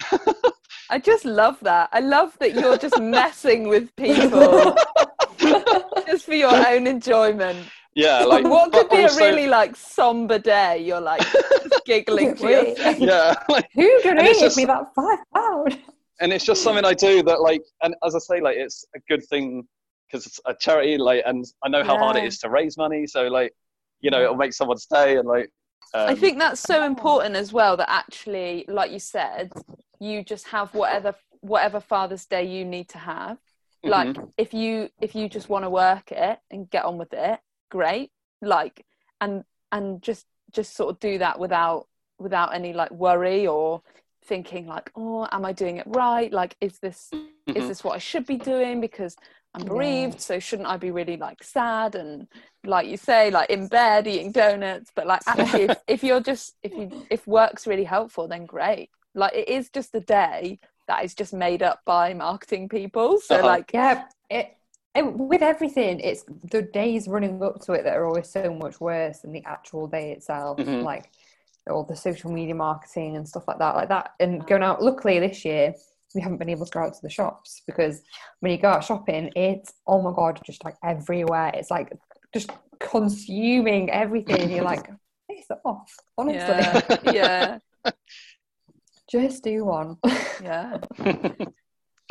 I 0.90 0.98
just 0.98 1.24
love 1.24 1.58
that. 1.62 1.88
I 1.92 2.00
love 2.00 2.36
that 2.40 2.54
you're 2.54 2.76
just 2.76 3.00
messing 3.00 3.66
with 3.68 3.94
people 3.96 4.76
just 6.06 6.26
for 6.26 6.34
your 6.34 6.54
own 6.68 6.86
enjoyment. 6.86 7.66
yeah, 7.94 8.24
like 8.24 8.44
what 8.44 8.72
could 8.72 8.90
be 8.90 9.02
also- 9.04 9.24
a 9.24 9.26
really 9.30 9.46
like 9.48 9.74
somber 9.76 10.38
day? 10.38 10.78
You're 10.78 11.00
like 11.00 11.22
giggling 11.84 12.34
to 12.36 12.48
yourself. 12.50 12.98
yeah, 12.98 13.34
like, 13.48 13.68
Who 13.74 13.82
it's 13.82 14.04
donated 14.04 14.36
just- 14.40 14.56
me 14.56 14.64
that 14.66 14.84
five 14.94 15.18
pound? 15.34 15.78
and 16.20 16.32
it's 16.32 16.44
just 16.44 16.62
something 16.62 16.84
I 16.84 16.94
do 16.94 17.22
that 17.24 17.40
like, 17.40 17.62
and 17.82 17.94
as 18.04 18.14
I 18.14 18.18
say, 18.18 18.40
like 18.40 18.56
it's 18.56 18.84
a 18.94 19.00
good 19.08 19.24
thing 19.26 19.66
because 20.06 20.26
it's 20.26 20.40
a 20.46 20.54
charity, 20.54 20.98
like, 20.98 21.22
and 21.26 21.44
I 21.64 21.68
know 21.68 21.82
how 21.82 21.96
hard 21.96 22.16
it 22.16 22.24
is 22.24 22.38
to 22.40 22.50
raise 22.50 22.76
money, 22.76 23.06
so 23.06 23.22
like, 23.28 23.52
you 24.00 24.10
know, 24.10 24.22
it'll 24.22 24.36
make 24.36 24.52
someone 24.52 24.76
stay 24.78 25.16
and 25.16 25.26
like, 25.26 25.50
um, 25.94 26.08
I 26.08 26.14
think 26.14 26.38
that's 26.38 26.60
so 26.60 26.84
important 26.84 27.34
as 27.36 27.52
well 27.52 27.76
that 27.76 27.90
actually, 27.90 28.64
like 28.68 28.90
you 28.92 28.98
said, 28.98 29.52
you 30.00 30.22
just 30.24 30.48
have 30.48 30.72
whatever 30.74 31.14
whatever 31.40 31.80
Father's 31.80 32.24
Day 32.26 32.44
you 32.44 32.64
need 32.64 32.88
to 32.90 32.98
have. 32.98 33.38
Like 33.84 34.08
Mm-hmm. 34.10 34.24
if 34.38 34.54
you 34.54 34.88
if 35.00 35.14
you 35.14 35.28
just 35.28 35.48
want 35.48 35.64
to 35.64 35.70
work 35.70 36.12
it 36.12 36.38
and 36.50 36.70
get 36.70 36.84
on 36.84 36.98
with 36.98 37.12
it, 37.12 37.40
great. 37.70 38.10
Like 38.40 38.86
and 39.20 39.44
and 39.72 40.00
just 40.00 40.24
just 40.52 40.74
sort 40.74 40.90
of 40.94 41.00
do 41.00 41.18
that 41.18 41.38
without 41.38 41.86
without 42.18 42.54
any 42.54 42.72
like 42.72 42.90
worry 42.90 43.46
or 43.46 43.82
thinking 44.24 44.66
like, 44.66 44.90
oh, 44.96 45.28
am 45.32 45.44
I 45.44 45.52
doing 45.52 45.78
it 45.78 45.86
right? 45.88 46.32
Like, 46.32 46.56
is 46.60 46.78
this 46.78 47.14
is 47.54 47.64
Mhm. 47.64 47.68
this 47.68 47.84
what 47.84 47.94
I 47.94 47.98
should 47.98 48.26
be 48.26 48.36
doing? 48.36 48.80
Because 48.80 49.16
I'm 49.54 49.64
Yeah. 49.64 49.68
bereaved, 49.68 50.20
so 50.20 50.38
shouldn't 50.38 50.68
I 50.68 50.76
be 50.76 50.90
really 50.90 51.16
like 51.16 51.42
sad 51.42 51.94
and 51.94 52.28
like 52.64 52.86
you 52.86 52.96
say, 52.96 53.30
like 53.30 53.50
in 53.50 53.68
bed 53.68 54.06
eating 54.06 54.32
donuts? 54.32 54.90
But 54.94 55.06
like 55.06 55.22
actually, 55.26 55.62
if, 55.64 55.82
if 55.88 56.04
you're 56.04 56.20
just 56.20 56.54
if 56.62 56.76
you 56.76 56.92
if 57.10 57.26
work's 57.26 57.66
really 57.66 57.84
helpful, 57.84 58.28
then 58.28 58.46
great. 58.46 58.90
Like 59.14 59.34
it 59.34 59.48
is 59.48 59.70
just 59.70 59.94
a 59.94 60.00
day 60.00 60.58
that 60.88 61.04
is 61.04 61.14
just 61.14 61.32
made 61.34 61.62
up 61.62 61.80
by 61.84 62.14
marketing 62.14 62.68
people. 62.68 63.20
So 63.20 63.36
Uh-huh. 63.36 63.46
like, 63.46 63.70
Yeah, 63.72 64.04
it, 64.30 64.56
it, 64.94 65.02
with 65.04 65.42
everything, 65.42 66.00
it's 66.00 66.24
the 66.50 66.62
days 66.62 67.08
running 67.08 67.42
up 67.42 67.60
to 67.62 67.72
it 67.72 67.84
that 67.84 67.96
are 67.96 68.06
always 68.06 68.28
so 68.28 68.52
much 68.52 68.80
worse 68.80 69.20
than 69.20 69.32
the 69.32 69.44
actual 69.44 69.86
day 69.86 70.12
itself. 70.12 70.58
Mhm. 70.58 70.82
Like 70.82 71.10
all 71.70 71.84
the 71.84 71.96
social 71.96 72.30
media 72.32 72.54
marketing 72.54 73.16
and 73.16 73.26
stuff 73.26 73.46
like 73.46 73.58
that, 73.58 73.76
like 73.76 73.88
that. 73.88 74.12
And 74.20 74.44
going 74.46 74.62
out. 74.62 74.82
Luckily, 74.82 75.18
this 75.18 75.44
year 75.44 75.74
we 76.14 76.20
haven't 76.20 76.38
been 76.38 76.50
able 76.50 76.66
to 76.66 76.72
go 76.72 76.80
out 76.80 76.94
to 76.94 77.02
the 77.02 77.08
shops 77.08 77.62
because 77.66 78.02
when 78.40 78.52
you 78.52 78.58
go 78.58 78.68
out 78.68 78.84
shopping, 78.84 79.30
it's 79.34 79.72
oh 79.86 80.02
my 80.02 80.12
god, 80.12 80.40
just 80.44 80.64
like 80.64 80.76
everywhere. 80.84 81.52
It's 81.54 81.70
like 81.70 81.92
just 82.34 82.50
consuming 82.80 83.90
everything. 83.90 84.50
You're 84.50 84.64
like, 84.64 84.86
piss 85.30 85.46
it 85.50 85.58
off. 85.64 85.94
Honestly, 86.18 87.12
yeah, 87.12 87.58
yeah, 87.84 87.90
just 89.10 89.42
do 89.44 89.64
one. 89.64 89.96
yeah. 90.42 90.78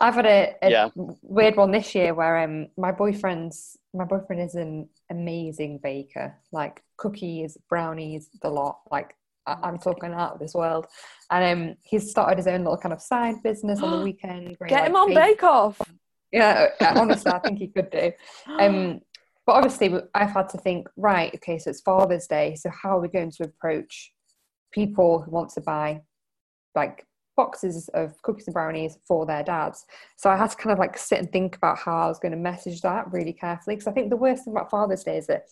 I've 0.01 0.15
had 0.15 0.25
a, 0.25 0.55
a 0.63 0.69
Yeah. 0.71 0.89
weird 1.21 1.55
one 1.55 1.71
this 1.71 1.93
year 1.95 2.13
where 2.13 2.39
um 2.39 2.67
my 2.77 2.91
boyfriend's 2.91 3.77
my 3.93 4.03
boyfriend 4.05 4.41
is 4.41 4.55
an 4.55 4.89
amazing 5.09 5.79
baker, 5.81 6.37
like 6.51 6.83
cookies, 6.97 7.57
brownies, 7.69 8.29
the 8.41 8.49
lot. 8.49 8.79
Like 8.91 9.15
I, 9.45 9.57
I'm 9.63 9.77
talking 9.77 10.13
out 10.13 10.33
of 10.33 10.39
this 10.39 10.53
world, 10.55 10.87
and 11.29 11.43
um 11.69 11.75
he's 11.83 12.09
started 12.09 12.37
his 12.37 12.47
own 12.47 12.63
little 12.63 12.77
kind 12.77 12.93
of 12.93 13.01
side 13.01 13.35
business 13.43 13.81
on 13.83 13.91
the 13.91 13.97
weekend. 14.07 14.55
where 14.57 14.69
Get 14.69 14.87
him 14.87 14.95
on 14.95 15.13
Bake 15.13 15.43
Off. 15.43 15.79
Yeah, 16.31 16.67
uh, 16.79 16.93
honestly, 16.97 17.31
I 17.31 17.39
think 17.39 17.59
he 17.59 17.67
could 17.67 17.89
do. 17.91 18.11
Um, 18.59 19.01
but 19.45 19.53
obviously, 19.53 19.93
I've 20.13 20.31
had 20.31 20.49
to 20.49 20.57
think. 20.59 20.87
Right, 20.95 21.33
okay, 21.35 21.57
so 21.57 21.69
it's 21.71 21.81
Father's 21.81 22.27
Day. 22.27 22.55
So 22.55 22.69
how 22.69 22.97
are 22.97 23.01
we 23.01 23.07
going 23.07 23.31
to 23.31 23.43
approach 23.43 24.13
people 24.71 25.21
who 25.21 25.31
want 25.31 25.49
to 25.51 25.61
buy 25.61 26.01
like 26.75 27.05
boxes 27.35 27.89
of 27.93 28.21
cookies 28.21 28.47
and 28.47 28.53
brownies 28.53 28.97
for 29.07 29.25
their 29.25 29.43
dads? 29.43 29.85
So 30.17 30.29
I 30.29 30.37
had 30.37 30.51
to 30.51 30.57
kind 30.57 30.71
of 30.71 30.79
like 30.79 30.97
sit 30.97 31.19
and 31.19 31.31
think 31.31 31.55
about 31.55 31.77
how 31.77 31.97
I 31.97 32.07
was 32.07 32.19
going 32.19 32.31
to 32.31 32.37
message 32.37 32.81
that 32.81 33.11
really 33.11 33.33
carefully. 33.33 33.75
Because 33.75 33.87
I 33.87 33.91
think 33.91 34.09
the 34.09 34.17
worst 34.17 34.45
thing 34.45 34.53
about 34.53 34.69
Father's 34.69 35.03
Day 35.03 35.17
is 35.17 35.27
that 35.27 35.45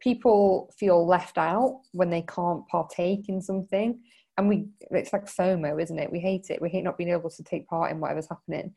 people 0.00 0.72
feel 0.76 1.06
left 1.06 1.38
out 1.38 1.80
when 1.92 2.10
they 2.10 2.22
can't 2.22 2.66
partake 2.68 3.28
in 3.28 3.40
something. 3.40 4.00
And 4.38 4.48
we, 4.48 4.66
it's 4.90 5.12
like 5.12 5.26
FOMO, 5.26 5.80
isn't 5.80 5.98
it? 5.98 6.10
We 6.10 6.18
hate 6.18 6.50
it. 6.50 6.60
We 6.60 6.70
hate 6.70 6.84
not 6.84 6.98
being 6.98 7.10
able 7.10 7.30
to 7.30 7.42
take 7.44 7.68
part 7.68 7.90
in 7.90 8.00
whatever's 8.00 8.28
happening. 8.28 8.74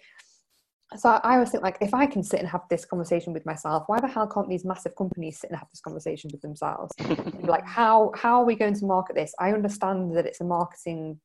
So 0.98 1.10
I 1.10 1.34
always 1.34 1.50
think 1.50 1.64
like 1.64 1.78
if 1.82 1.94
I 1.94 2.06
can 2.06 2.24
sit 2.24 2.40
and 2.40 2.48
have 2.48 2.62
this 2.70 2.86
conversation 2.86 3.34
with 3.34 3.46
myself, 3.46 3.84
why 3.88 4.00
the 4.00 4.08
hell 4.08 4.28
can't 4.28 4.48
these 4.48 4.64
massive 4.64 4.96
companies 4.96 5.40
sit 5.40 5.50
and 5.50 5.58
have 5.58 5.68
this 5.72 5.82
conversation 5.82 6.30
with 6.32 6.42
themselves? 6.42 6.94
Like 7.42 7.66
how 7.66 8.12
how 8.16 8.40
are 8.40 8.46
we 8.46 8.56
going 8.56 8.74
to 8.74 8.86
market 8.86 9.16
this? 9.16 9.34
I 9.40 9.52
understand 9.52 10.16
that 10.16 10.26
it's 10.26 10.42
a 10.42 10.44
marketing, 10.44 11.20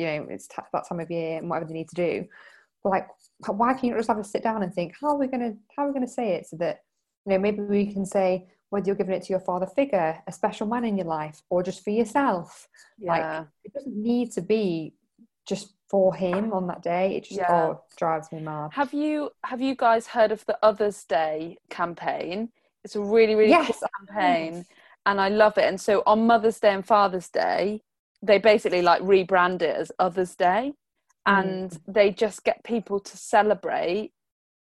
you 0.00 0.06
know, 0.06 0.26
it's 0.30 0.48
t- 0.48 0.56
that 0.72 0.88
time 0.88 1.00
of 1.00 1.10
year 1.10 1.38
and 1.38 1.48
whatever 1.48 1.66
they 1.66 1.74
need 1.74 1.88
to 1.90 1.94
do. 1.94 2.24
But 2.82 2.90
like, 2.90 3.08
why 3.46 3.72
can't 3.72 3.84
you 3.84 3.94
just 3.96 4.08
have 4.08 4.18
a 4.18 4.24
sit 4.24 4.42
down 4.42 4.62
and 4.62 4.72
think 4.72 4.94
how 5.00 5.08
are 5.08 5.18
we 5.18 5.26
gonna 5.26 5.52
how 5.76 5.84
are 5.84 5.88
we 5.88 5.94
gonna 5.94 6.08
say 6.08 6.32
it 6.36 6.46
so 6.46 6.56
that 6.56 6.80
you 7.26 7.32
know 7.32 7.38
maybe 7.38 7.60
we 7.60 7.92
can 7.92 8.06
say 8.06 8.48
whether 8.70 8.86
you're 8.86 8.96
giving 8.96 9.14
it 9.14 9.22
to 9.24 9.30
your 9.30 9.40
father 9.40 9.66
figure, 9.66 10.22
a 10.26 10.32
special 10.32 10.66
man 10.66 10.84
in 10.84 10.96
your 10.96 11.06
life, 11.06 11.42
or 11.50 11.62
just 11.62 11.82
for 11.84 11.90
yourself. 11.90 12.68
Yeah. 12.98 13.10
Like 13.12 13.46
it 13.64 13.72
doesn't 13.74 13.96
need 13.96 14.32
to 14.32 14.40
be 14.42 14.94
just 15.46 15.74
for 15.90 16.14
him 16.14 16.52
on 16.52 16.68
that 16.68 16.82
day. 16.82 17.16
It 17.16 17.24
just 17.24 17.40
Yeah. 17.40 17.52
oh 17.52 17.82
drives 17.96 18.30
me 18.32 18.40
mad. 18.40 18.70
Have 18.72 18.92
you 18.94 19.30
have 19.44 19.60
you 19.60 19.74
guys 19.74 20.06
heard 20.06 20.32
of 20.32 20.46
the 20.46 20.56
Others 20.62 21.04
Day 21.04 21.58
campaign? 21.68 22.50
It's 22.84 22.96
a 22.96 23.00
really 23.00 23.34
really 23.34 23.50
Yes, 23.50 23.80
cool 23.80 23.88
campaign, 23.98 24.64
and 25.04 25.20
I 25.20 25.28
love 25.28 25.58
it. 25.58 25.64
And 25.64 25.78
so 25.80 26.02
on 26.06 26.26
Mother's 26.26 26.60
Day 26.60 26.72
and 26.72 26.86
Father's 26.86 27.28
Day, 27.28 27.82
they 28.22 28.38
basically 28.38 28.82
like 28.82 29.02
rebrand 29.02 29.62
it 29.62 29.76
as 29.76 29.92
Others 29.98 30.36
Day, 30.36 30.72
mm. 31.26 31.40
and 31.40 31.78
they 31.86 32.10
just 32.10 32.44
get 32.44 32.62
people 32.64 33.00
to 33.00 33.16
celebrate 33.16 34.12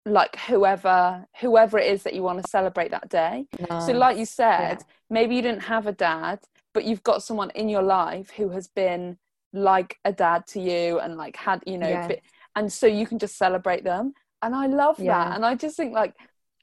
like 0.06 0.36
whoever 0.40 1.24
whoever 1.40 1.78
it 1.78 1.90
is 1.90 2.02
that 2.02 2.12
you 2.14 2.22
want 2.22 2.42
to 2.42 2.50
celebrate 2.50 2.90
that 2.90 3.08
day. 3.08 3.46
So 3.86 3.92
like 3.92 4.18
you 4.18 4.26
said, 4.26 4.82
maybe 5.08 5.34
you 5.34 5.40
didn't 5.42 5.62
have 5.62 5.86
a 5.86 5.92
dad, 5.92 6.40
but 6.74 6.84
you've 6.84 7.02
got 7.02 7.22
someone 7.22 7.50
in 7.54 7.70
your 7.70 7.80
life 7.82 8.30
who 8.30 8.50
has 8.50 8.68
been 8.68 9.16
like 9.54 9.96
a 10.04 10.12
dad 10.12 10.46
to 10.48 10.60
you 10.60 10.98
and 10.98 11.16
like 11.16 11.36
had 11.36 11.62
you 11.66 11.78
know 11.78 11.88
Yeah. 11.88 12.08
bi- 12.08 12.20
and 12.56 12.70
so 12.72 12.86
you 12.86 13.06
can 13.06 13.18
just 13.20 13.38
celebrate 13.38 13.84
them 13.84 14.12
and 14.42 14.52
i 14.52 14.66
love 14.66 14.98
Yeah. 14.98 15.16
that 15.24 15.36
and 15.36 15.46
i 15.46 15.54
just 15.54 15.76
think 15.76 15.94
like 15.94 16.12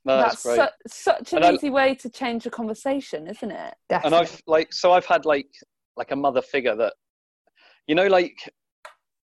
No, 0.03 0.17
that's, 0.17 0.43
that's, 0.43 0.75
su- 0.87 1.11
such 1.11 1.31
an 1.31 1.37
And 1.37 1.45
I- 1.45 1.53
easy 1.53 1.69
way 1.69 1.95
to 1.95 2.09
change 2.09 2.45
a 2.45 2.49
conversation 2.49 3.27
isn't 3.27 3.49
it 3.49 3.73
and 3.89 4.13
I've 4.13 4.41
like 4.45 4.73
so 4.73 4.91
I've 4.91 5.05
had 5.05 5.25
like 5.25 5.47
like 5.97 6.11
a 6.11 6.15
mother 6.15 6.41
figure 6.41 6.75
that 6.75 6.93
you 7.87 7.95
know 7.95 8.07
like 8.07 8.37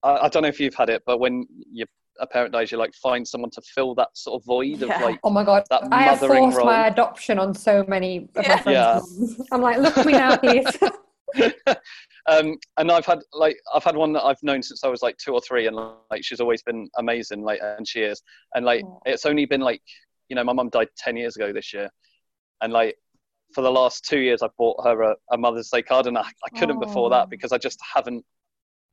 I, 0.02 0.16
I 0.16 0.28
don't 0.28 0.42
know 0.42 0.48
if 0.48 0.60
you've 0.60 0.74
had 0.74 0.90
it, 0.90 1.02
but 1.06 1.18
when 1.18 1.46
your 1.72 1.86
a 2.18 2.26
parent 2.26 2.52
dies, 2.52 2.72
you 2.72 2.78
like 2.78 2.94
find 2.94 3.26
someone 3.28 3.50
to 3.50 3.60
fill 3.74 3.94
that 3.96 4.08
sort 4.14 4.40
of 4.40 4.46
void 4.46 4.80
Yeah. 4.80 4.96
of 4.96 5.02
like 5.02 5.18
Oh 5.22 5.30
my 5.30 5.44
god! 5.44 5.64
that 5.70 5.82
I 5.92 6.02
have 6.02 6.18
forced 6.20 6.56
role. 6.56 6.66
my 6.66 6.86
adoption 6.86 7.38
on 7.38 7.54
so 7.54 7.84
many 7.88 8.28
of 8.36 8.48
my 8.48 8.54
Yeah. 8.54 8.56
friends. 8.58 9.38
Yeah. 9.38 9.44
I'm 9.52 9.60
like, 9.60 9.78
look 9.78 9.98
at 9.98 10.06
me 10.06 10.12
now, 10.12 10.36
please. 10.36 10.66
um, 12.28 12.56
and 12.78 12.90
I've 12.90 13.04
had 13.04 13.18
like 13.32 13.58
I've 13.74 13.84
had 13.84 13.96
one 13.96 14.12
that 14.14 14.22
I've 14.24 14.42
known 14.42 14.62
since 14.62 14.82
I 14.84 14.88
was 14.88 15.02
like 15.02 15.16
two 15.18 15.34
or 15.34 15.40
three, 15.42 15.66
and 15.66 15.76
like 16.10 16.24
she's 16.24 16.40
always 16.40 16.62
been 16.62 16.88
amazing, 16.98 17.42
like 17.42 17.60
and 17.62 17.86
she 17.86 18.00
is, 18.00 18.22
and 18.54 18.64
like 18.64 18.82
Aw. 18.84 18.98
it's 19.04 19.26
only 19.26 19.44
been 19.44 19.60
like 19.60 19.82
you 20.28 20.36
know 20.36 20.44
my 20.44 20.52
mum 20.54 20.70
died 20.70 20.88
ten 20.96 21.16
years 21.16 21.36
ago 21.36 21.52
this 21.52 21.74
year, 21.74 21.90
and 22.62 22.72
like 22.72 22.96
for 23.55 23.62
the 23.62 23.70
last 23.70 24.05
two 24.05 24.18
years, 24.18 24.42
I've 24.42 24.57
bought 24.57 24.84
her 24.84 25.03
a, 25.03 25.16
a 25.32 25.38
Mother's 25.38 25.70
Day 25.70 25.82
card, 25.82 26.07
and 26.07 26.18
I, 26.18 26.22
I 26.22 26.59
couldn't 26.59 26.80
before 26.80 27.11
that 27.11 27.30
because 27.30 27.53
I 27.53 27.59
just 27.59 27.78
haven't 27.94 28.24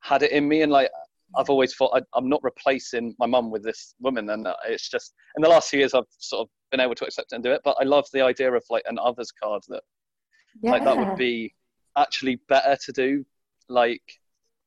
had 0.02 0.24
it 0.24 0.32
in 0.32 0.48
me, 0.48 0.62
and 0.62 0.72
like 0.72 0.90
I've 1.36 1.50
always 1.50 1.74
thought 1.74 1.92
I, 1.96 2.18
am 2.18 2.30
not 2.30 2.44
replacing 2.44 3.16
my 3.20 3.26
mum 3.26 3.50
with 3.52 3.64
this 3.64 3.96
woman, 4.00 4.30
and 4.30 4.48
uh, 4.48 4.56
it's 4.68 4.90
just 4.90 5.14
in 5.38 5.42
the 5.42 5.50
last 5.50 5.70
few 5.70 5.80
years 5.80 5.94
I've 5.94 6.04
sort 6.18 6.42
of 6.42 6.50
been 6.72 6.80
able 6.80 6.96
to 6.96 7.06
accept 7.06 7.32
and 7.32 7.44
do 7.44 7.52
it. 7.52 7.62
But 7.64 7.78
I 7.80 7.84
love 7.84 8.06
the 8.14 8.22
idea 8.22 8.52
of 8.52 8.64
like 8.70 8.84
an 8.88 9.00
others 9.00 9.32
card 9.32 9.64
that 9.70 9.82
yeah. 10.62 10.72
like 10.72 10.84
that 10.84 10.98
would 10.98 11.18
be 11.18 11.54
actually 11.98 12.40
better 12.48 12.78
to 12.86 12.92
do. 12.92 13.26
Like, 13.70 14.02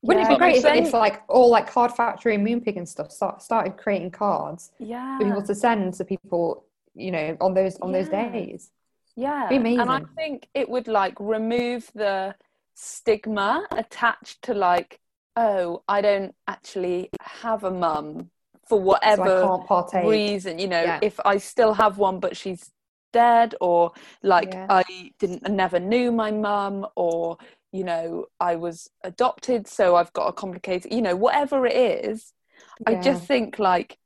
wouldn't 0.01 0.25
yeah, 0.25 0.33
it 0.33 0.35
be 0.35 0.39
great 0.39 0.57
if, 0.57 0.87
if, 0.87 0.93
like 0.93 1.23
all 1.29 1.49
like 1.49 1.71
Card 1.71 1.91
Factory 1.91 2.35
and 2.35 2.45
Moonpig 2.45 2.77
and 2.77 2.87
stuff 2.87 3.11
start, 3.11 3.41
started 3.41 3.77
creating 3.77 4.11
cards 4.11 4.71
yeah. 4.79 5.17
for 5.17 5.25
people 5.25 5.43
to 5.43 5.55
send 5.55 5.93
to 5.95 6.05
people, 6.05 6.65
you 6.93 7.11
know, 7.11 7.37
on 7.39 7.53
those 7.53 7.77
on 7.77 7.91
yeah. 7.91 8.01
those 8.01 8.09
days. 8.09 8.71
Yeah, 9.17 9.49
and 9.49 9.89
I 9.89 10.01
think 10.15 10.47
it 10.53 10.69
would 10.69 10.87
like 10.87 11.15
remove 11.19 11.89
the 11.93 12.35
stigma 12.75 13.65
attached 13.71 14.43
to 14.43 14.53
like 14.53 14.99
oh, 15.37 15.83
I 15.87 16.01
don't 16.01 16.35
actually 16.47 17.09
have 17.21 17.63
a 17.63 17.71
mum 17.71 18.31
for 18.67 18.81
whatever 18.81 19.41
so 19.69 20.07
reason. 20.07 20.59
You 20.59 20.67
know, 20.67 20.83
yeah. 20.83 20.99
if 21.01 21.19
I 21.23 21.37
still 21.37 21.73
have 21.73 21.97
one, 21.97 22.19
but 22.19 22.35
she's 22.35 22.71
dead, 23.13 23.55
or 23.61 23.93
like 24.23 24.53
yeah. 24.53 24.67
I 24.69 24.83
didn't, 25.19 25.43
I 25.45 25.49
never 25.49 25.79
knew 25.79 26.11
my 26.11 26.31
mum, 26.31 26.85
or 26.95 27.37
you 27.71 27.83
know, 27.83 28.25
I 28.39 28.55
was 28.55 28.89
adopted, 29.03 29.67
so 29.67 29.95
I've 29.95 30.11
got 30.13 30.27
a 30.27 30.33
complicated, 30.33 30.91
you 30.91 31.01
know, 31.01 31.15
whatever 31.15 31.65
it 31.65 31.75
is. 31.75 32.33
Yeah. 32.81 32.97
I 32.97 33.01
just 33.01 33.25
think 33.25 33.59
like, 33.59 33.97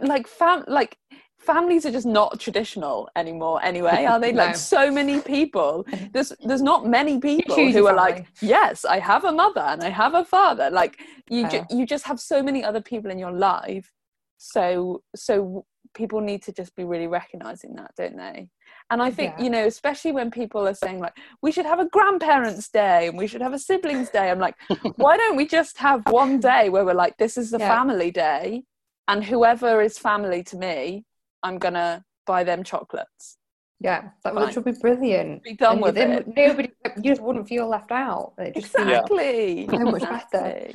like 0.00 0.26
fam, 0.26 0.64
like 0.68 0.98
families 1.44 1.86
are 1.86 1.90
just 1.90 2.06
not 2.06 2.40
traditional 2.40 3.08
anymore 3.16 3.60
anyway 3.62 4.04
are 4.04 4.20
they? 4.20 4.32
No. 4.34 4.46
like 4.46 4.56
so 4.56 4.90
many 4.90 5.20
people. 5.20 5.86
There's 6.12 6.32
there's 6.44 6.62
not 6.62 6.86
many 6.86 7.20
people 7.30 7.54
who 7.54 7.86
are 7.86 7.94
like 7.94 8.26
yes 8.40 8.84
i 8.84 8.98
have 8.98 9.24
a 9.24 9.32
mother 9.32 9.60
and 9.60 9.82
i 9.82 9.90
have 9.90 10.14
a 10.14 10.24
father. 10.24 10.70
Like 10.70 10.98
you 11.28 11.48
ju- 11.48 11.66
you 11.70 11.86
just 11.86 12.04
have 12.06 12.18
so 12.18 12.42
many 12.42 12.64
other 12.64 12.80
people 12.80 13.10
in 13.10 13.18
your 13.18 13.32
life. 13.32 13.92
So 14.38 15.02
so 15.14 15.64
people 15.94 16.20
need 16.20 16.42
to 16.42 16.52
just 16.52 16.74
be 16.74 16.84
really 16.84 17.06
recognizing 17.06 17.74
that 17.76 17.92
don't 17.96 18.16
they? 18.16 18.48
And 18.90 19.00
i 19.02 19.10
think 19.10 19.34
yeah. 19.36 19.44
you 19.44 19.50
know 19.50 19.66
especially 19.66 20.12
when 20.12 20.30
people 20.30 20.66
are 20.68 20.74
saying 20.74 20.98
like 20.98 21.16
we 21.40 21.52
should 21.52 21.66
have 21.66 21.80
a 21.80 21.88
grandparents 21.88 22.68
day 22.68 23.08
and 23.08 23.16
we 23.16 23.26
should 23.26 23.40
have 23.40 23.54
a 23.54 23.58
siblings 23.58 24.10
day 24.10 24.30
i'm 24.30 24.38
like 24.38 24.56
why 24.96 25.16
don't 25.16 25.36
we 25.36 25.46
just 25.46 25.78
have 25.78 26.02
one 26.10 26.38
day 26.38 26.68
where 26.68 26.84
we're 26.84 27.02
like 27.04 27.16
this 27.16 27.36
is 27.36 27.50
the 27.50 27.58
yeah. 27.58 27.74
family 27.74 28.10
day 28.10 28.62
and 29.08 29.24
whoever 29.24 29.80
is 29.80 29.98
family 29.98 30.42
to 30.42 30.56
me 30.56 31.04
I'm 31.44 31.58
gonna 31.58 32.04
buy 32.26 32.42
them 32.42 32.64
chocolates. 32.64 33.36
Yeah, 33.80 34.08
that 34.24 34.34
Fine. 34.34 34.54
would 34.54 34.64
be 34.64 34.72
brilliant. 34.80 35.42
Be 35.42 35.54
done 35.54 35.74
and 35.74 35.82
with 35.82 35.98
it. 35.98 36.26
Nobody, 36.26 36.70
you 36.96 37.02
just 37.02 37.20
wouldn't 37.20 37.48
feel 37.48 37.68
left 37.68 37.92
out. 37.92 38.32
exactly. 38.38 39.68
So 39.70 39.78
much 39.78 40.02
better. 40.32 40.70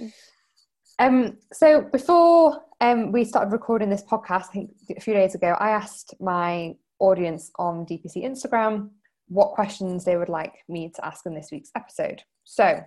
Um, 1.00 1.38
so 1.52 1.82
before 1.82 2.62
um, 2.82 3.12
we 3.12 3.24
started 3.24 3.52
recording 3.52 3.90
this 3.90 4.04
podcast, 4.04 4.50
I 4.50 4.54
think 4.54 4.72
a 4.98 5.02
few 5.02 5.14
days 5.14 5.34
ago, 5.34 5.56
I 5.60 5.70
asked 5.70 6.14
my 6.20 6.76
audience 7.00 7.52
on 7.58 7.86
DPC 7.86 8.26
Instagram 8.26 8.90
what 9.30 9.54
questions 9.54 10.04
they 10.04 10.18
would 10.18 10.30
like 10.30 10.56
me 10.68 10.92
to 10.94 11.06
ask 11.06 11.26
in 11.26 11.34
this 11.34 11.50
week's 11.52 11.72
episode. 11.76 12.22
So, 12.44 12.84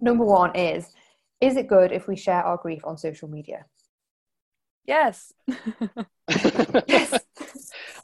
number 0.00 0.24
one 0.24 0.54
is 0.54 0.92
Is 1.40 1.56
it 1.56 1.66
good 1.66 1.92
if 1.92 2.06
we 2.06 2.16
share 2.16 2.42
our 2.42 2.56
grief 2.56 2.82
on 2.84 2.96
social 2.96 3.28
media? 3.28 3.66
Yes. 4.86 5.32
yes. 6.88 7.18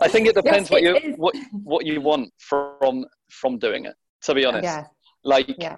I 0.00 0.08
think 0.08 0.28
it 0.28 0.34
depends 0.34 0.70
yes, 0.70 0.70
what 0.70 0.82
you 0.82 1.14
what 1.16 1.36
what 1.52 1.86
you 1.86 2.00
want 2.00 2.32
from 2.38 3.04
from 3.30 3.58
doing 3.58 3.84
it. 3.84 3.94
To 4.22 4.34
be 4.34 4.44
honest, 4.44 4.64
yeah. 4.64 4.86
like 5.24 5.54
yeah. 5.58 5.76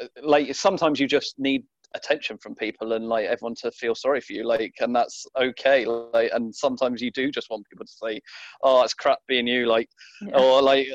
Uh, 0.00 0.06
like 0.22 0.54
sometimes 0.54 0.98
you 0.98 1.06
just 1.06 1.38
need 1.38 1.64
attention 1.94 2.36
from 2.38 2.54
people 2.54 2.92
and 2.92 3.08
like 3.08 3.26
everyone 3.26 3.54
to 3.54 3.70
feel 3.70 3.94
sorry 3.94 4.20
for 4.20 4.32
you 4.32 4.44
like 4.44 4.74
and 4.80 4.94
that's 4.94 5.26
okay 5.40 5.86
like 5.86 6.30
and 6.34 6.54
sometimes 6.54 7.00
you 7.00 7.10
do 7.12 7.30
just 7.30 7.48
want 7.50 7.64
people 7.70 7.86
to 7.86 7.92
say 7.92 8.20
oh 8.62 8.82
it's 8.82 8.94
crap 8.94 9.18
being 9.28 9.46
you 9.46 9.66
like 9.66 9.88
yeah. 10.22 10.36
or 10.36 10.60
like 10.60 10.88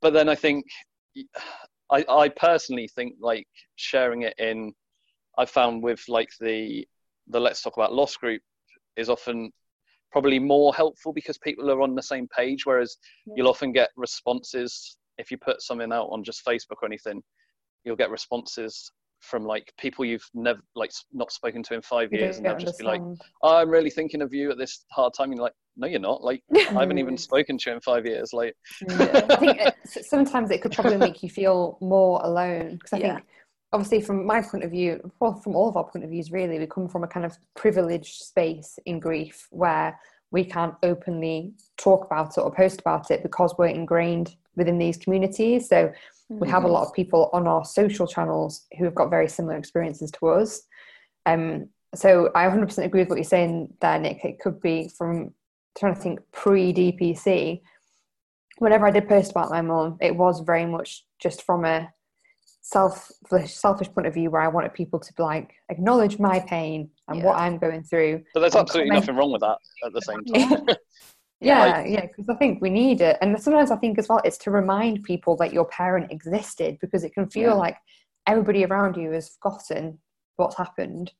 but 0.00 0.12
then 0.12 0.28
i 0.28 0.34
think 0.34 0.64
i 1.90 2.04
i 2.08 2.28
personally 2.28 2.88
think 2.94 3.14
like 3.20 3.46
sharing 3.74 4.22
it 4.22 4.34
in 4.38 4.72
i 5.38 5.44
found 5.44 5.82
with 5.82 6.00
like 6.08 6.30
the 6.40 6.86
the 7.28 7.40
Let's 7.40 7.62
Talk 7.62 7.76
About 7.76 7.92
Loss 7.92 8.16
group 8.16 8.42
is 8.96 9.08
often 9.08 9.50
probably 10.12 10.38
more 10.38 10.74
helpful 10.74 11.12
because 11.12 11.38
people 11.38 11.70
are 11.70 11.82
on 11.82 11.94
the 11.94 12.02
same 12.02 12.28
page. 12.28 12.64
Whereas 12.64 12.96
yeah. 13.26 13.34
you'll 13.36 13.48
often 13.48 13.72
get 13.72 13.90
responses 13.96 14.96
if 15.18 15.30
you 15.30 15.38
put 15.38 15.62
something 15.62 15.92
out 15.92 16.08
on 16.10 16.22
just 16.22 16.44
Facebook 16.44 16.82
or 16.82 16.86
anything, 16.86 17.22
you'll 17.84 17.96
get 17.96 18.10
responses 18.10 18.90
from 19.20 19.44
like 19.44 19.72
people 19.78 20.04
you've 20.04 20.28
never 20.34 20.60
like 20.74 20.92
not 21.12 21.32
spoken 21.32 21.62
to 21.62 21.74
in 21.74 21.82
five 21.82 22.12
you 22.12 22.18
years, 22.18 22.36
and 22.36 22.46
they'll 22.46 22.54
just 22.54 22.80
understand. 22.80 23.04
be 23.04 23.10
like, 23.10 23.18
oh, 23.42 23.56
"I'm 23.56 23.70
really 23.70 23.90
thinking 23.90 24.22
of 24.22 24.34
you 24.34 24.50
at 24.50 24.58
this 24.58 24.84
hard 24.90 25.14
time." 25.14 25.30
And 25.30 25.36
you're 25.36 25.44
like, 25.44 25.54
"No, 25.76 25.86
you're 25.86 26.00
not. 26.00 26.22
Like, 26.22 26.42
I 26.54 26.80
haven't 26.80 26.98
even 26.98 27.16
spoken 27.18 27.56
to 27.58 27.70
you 27.70 27.76
in 27.76 27.80
five 27.80 28.04
years." 28.04 28.32
Like, 28.32 28.54
yeah. 28.88 29.26
I 29.30 29.36
think 29.36 29.60
uh, 29.60 29.70
it, 29.84 30.04
sometimes 30.04 30.50
it 30.50 30.60
could 30.60 30.72
probably 30.72 30.96
make 31.08 31.22
you 31.22 31.30
feel 31.30 31.78
more 31.80 32.20
alone 32.22 32.74
because 32.74 32.92
I 32.92 32.98
yeah. 32.98 33.14
think 33.14 33.26
obviously 33.72 34.00
from 34.00 34.26
my 34.26 34.40
point 34.40 34.64
of 34.64 34.70
view 34.70 35.10
well, 35.20 35.34
from 35.34 35.54
all 35.54 35.68
of 35.68 35.76
our 35.76 35.84
point 35.84 36.04
of 36.04 36.10
views 36.10 36.30
really 36.30 36.58
we 36.58 36.66
come 36.66 36.88
from 36.88 37.04
a 37.04 37.08
kind 37.08 37.26
of 37.26 37.36
privileged 37.54 38.22
space 38.22 38.78
in 38.86 39.00
grief 39.00 39.46
where 39.50 39.98
we 40.30 40.44
can't 40.44 40.74
openly 40.82 41.54
talk 41.76 42.04
about 42.04 42.36
it 42.36 42.40
or 42.40 42.52
post 42.52 42.80
about 42.80 43.10
it 43.10 43.22
because 43.22 43.54
we're 43.58 43.66
ingrained 43.66 44.34
within 44.56 44.76
these 44.76 44.96
communities. 44.96 45.68
So 45.68 45.86
mm-hmm. 45.86 46.38
we 46.40 46.48
have 46.48 46.64
a 46.64 46.68
lot 46.68 46.84
of 46.84 46.92
people 46.92 47.30
on 47.32 47.46
our 47.46 47.64
social 47.64 48.08
channels 48.08 48.66
who 48.76 48.84
have 48.84 48.94
got 48.94 49.08
very 49.08 49.28
similar 49.28 49.56
experiences 49.56 50.10
to 50.12 50.28
us. 50.28 50.62
Um, 51.26 51.68
so 51.94 52.30
i 52.34 52.46
100% 52.46 52.84
agree 52.84 53.00
with 53.00 53.08
what 53.08 53.16
you're 53.16 53.24
saying 53.24 53.72
there 53.80 53.98
nick. 53.98 54.24
It 54.24 54.38
could 54.40 54.60
be 54.60 54.90
from 54.96 55.32
trying 55.78 55.94
to 55.94 56.00
think 56.00 56.20
pre-dpc 56.32 57.60
whenever 58.58 58.86
i 58.86 58.90
did 58.90 59.08
post 59.08 59.30
about 59.30 59.50
my 59.50 59.60
mum 59.60 59.98
it 60.00 60.16
was 60.16 60.40
very 60.40 60.66
much 60.66 61.04
just 61.20 61.42
from 61.42 61.64
a 61.64 61.88
selfish 62.66 63.54
selfish 63.54 63.88
point 63.92 64.08
of 64.08 64.14
view 64.14 64.28
where 64.28 64.42
I 64.42 64.48
wanted 64.48 64.74
people 64.74 64.98
to 64.98 65.12
like 65.18 65.54
acknowledge 65.68 66.18
my 66.18 66.40
pain 66.40 66.90
and 67.06 67.18
yeah. 67.18 67.24
what 67.24 67.38
I'm 67.38 67.58
going 67.58 67.84
through. 67.84 68.24
But 68.34 68.40
there's 68.40 68.56
absolutely 68.56 68.90
nothing 68.90 69.14
wrong 69.14 69.30
with 69.30 69.42
that 69.42 69.58
at 69.84 69.92
the 69.92 70.00
same 70.00 70.24
time. 70.24 70.66
yeah, 71.40 71.84
yeah, 71.84 72.06
because 72.06 72.28
I 72.28 72.34
think 72.34 72.60
we 72.60 72.70
need 72.70 73.00
it. 73.00 73.18
And 73.20 73.40
sometimes 73.40 73.70
I 73.70 73.76
think 73.76 74.00
as 74.00 74.08
well 74.08 74.20
it's 74.24 74.38
to 74.38 74.50
remind 74.50 75.04
people 75.04 75.36
that 75.36 75.52
your 75.52 75.66
parent 75.66 76.10
existed 76.10 76.78
because 76.80 77.04
it 77.04 77.14
can 77.14 77.30
feel 77.30 77.50
yeah. 77.50 77.54
like 77.54 77.76
everybody 78.26 78.64
around 78.64 78.96
you 78.96 79.12
has 79.12 79.36
forgotten 79.40 80.00
what's 80.34 80.56
happened. 80.56 81.12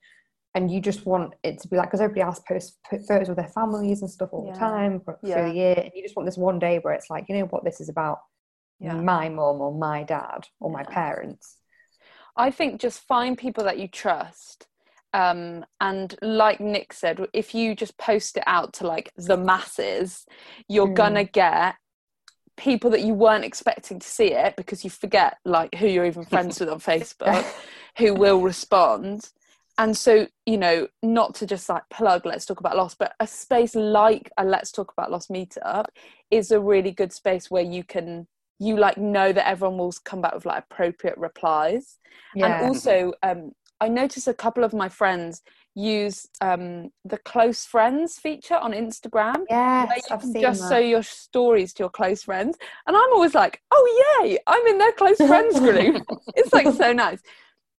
And 0.56 0.68
you 0.68 0.80
just 0.80 1.06
want 1.06 1.34
it 1.44 1.60
to 1.60 1.68
be 1.68 1.76
like, 1.76 1.88
because 1.88 2.00
everybody 2.00 2.22
else 2.22 2.40
posts 2.40 2.76
photos 3.06 3.28
with 3.28 3.36
their 3.36 3.48
families 3.48 4.00
and 4.00 4.10
stuff 4.10 4.30
all 4.32 4.46
yeah. 4.46 4.54
the 4.54 4.58
time 4.58 5.00
through 5.00 5.16
the 5.22 5.54
year. 5.54 5.74
And 5.76 5.92
you 5.94 6.02
just 6.02 6.16
want 6.16 6.26
this 6.26 6.38
one 6.38 6.58
day 6.58 6.78
where 6.78 6.94
it's 6.94 7.10
like, 7.10 7.26
you 7.28 7.36
know 7.38 7.44
what, 7.44 7.62
this 7.62 7.80
is 7.80 7.88
about 7.88 8.18
yeah. 8.78 8.94
my 8.94 9.28
mom 9.28 9.60
or 9.60 9.74
my 9.74 10.02
dad 10.02 10.46
or 10.60 10.70
my 10.70 10.82
parents. 10.84 11.56
I 12.36 12.50
think 12.50 12.80
just 12.80 13.00
find 13.00 13.38
people 13.38 13.64
that 13.64 13.78
you 13.78 13.88
trust. 13.88 14.66
Um, 15.14 15.64
and 15.80 16.14
like 16.20 16.60
Nick 16.60 16.92
said, 16.92 17.26
if 17.32 17.54
you 17.54 17.74
just 17.74 17.96
post 17.96 18.36
it 18.36 18.42
out 18.46 18.74
to 18.74 18.86
like 18.86 19.10
the 19.16 19.36
masses, 19.36 20.26
you're 20.68 20.88
mm. 20.88 20.94
gonna 20.94 21.24
get 21.24 21.76
people 22.56 22.90
that 22.90 23.02
you 23.02 23.14
weren't 23.14 23.44
expecting 23.44 23.98
to 23.98 24.08
see 24.08 24.32
it 24.32 24.56
because 24.56 24.82
you 24.84 24.90
forget 24.90 25.38
like 25.44 25.74
who 25.74 25.86
you're 25.86 26.06
even 26.06 26.24
friends 26.26 26.60
with 26.60 26.68
on 26.68 26.80
Facebook 26.80 27.46
who 27.98 28.14
will 28.14 28.40
respond. 28.40 29.30
And 29.78 29.96
so, 29.96 30.26
you 30.46 30.56
know, 30.56 30.88
not 31.02 31.34
to 31.36 31.46
just 31.46 31.68
like 31.68 31.82
plug 31.90 32.24
Let's 32.24 32.46
Talk 32.46 32.60
About 32.60 32.76
Loss, 32.76 32.94
but 32.94 33.12
a 33.20 33.26
space 33.26 33.74
like 33.74 34.30
a 34.38 34.44
Let's 34.44 34.72
Talk 34.72 34.92
About 34.96 35.10
Loss 35.10 35.26
meetup 35.26 35.86
is 36.30 36.50
a 36.50 36.60
really 36.60 36.92
good 36.92 37.12
space 37.12 37.50
where 37.50 37.62
you 37.62 37.84
can 37.84 38.26
you 38.58 38.76
like 38.76 38.96
know 38.96 39.32
that 39.32 39.48
everyone 39.48 39.78
will 39.78 39.92
come 40.04 40.20
back 40.20 40.34
with 40.34 40.46
like 40.46 40.64
appropriate 40.70 41.16
replies 41.18 41.98
yeah. 42.34 42.46
and 42.46 42.66
also 42.66 43.12
um, 43.22 43.52
i 43.80 43.88
noticed 43.88 44.28
a 44.28 44.34
couple 44.34 44.64
of 44.64 44.72
my 44.72 44.88
friends 44.88 45.42
use 45.74 46.26
um, 46.40 46.90
the 47.04 47.18
close 47.18 47.66
friends 47.66 48.18
feature 48.18 48.56
on 48.56 48.72
instagram 48.72 49.44
yeah 49.50 49.86
just 50.40 50.62
that. 50.62 50.70
show 50.70 50.78
your 50.78 51.02
stories 51.02 51.74
to 51.74 51.82
your 51.82 51.90
close 51.90 52.22
friends 52.22 52.56
and 52.86 52.96
i'm 52.96 53.12
always 53.12 53.34
like 53.34 53.60
oh 53.70 54.20
yay 54.22 54.38
i'm 54.46 54.66
in 54.66 54.78
their 54.78 54.92
close 54.92 55.18
friends 55.18 55.58
group 55.60 56.02
it's 56.34 56.52
like 56.52 56.72
so 56.74 56.92
nice 56.92 57.20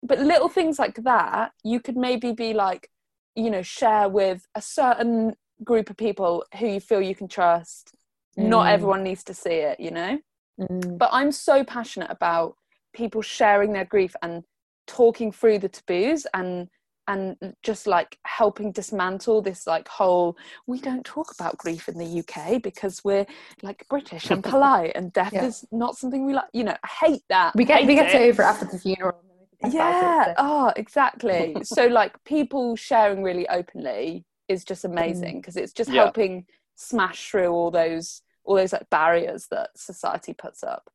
but 0.03 0.19
little 0.19 0.49
things 0.49 0.77
like 0.77 0.95
that 1.03 1.51
you 1.63 1.79
could 1.79 1.97
maybe 1.97 2.31
be 2.31 2.53
like 2.53 2.89
you 3.35 3.49
know 3.49 3.63
share 3.63 4.07
with 4.09 4.45
a 4.55 4.61
certain 4.61 5.33
group 5.63 5.89
of 5.89 5.97
people 5.97 6.45
who 6.59 6.67
you 6.67 6.79
feel 6.79 7.01
you 7.01 7.15
can 7.15 7.27
trust 7.27 7.95
mm. 8.37 8.45
not 8.45 8.67
everyone 8.67 9.03
needs 9.03 9.23
to 9.23 9.33
see 9.33 9.49
it 9.49 9.79
you 9.79 9.89
know 9.89 10.19
Mm. 10.59 10.97
But 10.97 11.09
I'm 11.11 11.31
so 11.31 11.63
passionate 11.63 12.09
about 12.11 12.55
people 12.93 13.21
sharing 13.21 13.73
their 13.73 13.85
grief 13.85 14.15
and 14.21 14.43
talking 14.87 15.31
through 15.31 15.59
the 15.59 15.69
taboos 15.69 16.25
and 16.33 16.67
and 17.09 17.37
just 17.63 17.87
like 17.87 18.17
helping 18.25 18.71
dismantle 18.73 19.41
this 19.41 19.65
like 19.65 19.87
whole 19.87 20.35
we 20.65 20.77
don't 20.79 21.05
talk 21.05 21.31
about 21.33 21.57
grief 21.57 21.87
in 21.87 21.97
the 21.97 22.19
UK 22.21 22.61
because 22.61 23.01
we're 23.05 23.25
like 23.61 23.85
British 23.89 24.29
and 24.29 24.43
polite 24.51 24.91
and 24.95 25.13
death 25.13 25.31
Yeah. 25.33 25.45
is 25.45 25.65
not 25.71 25.95
something 25.97 26.25
we 26.25 26.33
like 26.33 26.49
you 26.53 26.63
know 26.65 26.75
I 26.83 26.87
hate 27.05 27.21
that 27.29 27.55
We 27.55 27.63
get 27.65 27.85
we 27.85 27.95
get 27.95 28.13
it. 28.13 28.29
over 28.29 28.41
after 28.43 28.65
the 28.65 28.79
funeral. 28.79 29.19
and 29.21 29.29
then 29.29 29.37
we 29.39 29.45
forget 29.69 29.73
about 29.73 29.93
yeah 29.93 30.21
it, 30.21 30.25
so- 30.25 30.33
oh 30.39 30.73
exactly 30.75 31.55
so 31.63 31.87
like 31.87 32.13
people 32.25 32.75
sharing 32.75 33.23
really 33.23 33.47
openly 33.47 34.25
is 34.49 34.63
just 34.65 34.83
amazing 34.83 35.39
because 35.39 35.55
it's 35.55 35.71
just 35.73 35.89
Yeah. 35.89 36.03
helping 36.03 36.45
smash 36.75 37.29
through 37.29 37.49
all 37.49 37.71
those 37.71 38.21
all 38.47 38.55
those 38.55 38.73
like 38.73 38.89
barriers 38.89 39.47
that 39.51 39.69
society 39.77 40.33
puts 40.33 40.63
up 40.63 40.89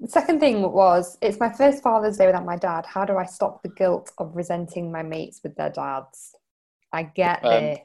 The 0.00 0.08
second 0.08 0.40
thing 0.40 0.62
was, 0.72 1.18
it's 1.20 1.38
my 1.38 1.52
first 1.52 1.82
Father's 1.82 2.16
Day 2.16 2.24
without 2.26 2.46
my 2.46 2.56
dad. 2.56 2.86
How 2.86 3.04
do 3.04 3.18
I 3.18 3.26
stop 3.26 3.62
the 3.62 3.68
guilt 3.68 4.12
of 4.16 4.34
resenting 4.34 4.90
my 4.90 5.02
mates 5.02 5.40
with 5.42 5.54
their 5.56 5.68
dads? 5.70 6.34
I 6.92 7.02
get 7.02 7.44
Um, 7.44 7.50
this. 7.52 7.78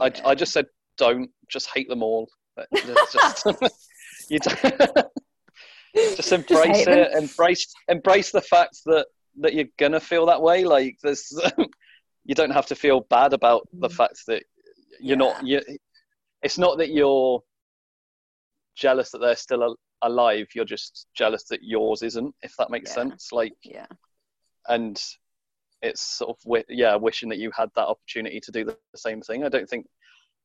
I, 0.00 0.12
I 0.30 0.34
just 0.34 0.52
said 0.52 0.66
don't 0.96 1.30
just 1.48 1.68
hate 1.72 1.88
them 1.88 2.02
all. 2.02 2.28
But 2.56 2.66
Just, 2.74 3.12
just, 3.12 3.46
you 4.30 4.38
don't- 4.40 5.06
just 6.16 6.32
embrace 6.32 6.78
hate 6.78 6.88
it. 6.88 7.12
them. 7.12 7.22
Embrace 7.24 7.66
embrace 7.88 8.30
the 8.32 8.40
fact 8.40 8.76
that 8.86 9.06
that 9.40 9.54
you're 9.54 9.72
gonna 9.78 10.00
feel 10.00 10.26
that 10.26 10.40
way. 10.42 10.64
Like 10.64 10.96
there's 11.02 11.32
you 12.24 12.34
don't 12.34 12.50
have 12.58 12.66
to 12.66 12.74
feel 12.74 13.00
bad 13.10 13.32
about 13.32 13.68
the 13.72 13.90
fact 13.90 14.18
that 14.28 14.42
you're 15.00 15.16
not. 15.16 15.44
You, 15.46 15.60
it's 16.44 16.58
not 16.58 16.78
that 16.78 16.90
you're 16.90 17.42
jealous 18.76 19.10
that 19.10 19.18
they're 19.18 19.36
still 19.36 19.62
al- 19.64 19.78
alive. 20.02 20.46
You're 20.54 20.64
just 20.64 21.06
jealous 21.14 21.44
that 21.44 21.62
yours 21.62 22.02
isn't. 22.02 22.34
If 22.42 22.54
that 22.58 22.70
makes 22.70 22.90
Yeah. 22.90 22.94
sense. 22.94 23.32
Like 23.32 23.54
yeah 23.62 23.86
and 24.68 24.98
it's 25.82 26.00
sort 26.00 26.30
of 26.30 26.36
wi- 26.44 26.64
yeah 26.68 26.96
wishing 26.96 27.28
that 27.28 27.38
you 27.38 27.50
had 27.54 27.68
that 27.76 27.86
opportunity 27.86 28.40
to 28.40 28.50
do 28.52 28.64
the 28.64 28.76
the 28.92 28.98
same 28.98 29.20
thing. 29.20 29.44
I 29.44 29.48
don't 29.48 29.68
think 29.68 29.86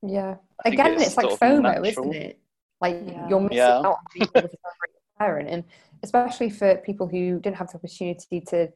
Yeah. 0.01 0.35
I 0.59 0.69
think 0.69 0.73
Again, 0.79 0.93
it's 0.95 1.07
it's, 1.07 1.17
like 1.17 1.27
sort 1.27 1.39
FOMO, 1.39 1.61
natural. 1.63 1.85
isn't 2.09 2.13
it? 2.15 2.39
Like 2.81 2.97
Yeah. 3.05 3.27
you're 3.29 3.39
missing 3.41 3.57
Yeah. 3.57 3.77
out 3.79 3.85
on 3.85 3.95
being 4.13 4.29
able 4.35 4.47
to 4.49 4.57
celebrate 4.63 4.95
parent, 5.17 5.49
and 5.49 5.63
especially 6.03 6.49
for 6.49 6.75
people 6.77 7.07
who 7.07 7.39
didn't 7.39 7.57
have 7.57 7.69
the 7.71 7.75
opportunity 7.77 8.41
to 8.51 8.71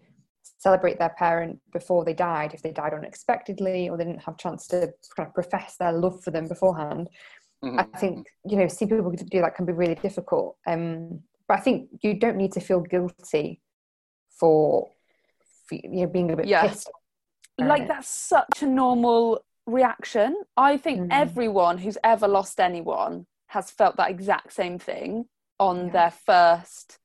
celebrate 0.58 0.98
their 1.00 1.10
parent 1.18 1.60
before 1.72 2.04
they 2.06 2.14
died, 2.14 2.54
if 2.54 2.62
they 2.62 2.72
died 2.72 2.94
unexpectedly 2.94 3.90
or 3.90 3.98
they 3.98 4.04
didn't 4.06 4.24
have 4.24 4.36
a 4.36 4.38
chance 4.38 4.68
to 4.68 4.94
kind 5.16 5.28
of 5.28 5.34
profess 5.34 5.78
their 5.78 5.92
love 5.92 6.24
for 6.24 6.32
them 6.32 6.48
beforehand. 6.48 7.10
Mhm. 7.64 7.80
I 7.80 7.98
think 7.98 8.28
you 8.46 8.58
know, 8.58 8.68
see 8.68 8.86
people 8.86 9.12
do 9.12 9.42
that 9.42 9.56
can 9.56 9.66
be 9.66 9.74
really 9.74 9.96
difficult. 9.96 10.58
Um, 10.68 11.22
but 11.48 11.58
I 11.60 11.62
think 11.62 11.90
you 12.02 12.14
don't 12.20 12.38
need 12.38 12.52
to 12.54 12.60
feel 12.60 12.82
guilty 12.82 13.62
for, 14.40 14.90
for 15.68 15.76
you 15.76 16.02
know 16.02 16.08
being 16.08 16.32
a 16.32 16.36
bit 16.36 16.46
Yeah. 16.48 16.68
pissed. 16.68 16.90
like 17.60 17.88
that's 17.88 18.10
such 18.10 18.64
a 18.64 18.66
normal 18.66 19.46
reaction 19.68 20.36
i 20.58 20.76
think 20.76 21.00
Mm. 21.02 21.08
everyone 21.12 21.78
who's 21.78 21.98
ever 22.04 22.28
lost 22.28 22.60
anyone 22.60 23.26
has 23.48 23.70
felt 23.72 23.96
that 23.98 24.10
exact 24.10 24.52
same 24.52 24.78
thing 24.80 25.30
on 25.60 25.86
Yeah. 25.86 25.92
their 25.94 26.12
first 26.12 26.98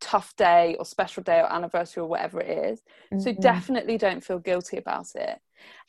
tough 0.00 0.34
day 0.36 0.76
or 0.78 0.84
special 0.84 1.22
day 1.22 1.38
or 1.40 1.52
anniversary 1.52 2.02
or 2.02 2.06
whatever 2.06 2.40
it 2.40 2.50
is. 2.70 2.82
So 3.18 3.32
Mhm. 3.32 3.40
definitely 3.40 3.98
don't 3.98 4.22
feel 4.24 4.38
guilty 4.38 4.76
about 4.78 5.14
it. 5.14 5.38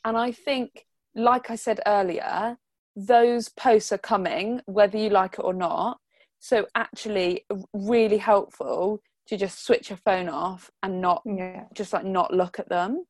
And 0.04 0.16
i 0.16 0.32
think 0.32 0.86
like 1.14 1.50
i 1.50 1.56
said 1.56 1.80
earlier 1.86 2.56
those 2.96 3.48
posts 3.50 3.92
are 3.92 3.98
coming 3.98 4.60
whether 4.66 4.98
you 4.98 5.10
like 5.10 5.34
it 5.34 5.44
or 5.44 5.54
not. 5.54 5.98
So 6.40 6.66
actually 6.74 7.44
really 7.72 8.18
helpful 8.18 9.00
to 9.28 9.36
just 9.36 9.64
switch 9.64 9.90
your 9.90 9.96
phone 9.98 10.28
off 10.28 10.70
and 10.82 11.00
not 11.00 11.22
yeah. 11.24 11.64
just 11.74 11.92
like 11.92 12.04
not 12.04 12.32
look 12.34 12.58
at 12.58 12.68
them. 12.68 13.04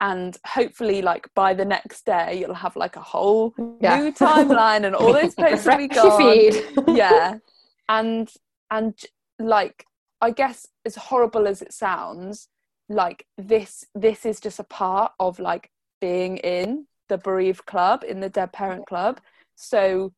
And 0.00 0.36
hopefully 0.46 1.00
like 1.02 1.28
by 1.34 1.54
the 1.54 1.64
next 1.64 2.06
day 2.06 2.38
you'll 2.40 2.54
have 2.54 2.74
like 2.74 2.96
a 2.96 3.00
whole 3.02 3.54
Yeah. 3.80 3.98
new 4.00 4.12
timeline 4.12 4.84
and 4.86 4.96
all 4.96 5.12
those 5.12 5.34
posts 5.42 5.66
will 5.66 5.76
be 5.76 5.88
gone. 5.88 6.96
yeah. 6.96 7.38
And 7.88 8.28
and 8.70 8.98
like 9.38 9.84
i 10.20 10.30
guess 10.30 10.66
as 10.84 10.96
horrible 10.96 11.46
as 11.46 11.62
it 11.62 11.72
sounds 11.72 12.48
like 12.88 13.24
this 13.38 13.84
this 13.94 14.26
is 14.26 14.40
just 14.40 14.58
a 14.58 14.64
part 14.64 15.12
of 15.20 15.38
like 15.38 15.70
being 16.00 16.38
in 16.38 16.86
the 17.08 17.18
bereaved 17.18 17.64
club 17.66 18.04
in 18.06 18.20
the 18.20 18.28
dead 18.28 18.52
parent 18.52 18.86
club 18.86 19.20
so 19.56 20.12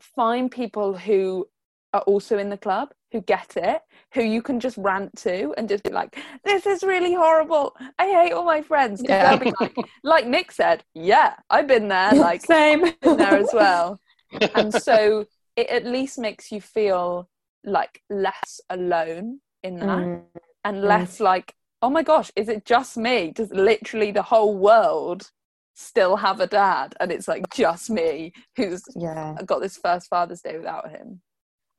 find 0.00 0.50
people 0.50 0.96
who 0.96 1.46
are 1.92 2.02
also 2.02 2.38
in 2.38 2.50
the 2.50 2.56
club 2.56 2.90
who 3.12 3.20
get 3.22 3.56
it 3.56 3.80
who 4.12 4.22
you 4.22 4.42
can 4.42 4.60
just 4.60 4.76
rant 4.76 5.14
to 5.16 5.52
and 5.56 5.68
just 5.68 5.82
be 5.82 5.90
like 5.90 6.16
this 6.44 6.66
is 6.66 6.82
really 6.82 7.14
horrible 7.14 7.74
i 7.98 8.06
hate 8.06 8.32
all 8.32 8.44
my 8.44 8.60
friends. 8.60 9.02
Yeah. 9.04 9.36
be 9.36 9.52
like 9.60 9.76
like 10.04 10.26
nick 10.26 10.52
said 10.52 10.84
yeah 10.94 11.34
i've 11.50 11.66
been 11.66 11.88
there 11.88 12.12
like 12.14 12.44
Same. 12.44 12.82
been 13.02 13.16
there 13.16 13.38
as 13.38 13.50
well 13.52 13.98
and 14.54 14.72
so 14.72 15.24
it 15.56 15.68
at 15.68 15.86
least 15.86 16.18
makes 16.18 16.52
you 16.52 16.60
feel 16.60 17.28
like 17.68 18.02
less 18.10 18.60
alone 18.70 19.40
in 19.62 19.78
that 19.80 19.98
Mm. 19.98 20.22
and 20.64 20.82
less 20.82 21.20
like 21.20 21.54
oh 21.82 21.90
my 21.90 22.02
gosh 22.02 22.30
is 22.36 22.48
it 22.48 22.64
just 22.64 22.96
me 22.96 23.30
does 23.32 23.50
literally 23.50 24.10
the 24.10 24.22
whole 24.22 24.56
world 24.56 25.30
still 25.74 26.16
have 26.16 26.40
a 26.40 26.46
dad 26.46 26.94
and 27.00 27.12
it's 27.12 27.28
like 27.28 27.48
just 27.52 27.88
me 27.90 28.32
who's 28.56 28.82
Yeah. 28.96 29.36
got 29.46 29.60
this 29.60 29.76
first 29.76 30.08
father's 30.08 30.40
day 30.42 30.56
without 30.58 30.90
him 30.90 31.20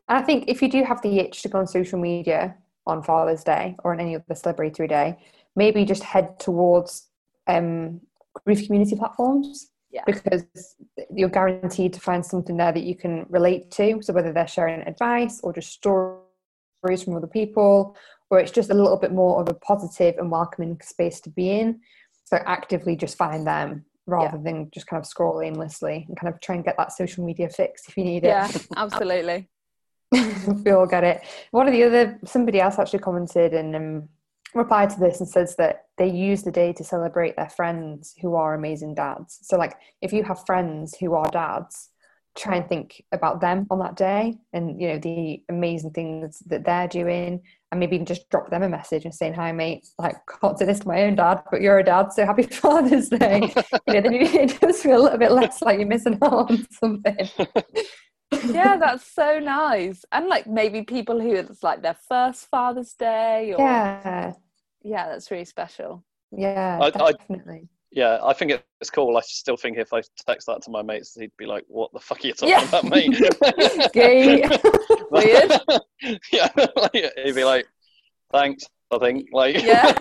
And 0.08 0.18
I 0.18 0.22
think 0.22 0.46
if 0.48 0.62
you 0.62 0.70
do 0.70 0.84
have 0.84 1.02
the 1.02 1.20
itch 1.20 1.42
to 1.44 1.50
go 1.50 1.60
on 1.60 1.68
social 1.68 2.00
media 2.00 2.56
on 2.88 3.04
Father's 3.04 3.44
Day 3.44 3.76
or 3.84 3.94
on 3.94 4.00
any 4.00 4.16
other 4.16 4.24
celebratory 4.34 4.90
day, 4.90 5.18
maybe 5.56 5.86
just 5.86 6.04
head 6.04 6.40
towards 6.40 7.08
um, 7.46 8.02
grief 8.46 8.66
community 8.66 8.96
platforms. 8.96 9.70
Yeah. 9.92 10.04
Because 10.06 10.46
you're 11.14 11.30
guaranteed 11.30 11.94
to 11.94 12.00
find 12.00 12.26
something 12.26 12.58
there 12.58 12.72
that 12.72 12.84
you 12.84 12.96
can 12.96 13.26
relate 13.30 13.72
to. 13.72 14.02
So 14.02 14.14
whether 14.14 14.32
they're 14.32 14.48
sharing 14.48 14.82
advice 14.82 15.40
or 15.42 15.52
just 15.52 15.72
stories 15.72 17.04
from 17.04 17.16
other 17.16 17.28
people, 17.28 17.98
or 18.30 18.40
it's 18.40 18.52
just 18.52 18.70
a 18.70 18.76
little 18.76 18.98
bit 18.98 19.12
more 19.12 19.42
of 19.42 19.50
a 19.50 19.56
positive 19.56 20.16
and 20.20 20.30
welcoming 20.30 20.80
space 20.82 21.20
to 21.22 21.30
be 21.30 21.52
in. 21.52 21.80
So 22.26 22.38
actively 22.46 22.96
just 22.96 23.18
find 23.18 23.48
them 23.48 23.86
rather 24.06 24.38
than 24.38 24.70
just 24.72 24.88
kind 24.88 25.02
of 25.02 25.08
scroll 25.08 25.42
aimlessly 25.42 26.06
and 26.08 26.18
kind 26.18 26.34
of 26.34 26.40
try 26.40 26.56
and 26.56 26.64
get 26.64 26.78
that 26.78 26.92
social 26.92 27.26
media 27.26 27.50
fix 27.50 27.88
if 27.88 27.98
you 27.98 28.04
need 28.04 28.24
it. 28.24 28.28
yeah 28.28 28.50
absolutely 28.76 29.48
we 30.12 30.72
all 30.72 30.88
get 30.88 31.04
it. 31.04 31.22
One 31.52 31.68
of 31.68 31.74
the 31.74 31.84
other, 31.84 32.20
somebody 32.26 32.60
else 32.60 32.80
actually 32.80 33.00
commented 33.00 33.54
and 33.54 33.76
um, 33.76 34.10
replied 34.56 34.90
to 34.92 35.00
this 35.00 35.20
and 35.20 35.30
says 35.30 35.56
that 35.58 35.86
they 35.98 36.10
use 36.10 36.44
the 36.44 36.52
day 36.52 36.74
to 36.74 36.84
celebrate 36.84 37.36
their 37.36 37.50
friends 37.50 38.16
who 38.22 38.36
are 38.36 38.54
amazing 38.54 38.96
dads. 38.96 39.40
So, 39.44 39.58
like, 39.58 39.76
if 40.02 40.12
you 40.12 40.24
have 40.24 40.46
friends 40.46 40.96
who 40.98 41.14
are 41.14 41.30
dads, 41.30 41.90
try 42.38 42.56
and 42.56 42.70
think 42.70 43.04
about 43.12 43.42
them 43.42 43.68
on 43.70 43.80
that 43.80 43.96
day 43.96 44.38
and 44.54 44.80
you 44.80 44.88
know 44.88 45.00
the 45.00 45.42
amazing 45.50 45.92
things 45.92 46.40
that 46.46 46.64
they're 46.64 46.88
doing 46.88 47.42
and 47.72 47.80
maybe 47.80 47.96
even 47.96 48.06
just 48.06 48.30
drop 48.30 48.50
them 48.50 48.64
a 48.64 48.70
message 48.70 49.04
and 49.04 49.14
saying 49.14 49.34
hi 49.34 49.52
mate 49.52 49.86
like 49.98 50.16
can't 50.40 50.58
say 50.58 50.66
this 50.66 50.80
to 50.80 50.88
my 50.88 51.04
own 51.04 51.16
dad 51.16 51.42
but 51.52 51.60
you're 51.60 51.80
a 51.80 51.84
dad 51.84 52.14
so 52.14 52.26
happy 52.26 52.44
father's 52.52 53.10
day 53.10 53.52
you 53.88 53.94
know 53.94 54.02
then 54.02 54.14
it 54.14 54.60
does 54.62 54.82
feel 54.82 55.02
a 55.02 55.04
little 55.04 55.18
bit 55.18 55.32
less 55.32 55.62
like 55.62 55.80
you're 55.80 55.88
missing 55.88 56.18
out 56.22 56.50
on 56.50 56.68
something 56.72 57.30
yeah 58.32 58.78
that's 58.80 59.06
so 59.06 59.40
nice 59.40 60.06
and 60.12 60.28
like 60.28 60.46
maybe 60.48 60.84
people 60.84 61.20
who 61.20 61.34
it's 61.36 61.64
like 61.64 61.82
their 61.82 61.98
first 62.08 62.48
father's 62.50 62.94
day 62.94 63.54
or 63.58 63.62
yeah 63.62 64.34
yeah 64.84 65.08
that's 65.10 65.30
really 65.32 65.46
special 65.46 66.04
Yeah, 66.32 66.78
I- 66.82 66.86
I- 67.04 67.12
definitely. 67.14 67.68
yeah, 67.92 68.20
I 68.24 68.34
think 68.34 68.52
it's 68.82 68.90
cool. 68.92 69.18
I 69.18 69.22
still 69.22 69.58
think 69.58 69.78
if 69.80 69.92
I 69.94 70.02
text 70.28 70.46
that 70.48 70.62
to 70.64 70.70
my 70.70 70.84
mates, 70.84 71.16
he'd 71.20 71.32
be 71.38 71.48
like, 71.48 71.64
"What 71.68 71.92
the 71.92 72.00
fuck 72.00 72.24
are 72.24 72.28
you 72.28 72.34
talking 72.34 72.50
Yeah. 72.50 72.68
about, 72.70 72.84
mate?" 72.86 73.18
Gay. 73.94 74.42
Weird. 75.12 75.52
yeah, 76.32 76.50
like, 76.76 76.94
he'd 76.94 77.34
be 77.36 77.44
like, 77.44 77.66
"Thanks." 78.32 78.64
I 78.92 78.98
think 79.00 79.30
like 79.34 79.56
Yeah. 79.64 79.92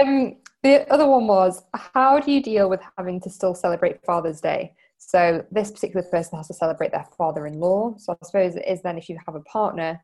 um, 0.00 0.36
the 0.62 0.86
other 0.90 1.06
one 1.06 1.26
was 1.26 1.62
how 1.74 2.18
do 2.20 2.30
you 2.32 2.42
deal 2.42 2.68
with 2.68 2.80
having 2.96 3.20
to 3.22 3.30
still 3.30 3.54
celebrate 3.54 4.02
Father's 4.04 4.40
Day? 4.40 4.74
So 5.02 5.44
this 5.50 5.70
particular 5.70 6.06
person 6.06 6.36
has 6.36 6.48
to 6.48 6.54
celebrate 6.54 6.92
their 6.92 7.06
father-in-law. 7.16 7.94
So 7.96 8.12
I 8.12 8.24
suppose 8.24 8.54
it 8.54 8.66
is 8.66 8.82
then 8.82 8.98
if 8.98 9.08
you 9.08 9.18
have 9.26 9.34
a 9.34 9.40
partner 9.40 10.00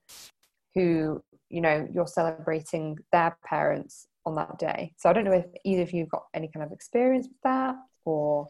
who 0.75 1.23
you 1.49 1.61
know 1.61 1.87
you're 1.93 2.07
celebrating 2.09 2.99
their 3.13 3.37
parents 3.45 4.09
on 4.25 4.35
that 4.35 4.59
day. 4.59 4.93
So 4.97 5.09
I 5.09 5.13
don't 5.13 5.25
know 5.25 5.33
if 5.33 5.47
either 5.65 5.83
of 5.83 5.93
you 5.93 6.07
got 6.07 6.25
any 6.35 6.49
kind 6.53 6.65
of 6.65 6.73
experience 6.73 7.29
with 7.29 7.41
that 7.45 7.77
or 8.05 8.49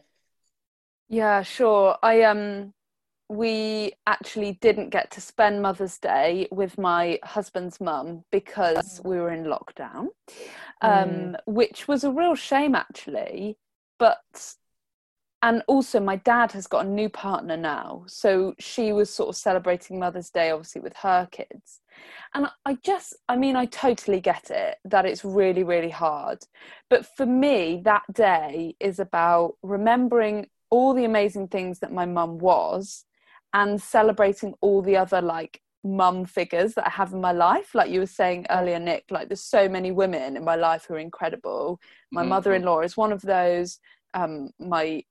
Yeah, 1.09 1.43
sure. 1.43 1.97
I 2.01 2.23
um 2.23 2.73
we 3.29 3.91
actually 4.07 4.53
didn't 4.53 4.89
get 4.89 5.11
to 5.11 5.21
spend 5.21 5.61
Mother's 5.61 5.97
Day 5.99 6.47
with 6.49 6.77
my 6.77 7.19
husband's 7.23 7.81
mum 7.81 8.23
because 8.31 9.01
we 9.03 9.17
were 9.17 9.31
in 9.31 9.43
lockdown. 9.43 10.07
Um 10.81 11.35
which 11.45 11.87
was 11.87 12.03
a 12.03 12.11
real 12.11 12.35
shame 12.35 12.73
actually, 12.73 13.57
but 13.99 14.55
and 15.43 15.63
also 15.67 15.99
my 15.99 16.15
dad 16.17 16.51
has 16.51 16.67
got 16.67 16.85
a 16.85 16.89
new 16.89 17.09
partner 17.09 17.55
now 17.57 18.03
so 18.07 18.53
she 18.59 18.91
was 18.91 19.09
sort 19.13 19.29
of 19.29 19.35
celebrating 19.35 19.99
mother's 19.99 20.29
day 20.29 20.49
obviously 20.51 20.81
with 20.81 20.95
her 20.97 21.27
kids 21.31 21.81
and 22.33 22.47
i 22.65 22.75
just 22.83 23.15
i 23.29 23.35
mean 23.35 23.55
i 23.55 23.65
totally 23.65 24.19
get 24.19 24.49
it 24.49 24.77
that 24.85 25.05
it's 25.05 25.23
really 25.23 25.63
really 25.63 25.89
hard 25.89 26.39
but 26.89 27.05
for 27.05 27.25
me 27.25 27.81
that 27.83 28.03
day 28.13 28.75
is 28.79 28.99
about 28.99 29.55
remembering 29.61 30.47
all 30.69 30.93
the 30.93 31.05
amazing 31.05 31.47
things 31.47 31.79
that 31.79 31.93
my 31.93 32.05
mum 32.05 32.37
was 32.39 33.05
and 33.53 33.81
celebrating 33.81 34.53
all 34.61 34.81
the 34.81 34.97
other 34.97 35.21
like 35.21 35.61
mum 35.83 36.25
figures 36.25 36.73
that 36.73 36.87
I 36.87 36.89
have 36.89 37.13
in 37.13 37.21
my 37.21 37.31
life. 37.31 37.73
Like 37.73 37.89
you 37.89 38.01
were 38.01 38.05
saying 38.05 38.45
earlier, 38.49 38.79
Nick, 38.79 39.05
like 39.09 39.29
there's 39.29 39.43
so 39.43 39.69
many 39.69 39.91
women 39.91 40.35
in 40.35 40.43
my 40.43 40.55
life 40.55 40.85
who 40.85 40.95
are 40.95 40.99
incredible. 40.99 41.79
My 42.11 42.23
Mhm. 42.23 42.27
mother 42.29 42.53
in 42.53 42.63
law 42.63 42.81
is 42.81 42.97
one 42.97 43.13
of 43.13 43.21
those. 43.21 43.79
Um, 44.13 44.51
my, 44.59 45.03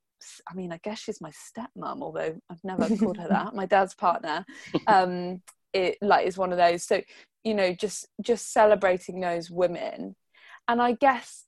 I 0.50 0.54
mean, 0.54 0.72
I 0.72 0.80
guess 0.82 0.98
she's 0.98 1.20
my 1.20 1.30
stepmom, 1.30 2.02
although 2.02 2.36
I've 2.50 2.64
never 2.64 2.88
called 2.96 3.18
her 3.18 3.28
that. 3.28 3.54
My 3.54 3.66
dad's 3.66 3.94
partner, 3.94 4.44
um, 4.86 5.42
it 5.72 5.98
like 6.00 6.26
is 6.26 6.38
one 6.38 6.52
of 6.52 6.58
those. 6.58 6.84
So 6.84 7.02
you 7.44 7.54
know, 7.54 7.72
just 7.72 8.08
just 8.20 8.52
celebrating 8.52 9.20
those 9.20 9.50
women, 9.50 10.16
and 10.68 10.82
I 10.82 10.92
guess 10.92 11.44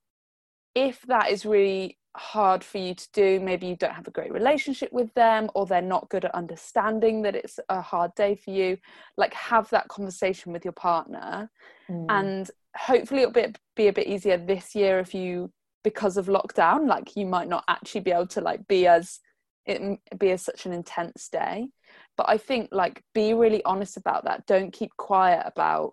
if 0.75 1.01
that 1.09 1.31
is 1.31 1.45
really 1.45 1.99
hard 2.17 2.65
for 2.65 2.79
you 2.79 2.95
to 2.95 3.09
do 3.13 3.39
maybe 3.39 3.67
you 3.67 3.77
don't 3.77 3.93
have 3.93 4.09
a 4.09 4.13
great 4.13 4.33
relationship 4.33 4.93
with 4.93 5.13
them 5.15 5.49
or 5.55 5.67
they're 5.67 5.81
not 5.81 6.09
good 6.09 6.25
at 6.25 6.35
understanding 6.35 7.23
that 7.23 7.37
it's 7.37 7.61
a 7.69 7.81
hard 7.81 8.13
day 8.17 8.35
for 8.35 8.51
you 8.51 8.77
like 9.17 9.33
have 9.35 9.71
that 9.71 9.87
conversation 9.87 10.53
with 10.53 10.65
your 10.65 10.73
partner 10.73 11.49
Mm. 11.91 12.07
and 12.11 12.51
hopefully 12.77 13.23
it'll 13.23 13.33
be, 13.33 13.47
be 13.75 13.89
a 13.89 13.93
bit 13.93 14.07
easier 14.07 14.37
this 14.37 14.75
year 14.75 14.99
if 14.99 15.15
you 15.15 15.51
because 15.85 16.17
of 16.17 16.27
lockdown 16.27 16.87
like 16.87 17.17
you 17.17 17.27
might 17.27 17.49
not 17.49 17.65
actually 17.69 18.01
be 18.01 18.11
able 18.11 18.27
to 18.27 18.41
like 18.41 18.67
be 18.67 18.87
as 18.87 19.21
it 19.67 19.99
be 20.19 20.31
as 20.31 20.43
such 20.43 20.67
an 20.67 20.73
intense 20.73 21.29
day. 21.29 21.69
But 22.17 22.29
i 22.29 22.37
think 22.37 22.71
like 22.73 23.03
be 23.15 23.35
really 23.35 23.65
honest 23.65 23.97
about 23.97 24.25
that. 24.25 24.47
Don't 24.47 24.73
keep 24.73 24.97
quiet 24.97 25.43
about 25.45 25.93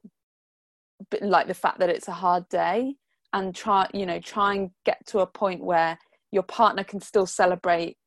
like 1.22 1.48
the 1.48 1.54
fact 1.54 1.80
that 1.80 1.90
it's 1.90 2.08
a 2.08 2.14
hard 2.14 2.48
day 2.50 2.96
and 3.34 3.54
try 3.54 3.88
you 3.94 4.06
know 4.06 4.20
try 4.20 4.56
and 4.56 4.72
get 4.86 5.06
to 5.08 5.20
a 5.20 5.28
point 5.28 5.62
where 5.62 6.00
your 6.32 6.44
partner 6.44 6.84
can 6.84 7.02
still 7.02 7.26
celebrate 7.26 7.98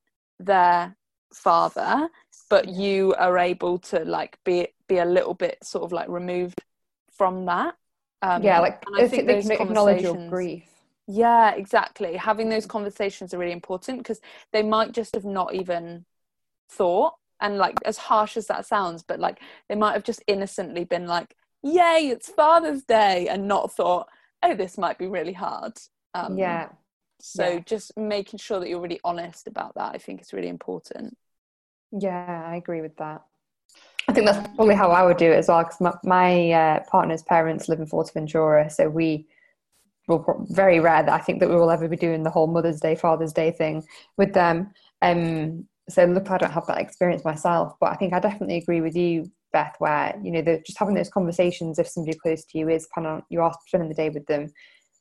their 0.41 0.97
father 1.35 2.09
but 2.49 2.69
you 2.69 3.15
are 3.19 3.39
able 3.39 3.79
to 3.79 4.05
like 4.05 4.39
be 4.45 4.69
be 4.89 4.99
a 4.99 5.05
little 5.05 5.35
bit 5.35 5.59
sort 5.63 5.85
of 5.85 5.93
like 5.93 6.09
removed 6.09 6.63
from 7.17 7.47
that. 7.47 7.75
Um, 8.23 8.43
yeah, 8.43 8.61
like 8.61 8.83
and 8.87 9.05
I 9.05 9.09
think 9.09 9.27
they 9.27 9.35
those 9.35 9.49
can 9.49 9.61
acknowledge 9.61 10.03
your 10.03 10.29
grief. 10.29 10.65
Yeah 11.09 11.53
exactly 11.55 12.17
having 12.17 12.49
those 12.49 12.67
conversations 12.67 13.33
are 13.33 13.39
really 13.39 13.53
important 13.53 13.99
because 13.99 14.21
they 14.53 14.63
might 14.63 14.93
just 14.93 15.15
have 15.15 15.25
not 15.25 15.55
even 15.55 16.05
thought 16.69 17.15
and 17.41 17.57
like 17.57 17.77
as 17.85 17.97
harsh 17.97 18.37
as 18.37 18.47
that 18.47 18.67
sounds 18.67 19.03
but 19.03 19.19
like 19.19 19.41
they 19.69 19.75
might 19.75 19.95
have 19.95 20.05
just 20.05 20.23
innocently 20.27 20.85
been 20.85 21.07
like 21.07 21.35
yay 21.63 22.11
it's 22.13 22.29
father's 22.29 22.85
day 22.85 23.27
and 23.29 23.49
not 23.49 23.73
thought 23.73 24.07
oh 24.43 24.55
this 24.55 24.77
might 24.77 24.99
be 24.99 25.07
really 25.07 25.33
hard 25.33 25.73
um, 26.15 26.37
yeah, 26.37 26.69
so 27.21 27.53
yeah. 27.53 27.59
just 27.61 27.97
making 27.97 28.39
sure 28.39 28.61
that 28.61 28.69
you're 28.69 28.81
really 28.81 29.01
honest 29.03 29.47
about 29.47 29.75
that 29.75 29.95
i 29.95 29.99
think 29.99 30.21
is 30.21 30.33
really 30.33 30.49
important 30.49 31.17
yeah, 31.93 32.45
I 32.47 32.57
agree 32.57 32.81
with 32.81 32.97
that. 32.97 33.23
I 34.09 34.13
think 34.13 34.27
that's 34.27 34.47
probably 34.55 34.75
how 34.75 34.91
I 34.91 35.05
would 35.05 35.17
do 35.17 35.31
it 35.31 35.37
as 35.37 35.49
well 35.49 35.63
because 35.63 35.81
my, 35.81 35.93
my 36.03 36.51
uh, 36.51 36.85
partner's 36.91 37.23
parents 37.23 37.69
live 37.69 37.81
in 37.81 37.87
Fuerteventura, 37.87 38.71
so 38.71 38.89
we 38.89 39.27
will 39.27 39.27
pro- 39.27 39.38
very 40.49 40.81
rare 40.81 41.03
that 41.03 41.13
I 41.13 41.19
think 41.19 41.41
that 41.41 41.49
we 41.49 41.57
will 41.57 41.71
ever 41.71 41.89
be 41.89 41.97
doing 41.97 42.23
the 42.23 42.31
whole 42.31 42.47
Mother's 42.47 42.81
Day, 42.81 42.95
Father's 42.95 43.33
Day 43.33 43.51
thing 43.51 43.85
with 44.17 44.33
them. 44.33 44.73
Um, 45.03 45.67
so 45.89 46.05
look, 46.05 46.31
I 46.31 46.39
don't 46.39 46.53
have 46.53 46.67
that 46.67 46.81
experience 46.81 47.25
myself, 47.25 47.75
but 47.81 47.93
I 47.93 47.97
think 47.97 48.13
I 48.13 48.21
definitely 48.21 48.57
agree 48.57 48.81
with 48.81 48.97
you, 48.97 49.31
Beth. 49.53 49.75
Where 49.79 50.15
you 50.23 50.31
know, 50.31 50.43
the, 50.43 50.63
just 50.65 50.79
having 50.79 50.95
those 50.95 51.11
conversations 51.11 51.79
if 51.79 51.89
somebody 51.89 52.19
close 52.19 52.45
to 52.45 52.59
you 52.59 52.69
is 52.69 52.89
planning 52.93 53.13
on 53.13 53.23
you 53.31 53.41
are 53.41 53.55
spending 53.67 53.89
the 53.89 53.95
day 53.95 54.11
with 54.11 54.27
them, 54.27 54.53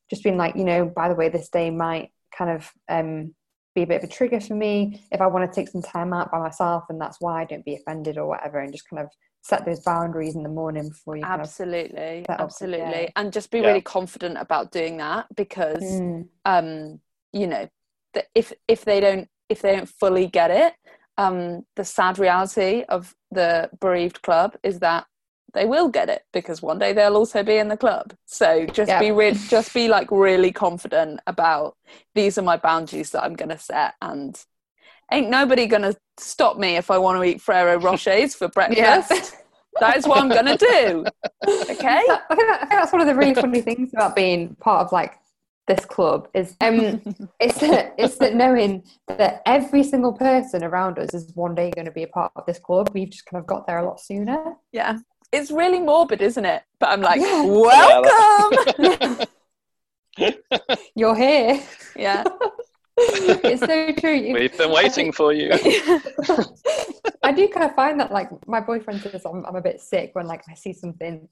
just 0.10 0.24
being 0.24 0.38
like, 0.38 0.55
you 0.55 0.64
know, 0.64 0.86
by 0.86 1.10
the 1.10 1.16
way, 1.16 1.30
this 1.30 1.49
day 1.49 1.70
might 1.70 2.12
kind 2.38 2.51
of 2.51 2.72
um, 2.89 3.34
be 3.78 3.84
a 3.84 3.88
bit 3.88 4.04
of 4.04 4.10
a 4.10 4.14
trigger 4.14 4.40
for 4.40 4.56
me. 4.56 5.04
If 5.12 5.22
I 5.22 5.28
want 5.28 5.50
to 5.52 5.56
take 5.56 5.70
some 5.70 5.84
time 5.84 6.12
out 6.12 6.32
by 6.32 6.40
myself, 6.40 6.86
and 6.90 7.00
that's 7.00 7.18
why, 7.22 7.42
I 7.42 7.46
don't 7.46 7.64
be 7.64 7.76
offended 7.76 8.18
or 8.18 8.28
whatever, 8.28 8.60
and 8.60 8.72
just 8.72 8.90
kind 8.90 9.04
of 9.04 9.10
set 9.44 9.66
those 9.66 9.82
boundaries 9.82 10.36
in 10.36 10.42
the 10.44 10.50
morning 10.50 10.90
before 10.90 11.16
you 11.16 11.24
kind 11.24 11.42
of 11.42 11.42
absolutely 11.42 12.26
up, 12.28 12.40
absolutely 12.42 13.04
yeah. 13.04 13.10
and 13.16 13.32
just 13.32 13.52
be 13.52 13.62
Yeah. 13.62 13.68
really 13.68 13.82
confident 13.82 14.38
about 14.38 14.72
doing 14.72 14.98
that 14.98 15.28
because 15.36 15.84
Mm, 15.84 16.28
um 16.44 17.00
you 17.34 17.48
know 17.48 17.70
that 18.14 18.26
if 18.36 18.52
if 18.68 18.84
they 18.84 19.00
don't 19.00 19.30
if 19.48 19.62
they 19.62 19.76
don't 19.76 19.88
fully 19.88 20.28
get 20.28 20.52
it 20.52 20.74
um 21.18 21.66
the 21.76 21.86
sad 21.86 22.20
reality 22.20 22.84
of 22.90 23.16
the 23.32 23.70
bereaved 23.80 24.22
club 24.22 24.58
is 24.64 24.80
that 24.80 25.06
they 25.54 25.66
will 25.66 25.88
get 25.89 26.10
it 26.10 26.24
because 26.34 26.62
one 26.62 26.80
day 26.80 26.93
they'll 26.93 27.16
also 27.16 27.43
be 27.43 27.58
in 27.58 27.68
the 27.68 27.78
club 27.78 28.14
so 28.26 28.66
just 28.66 28.89
Yeah. 28.89 29.00
be 29.00 29.12
real 29.12 29.34
just 29.34 29.74
be 29.74 29.88
like 29.88 30.12
really 30.12 30.52
confident 30.52 31.20
about 31.28 31.76
these 32.16 32.38
are 32.38 32.41
my 32.43 32.58
boundaries 32.58 33.12
that 33.12 33.24
i'm 33.24 33.34
going 33.36 33.50
to 33.50 33.58
set 33.58 33.93
and 34.02 34.43
ain't 35.12 35.30
nobody 35.30 35.66
going 35.68 35.84
to 35.84 35.95
stop 36.18 36.58
me 36.58 36.76
if 36.76 36.91
i 36.91 36.98
want 36.98 37.18
to 37.18 37.24
eat 37.24 37.41
Ferrero 37.41 37.80
rochers 37.80 38.36
for 38.36 38.48
breakfast 38.50 39.36
that 39.80 39.98
is 39.98 40.08
what 40.08 40.22
i'm 40.22 40.30
going 40.30 40.45
to 40.45 40.58
do 40.58 41.06
okay 41.70 42.02
I 42.30 42.36
think, 42.36 42.48
that, 42.48 42.62
I 42.62 42.66
think 42.66 42.72
that's 42.72 42.91
one 42.91 43.02
of 43.02 43.08
the 43.08 43.16
really 43.16 43.36
funny 43.36 43.62
things 43.62 43.91
about 43.93 44.16
being 44.16 44.56
part 44.56 44.86
of 44.86 44.91
like 44.91 45.14
this 45.68 45.86
club 45.86 46.28
is 46.34 46.56
um 46.62 47.02
it's 47.39 47.60
that 47.60 47.93
it's 47.98 48.18
that 48.18 48.36
knowing 48.36 48.84
that 49.08 49.41
every 49.45 49.84
single 49.84 50.14
person 50.14 50.64
around 50.64 50.98
us 50.98 51.14
is 51.14 51.32
one 51.36 51.54
day 51.54 51.72
going 51.72 51.86
to 51.86 51.91
be 51.91 52.04
a 52.04 52.08
part 52.08 52.32
of 52.36 52.45
this 52.45 52.58
club. 52.58 52.89
We've 52.93 53.10
just 53.10 53.26
kind 53.26 53.39
of 53.39 53.45
got 53.48 53.68
there 53.68 53.78
a 53.78 53.86
lot 53.86 54.00
sooner. 54.00 54.56
yeah 54.72 54.98
it's 55.32 55.52
really 55.52 55.80
morbid 55.80 56.22
isn't 56.22 56.46
it 56.46 56.64
but 56.80 56.90
i'm 56.90 57.02
like 57.02 57.20
Yeah. 57.22 57.44
welcome 57.44 59.26
You're 60.96 61.16
here. 61.16 61.62
yeah 61.96 62.24
it's 63.00 63.60
so 63.62 63.92
true. 63.94 64.14
You- 64.16 64.34
We've 64.34 64.58
been 64.58 64.72
waiting 64.72 65.12
for 65.12 65.32
you. 65.32 65.52
I 67.22 67.32
do 67.36 67.48
kind 67.50 67.64
of 67.70 67.76
find 67.76 68.00
that 68.00 68.12
like 68.12 68.30
my 68.48 68.60
boyfriend 68.60 69.02
says 69.02 69.22
I'm, 69.24 69.46
I'm 69.46 69.56
a 69.56 69.62
bit 69.62 69.80
sick 69.80 70.10
when 70.16 70.26
like 70.26 70.42
I 70.50 70.56
see 70.56 70.74
something 70.74 71.30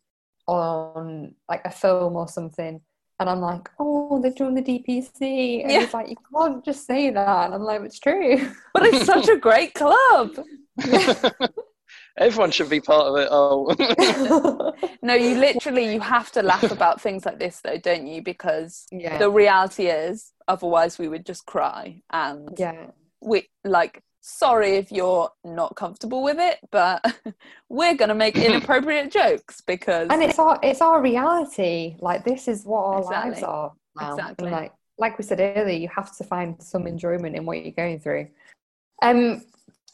on 0.47 1.33
like 1.49 1.61
a 1.65 1.71
film 1.71 2.15
or 2.17 2.27
something 2.27 2.79
and 3.19 3.29
I'm 3.29 3.41
like, 3.41 3.67
oh, 3.79 4.21
they're 4.21 4.29
doing 4.29 4.53
the 4.53 4.61
DPC. 4.61 5.63
And 5.63 5.71
Yeah. 5.71 5.79
he's 5.79 5.93
like, 5.95 6.09
you 6.09 6.17
can't 6.31 6.63
just 6.63 6.85
say 6.85 7.09
that. 7.09 7.45
And 7.45 7.55
I'm 7.55 7.63
like, 7.63 7.81
it's 7.81 7.97
true. 7.97 8.51
but 8.73 8.83
it's 8.85 9.05
such 9.05 9.27
a 9.29 9.37
great 9.37 9.73
club 9.73 10.35
Everyone 12.17 12.51
should 12.51 12.69
be 12.69 12.79
part 12.79 13.07
of 13.07 13.17
it. 13.17 13.27
Oh, 13.29 14.73
no 15.01 15.13
you 15.13 15.37
literally 15.37 15.93
you 15.93 15.99
have 15.99 16.31
to 16.31 16.41
laugh 16.41 16.71
about 16.71 16.99
things 17.01 17.25
like 17.25 17.39
this 17.39 17.61
though 17.61 17.77
don't 17.77 18.07
you 18.07 18.21
because 18.21 18.87
yeah. 18.91 19.17
the 19.17 19.29
reality 19.29 19.87
is 19.87 20.31
otherwise 20.47 20.97
we 20.97 21.07
would 21.07 21.25
just 21.25 21.45
cry 21.45 22.01
and 22.11 22.55
yeah. 22.57 22.87
we 23.21 23.47
like 23.63 24.01
sorry 24.21 24.75
if 24.77 24.91
you're 24.91 25.29
not 25.43 25.75
comfortable 25.75 26.23
with 26.23 26.37
it 26.39 26.57
but 26.71 27.05
we're 27.69 27.95
gonna 27.95 28.15
make 28.15 28.35
inappropriate 28.49 29.11
jokes 29.11 29.61
because 29.61 30.07
And 30.09 30.23
it's 30.23 30.39
our 30.39 30.59
it's 30.63 30.81
our 30.81 31.01
reality. 31.01 31.95
Like 31.99 32.25
this 32.25 32.47
is 32.47 32.65
what 32.65 32.83
our 32.83 33.03
lives 33.03 33.43
are 33.43 33.73
now. 33.99 34.11
And, 34.11 34.19
Exactly. 34.19 34.49
like 34.49 34.73
like 34.97 35.17
we 35.17 35.23
said 35.23 35.39
earlier, 35.39 35.77
you 35.77 35.89
have 35.89 36.15
to 36.17 36.23
find 36.23 36.61
some 36.61 36.87
enjoyment 36.87 37.35
in 37.35 37.45
what 37.45 37.61
you're 37.63 37.73
going 37.73 37.99
through. 37.99 38.29
Um, 39.01 39.43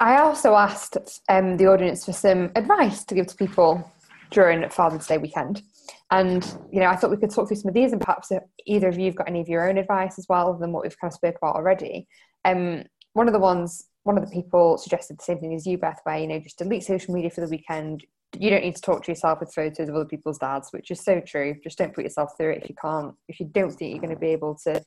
I 0.01 0.17
also 0.17 0.55
asked 0.55 0.97
um, 1.29 1.57
the 1.57 1.67
audience 1.67 2.03
for 2.03 2.11
some 2.11 2.49
advice 2.55 3.03
to 3.03 3.13
give 3.13 3.27
to 3.27 3.35
people 3.35 3.87
during 4.31 4.67
Father's 4.71 5.05
Day 5.05 5.19
weekend. 5.19 5.61
And, 6.09 6.43
you 6.71 6.79
know, 6.79 6.87
I 6.87 6.95
thought 6.95 7.11
we 7.11 7.17
could 7.17 7.29
talk 7.29 7.47
through 7.47 7.57
some 7.57 7.69
of 7.69 7.75
these 7.75 7.91
and 7.91 8.01
perhaps 8.01 8.31
either 8.65 8.87
of 8.87 8.97
you 8.97 9.05
have 9.05 9.15
got 9.15 9.29
any 9.29 9.41
of 9.41 9.47
your 9.47 9.69
own 9.69 9.77
advice 9.77 10.17
as 10.17 10.25
well 10.27 10.55
than 10.55 10.71
what 10.71 10.81
we've 10.81 10.99
kind 10.99 11.11
of 11.11 11.15
spoke 11.15 11.35
about 11.37 11.55
already. 11.55 12.07
Um, 12.45 12.83
one 13.13 13.27
of 13.27 13.33
the 13.33 13.39
ones, 13.39 13.89
one 14.01 14.17
of 14.17 14.25
the 14.25 14.31
people 14.31 14.79
suggested 14.79 15.19
the 15.19 15.23
same 15.23 15.37
thing 15.37 15.53
as 15.53 15.67
you, 15.67 15.77
Beth, 15.77 15.99
where, 16.03 16.17
you 16.17 16.25
know, 16.25 16.39
just 16.39 16.57
delete 16.57 16.83
social 16.83 17.13
media 17.13 17.29
for 17.29 17.41
the 17.41 17.47
weekend. 17.47 18.03
You 18.35 18.49
don't 18.49 18.63
need 18.63 18.77
to 18.77 18.81
talk 18.81 19.03
to 19.03 19.11
yourself 19.11 19.39
with 19.39 19.53
photos 19.53 19.87
of 19.87 19.93
other 19.93 20.05
people's 20.05 20.39
dads, 20.39 20.69
which 20.71 20.89
is 20.89 21.03
so 21.03 21.21
true. 21.21 21.57
Just 21.63 21.77
don't 21.77 21.93
put 21.93 22.05
yourself 22.05 22.31
through 22.37 22.53
it 22.53 22.63
if 22.63 22.69
you 22.69 22.75
can't, 22.81 23.13
if 23.27 23.39
you 23.39 23.45
don't 23.45 23.69
think 23.69 23.91
you're 23.91 24.01
going 24.01 24.15
to 24.15 24.19
be 24.19 24.29
able 24.29 24.57
to 24.63 24.83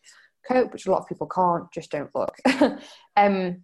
cope, 0.51 0.73
which 0.73 0.87
a 0.87 0.91
lot 0.91 1.03
of 1.03 1.09
people 1.09 1.29
can't, 1.29 1.71
just 1.73 1.93
don't 1.93 2.11
look. 2.17 2.35
um, 3.17 3.63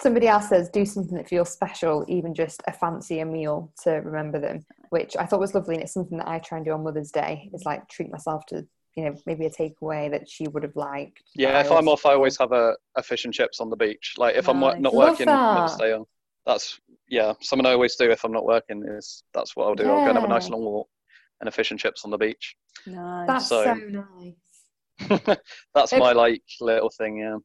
somebody 0.00 0.26
else 0.28 0.48
says 0.48 0.68
do 0.70 0.84
something 0.84 1.16
that 1.16 1.28
feels 1.28 1.50
special, 1.50 2.04
even 2.08 2.34
just 2.34 2.62
a 2.66 2.72
fancier 2.72 3.24
meal 3.24 3.72
to 3.82 3.90
remember 3.92 4.38
them, 4.38 4.64
which 4.90 5.16
I 5.18 5.26
thought 5.26 5.40
was 5.40 5.54
lovely. 5.54 5.74
And 5.74 5.84
it's 5.84 5.92
something 5.94 6.18
that 6.18 6.28
I 6.28 6.38
try 6.38 6.58
and 6.58 6.64
do 6.64 6.72
on 6.72 6.82
Mother's 6.84 7.10
Day 7.12 7.50
is 7.52 7.64
like 7.64 7.88
treat 7.88 8.10
myself 8.10 8.44
to, 8.46 8.66
you 8.96 9.04
know, 9.04 9.14
maybe 9.26 9.46
a 9.46 9.50
takeaway 9.50 10.10
that 10.10 10.28
she 10.28 10.48
would 10.48 10.62
have 10.62 10.76
liked. 10.76 11.22
yeah. 11.34 11.60
If 11.60 11.70
I 11.70 11.76
I'm 11.76 11.88
off, 11.88 12.06
I 12.06 12.12
always 12.14 12.38
have 12.38 12.52
a, 12.52 12.74
a 12.96 13.02
fish 13.02 13.24
and 13.24 13.34
chips 13.34 13.60
on 13.60 13.70
the 13.70 13.76
beach. 13.76 14.14
Like 14.18 14.36
if 14.36 14.48
I'm 14.48 14.60
not 14.60 14.94
working, 14.94 15.26
that. 15.26 15.54
Mother's 15.54 15.76
Day, 15.76 15.92
I'll- 15.92 16.08
that's 16.46 16.80
yeah. 17.08 17.34
Something 17.42 17.66
I 17.66 17.72
always 17.72 17.96
do 17.96 18.10
if 18.10 18.24
I'm 18.24 18.32
not 18.32 18.46
working 18.46 18.82
is 18.96 19.22
that's 19.34 19.54
what 19.54 19.66
I'll 19.66 19.74
do. 19.74 19.84
I'll 19.84 20.04
go 20.04 20.08
and 20.08 20.14
have 20.18 20.24
a 20.24 20.28
nice 20.28 20.48
long 20.48 20.62
walk 20.64 20.88
and 21.40 21.48
a 21.48 21.52
fish 21.52 21.70
and 21.70 21.78
chips 21.78 22.04
on 22.04 22.10
the 22.10 22.16
beach. 22.18 22.56
nice 22.86 23.26
That's 23.26 23.46
So- 23.48 23.64
so, 23.64 23.74
nice. 25.18 25.38
that's 25.74 25.92
If- 25.92 25.98
my 25.98 26.12
like 26.12 26.42
little 26.60 26.90
thing. 26.90 27.18
Yeah. 27.18 27.36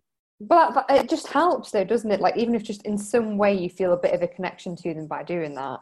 But, 0.42 0.74
but 0.74 0.86
it 0.90 1.10
just 1.10 1.28
helps 1.28 1.72
though, 1.72 1.84
doesn't 1.86 2.12
it? 2.12 2.20
Like 2.22 2.38
even 2.38 2.56
if 2.56 2.64
just 2.64 2.84
in 2.86 2.98
some 2.98 3.38
way 3.38 3.54
you 3.58 3.70
feel 3.70 3.94
a 3.94 3.98
bit 3.98 4.14
of 4.14 4.22
a 4.22 4.28
connection 4.28 4.76
to 4.78 4.94
them 4.94 5.08
by 5.08 5.24
doing 5.24 5.56
that, 5.56 5.80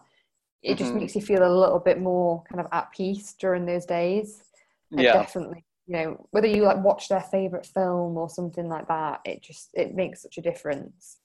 it 0.61 0.77
just 0.77 0.93
Mhm. 0.93 0.99
makes 1.01 1.15
you 1.15 1.21
feel 1.21 1.43
a 1.45 1.49
little 1.59 1.79
bit 1.79 1.99
more 1.99 2.43
kind 2.43 2.61
of 2.61 2.67
at 2.71 2.91
peace 2.91 3.33
during 3.33 3.65
those 3.65 3.85
days. 3.85 4.43
And 4.91 4.99
Yeah. 4.99 5.13
definitely, 5.13 5.65
you 5.87 5.93
know, 5.97 6.27
whether 6.31 6.47
you 6.47 6.63
like 6.63 6.83
watch 6.83 7.09
their 7.09 7.21
favorite 7.21 7.65
film 7.65 8.17
or 8.17 8.29
something 8.29 8.69
like 8.69 8.87
that, 8.89 9.21
it 9.25 9.41
just 9.43 9.69
it 9.73 9.95
makes 9.95 10.21
such 10.21 10.37
a 10.37 10.41
difference. 10.41 11.17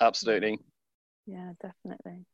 Absolutely. 0.00 0.58
Yeah, 1.26 1.52
definitely. 1.60 2.24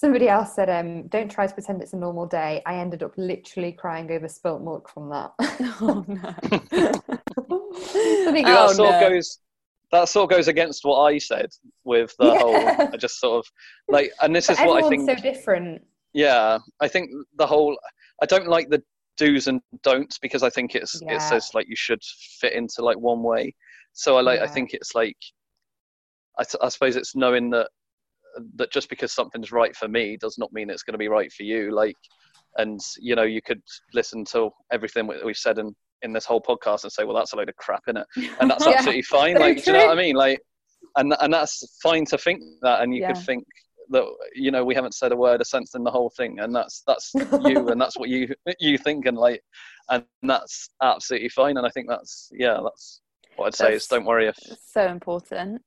Somebody 0.00 0.28
else 0.28 0.54
said, 0.54 0.70
um, 0.70 1.08
"Don't 1.08 1.28
try 1.28 1.48
to 1.48 1.52
pretend 1.52 1.82
it's 1.82 1.92
a 1.92 1.96
normal 1.96 2.24
day." 2.24 2.62
I 2.64 2.76
ended 2.76 3.02
up 3.02 3.14
literally 3.16 3.72
crying 3.72 4.08
over 4.12 4.28
spilt 4.28 4.62
milk 4.62 4.88
from 4.88 5.08
that. 5.10 5.32
Oh 5.80 6.04
no. 6.06 6.34
I 6.38 8.32
think 8.32 8.46
that 8.46 8.68
Oh, 8.68 8.72
sort 8.72 8.78
no. 8.90 8.94
of 8.94 9.00
goes 9.12 9.40
that 9.90 10.08
sort 10.08 10.30
of 10.30 10.36
goes 10.36 10.46
against 10.46 10.84
what 10.84 11.00
I 11.00 11.18
said 11.18 11.50
with 11.82 12.14
the 12.18 12.26
Yeah. 12.26 12.38
whole 12.38 12.76
I 12.92 12.96
just 12.96 13.18
sort 13.18 13.44
of 13.44 13.50
like 13.88 14.12
and 14.20 14.36
this 14.36 14.46
but 14.46 14.52
is 14.60 14.64
what 14.66 14.84
I 14.84 14.88
think 14.88 15.08
so 15.10 15.16
different. 15.16 15.82
yeah 16.12 16.58
I 16.80 16.86
think 16.88 17.10
the 17.36 17.46
whole 17.46 17.76
I 18.22 18.26
don't 18.26 18.46
like 18.48 18.68
the 18.68 18.82
do's 19.16 19.48
and 19.48 19.60
don'ts 19.82 20.18
because 20.18 20.42
I 20.44 20.50
think 20.50 20.76
it's 20.76 21.00
Yeah. 21.02 21.16
it 21.16 21.22
says 21.22 21.50
like 21.54 21.66
you 21.68 21.74
should 21.76 22.02
fit 22.40 22.52
into 22.52 22.84
like 22.84 22.98
one 22.98 23.22
way 23.24 23.52
so 23.94 24.16
I 24.16 24.20
like 24.20 24.40
I 24.40 24.46
think 24.46 24.74
it's 24.74 24.94
like 24.94 25.16
I, 26.38 26.42
s- 26.42 26.54
I 26.62 26.68
suppose 26.68 26.94
it's 26.94 27.16
knowing 27.16 27.50
that 27.50 27.68
that 28.56 28.70
just 28.72 28.88
because 28.88 29.12
something's 29.12 29.52
right 29.52 29.74
for 29.76 29.88
me 29.88 30.16
does 30.20 30.36
not 30.38 30.52
mean 30.52 30.70
it's 30.70 30.82
going 30.82 30.92
to 30.94 30.98
be 30.98 31.08
right 31.08 31.32
for 31.32 31.42
you 31.44 31.70
like 31.74 31.96
and 32.56 32.80
you 32.98 33.14
know 33.14 33.22
you 33.22 33.42
could 33.42 33.60
listen 33.94 34.24
to 34.24 34.50
everything 34.72 35.06
we- 35.06 35.22
we've 35.24 35.36
said 35.36 35.58
in 35.58 35.74
in 36.02 36.12
this 36.12 36.24
whole 36.24 36.40
podcast 36.40 36.84
and 36.84 36.92
say 36.92 37.04
well 37.04 37.14
that's 37.16 37.32
a 37.32 37.36
load 37.36 37.48
of 37.48 37.56
crap 37.56 37.82
in 37.88 37.96
it 37.96 38.06
and 38.40 38.50
that's 38.50 38.64
Yeah. 38.66 38.72
absolutely 38.74 39.02
fine 39.02 39.36
like 39.38 39.62
do 39.64 39.70
you 39.72 39.76
know 39.78 39.86
what 39.86 39.98
i 39.98 40.00
mean 40.02 40.14
like 40.16 40.40
and 40.96 41.14
and 41.20 41.32
that's 41.32 41.78
fine 41.82 42.04
to 42.06 42.18
think 42.18 42.40
that 42.62 42.82
and 42.82 42.94
you 42.94 43.02
could 43.06 43.16
think 43.26 43.44
that 43.90 44.04
you 44.34 44.50
know 44.50 44.64
we 44.64 44.74
haven't 44.74 44.94
said 44.94 45.12
a 45.12 45.16
word 45.16 45.40
of 45.40 45.46
sense 45.46 45.74
in 45.74 45.82
the 45.82 45.90
whole 45.90 46.10
thing 46.16 46.38
and 46.40 46.54
that's 46.54 46.82
that's 46.86 47.12
you 47.14 47.68
and 47.70 47.80
that's 47.80 47.96
what 47.98 48.08
you 48.08 48.32
you 48.60 48.76
think 48.78 49.06
and 49.06 49.16
like 49.16 49.42
and 49.90 50.04
that's 50.22 50.68
absolutely 50.82 51.28
fine 51.30 51.56
and 51.56 51.66
i 51.66 51.70
think 51.70 51.88
that's 51.88 52.30
yeah 52.32 52.58
that's 52.62 53.00
what 53.36 53.46
i'd 53.46 53.54
say 53.54 53.74
is 53.74 53.86
don't 53.86 54.04
worry 54.04 54.26
if 54.28 54.36
it's 54.46 54.72
so 54.72 54.86
important. 54.86 55.62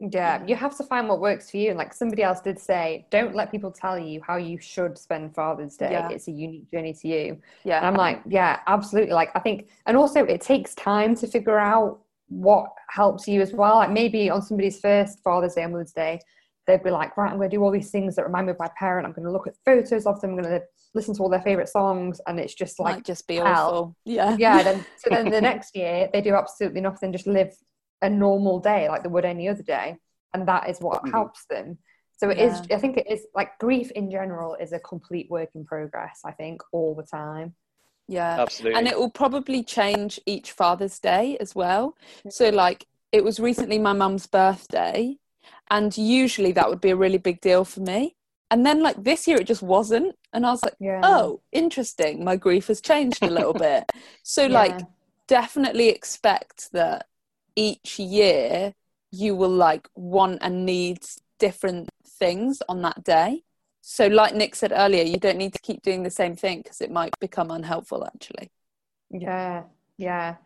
Yeah, 0.00 0.42
you 0.46 0.56
have 0.56 0.76
to 0.78 0.84
find 0.84 1.08
what 1.08 1.20
works 1.20 1.50
for 1.50 1.58
you. 1.58 1.68
And 1.68 1.78
like 1.78 1.92
somebody 1.92 2.22
else 2.22 2.40
did 2.40 2.58
say, 2.58 3.06
don't 3.10 3.34
let 3.34 3.50
people 3.50 3.70
tell 3.70 3.98
you 3.98 4.22
how 4.26 4.36
you 4.36 4.58
should 4.58 4.96
spend 4.96 5.34
Father's 5.34 5.76
Day. 5.76 5.92
Yeah. 5.92 6.08
It's 6.08 6.26
a 6.26 6.32
unique 6.32 6.70
journey 6.70 6.94
to 6.94 7.08
you. 7.08 7.28
And 7.32 7.40
Yeah. 7.64 7.86
I'm 7.86 7.94
like, 7.94 8.22
yeah, 8.26 8.60
absolutely. 8.66 9.12
Like 9.12 9.30
I 9.34 9.40
think, 9.40 9.68
and 9.86 9.96
also 9.96 10.24
it 10.24 10.40
takes 10.40 10.74
time 10.74 11.14
to 11.16 11.26
figure 11.26 11.58
out 11.58 12.00
what 12.28 12.70
helps 12.88 13.28
you 13.28 13.40
as 13.42 13.52
well. 13.52 13.76
Like 13.76 13.90
maybe 13.90 14.30
on 14.30 14.40
somebody's 14.40 14.80
first 14.80 15.20
Father's 15.22 15.54
Day 15.54 15.64
or 15.64 15.68
Mother's 15.68 15.92
Day, 15.92 16.20
they'd 16.66 16.82
be 16.82 16.90
like, 16.90 17.16
right, 17.16 17.30
I'm 17.30 17.36
going 17.36 17.50
to 17.50 17.56
do 17.56 17.62
all 17.62 17.70
these 17.70 17.90
things 17.90 18.16
that 18.16 18.24
remind 18.24 18.46
me 18.46 18.52
of 18.52 18.58
my 18.58 18.70
parent. 18.78 19.06
I'm 19.06 19.12
going 19.12 19.26
to 19.26 19.32
look 19.32 19.46
at 19.48 19.54
photos 19.64 20.06
of 20.06 20.20
them. 20.20 20.30
I'm 20.30 20.36
going 20.42 20.60
to 20.60 20.62
listen 20.94 21.14
to 21.14 21.22
all 21.22 21.28
their 21.28 21.40
favorite 21.42 21.68
songs, 21.68 22.20
and 22.26 22.38
it's 22.40 22.54
just 22.54 22.80
like 22.80 22.96
Might 22.96 23.04
just 23.04 23.26
be 23.28 23.36
hell. 23.36 23.46
awful. 23.46 23.96
Yeah. 24.04 24.36
yeah 24.38 24.62
then 24.62 24.84
so 24.96 25.10
then 25.10 25.30
the 25.30 25.40
next 25.50 25.76
year 25.76 26.08
they 26.12 26.20
do 26.20 26.34
absolutely 26.34 26.80
nothing 26.80 27.12
just 27.12 27.26
live 27.26 27.52
a 28.02 28.08
normal 28.10 28.58
day 28.60 28.88
like 28.88 29.02
they 29.02 29.08
would 29.08 29.24
any 29.24 29.48
other 29.48 29.62
day 29.62 29.96
and 30.34 30.46
that 30.48 30.68
is 30.68 30.80
what 30.80 31.02
Mhm. 31.04 31.10
helps 31.12 31.44
them. 31.46 31.78
So 32.16 32.28
it 32.30 32.38
is. 32.38 32.60
Yeah. 32.68 32.76
i 32.76 32.78
think 32.78 32.96
it 32.98 33.06
is 33.10 33.26
like 33.34 33.58
grief 33.58 33.90
in 33.92 34.10
general 34.10 34.54
is 34.56 34.72
a 34.72 34.78
complete 34.78 35.28
work 35.30 35.50
in 35.54 35.64
progress 35.64 36.20
i 36.24 36.32
think 36.32 36.62
all 36.72 36.94
the 36.94 37.02
time. 37.02 37.54
Yeah. 38.08 38.40
absolutely. 38.40 38.76
And 38.78 38.88
it 38.88 38.98
will 38.98 39.10
probably 39.10 39.62
change 39.62 40.18
each 40.26 40.50
father's 40.52 40.98
day 40.98 41.36
as 41.38 41.54
well. 41.54 41.96
So 42.28 42.48
like 42.50 42.86
it 43.12 43.22
was 43.24 43.38
recently 43.38 43.78
my 43.78 43.92
mum's 43.92 44.26
birthday 44.26 45.16
and 45.70 45.96
usually 45.96 46.52
that 46.52 46.68
would 46.68 46.80
be 46.80 46.90
a 46.90 46.96
really 46.96 47.18
big 47.18 47.40
deal 47.40 47.64
for 47.64 47.80
me. 47.80 48.16
And 48.50 48.66
then 48.66 48.82
like 48.82 49.04
this 49.04 49.28
year 49.28 49.38
it 49.40 49.46
just 49.46 49.62
wasn't 49.62 50.16
and 50.32 50.44
i 50.44 50.50
was 50.50 50.62
like 50.64 50.74
yeah. 50.80 51.00
Oh 51.04 51.40
interesting. 51.52 52.24
My 52.24 52.36
grief 52.36 52.66
has 52.66 52.80
changed 52.80 53.22
a 53.22 53.30
little 53.30 53.54
bit. 53.54 53.84
So 54.24 54.46
like 54.46 54.78
definitely 55.28 55.88
expect 55.88 56.72
that 56.72 57.06
each 57.56 57.98
year 57.98 58.74
you 59.10 59.34
will 59.34 59.50
like 59.50 59.88
want 59.94 60.38
and 60.40 60.64
need 60.64 60.98
different 61.38 61.88
things 62.06 62.62
on 62.68 62.82
that 62.82 63.02
day. 63.04 63.42
So 63.80 64.06
like 64.06 64.34
nick 64.34 64.54
said 64.54 64.72
earlier 64.74 65.02
you 65.02 65.16
don't 65.16 65.38
need 65.38 65.54
to 65.54 65.60
keep 65.60 65.82
doing 65.82 66.02
the 66.02 66.10
same 66.10 66.36
thing 66.36 66.62
because 66.62 66.80
it 66.80 66.90
might 66.90 67.18
become 67.20 67.50
unhelpful 67.50 68.06
actually. 68.06 68.50
Yeah 69.10 69.64
yeah. 69.96 70.36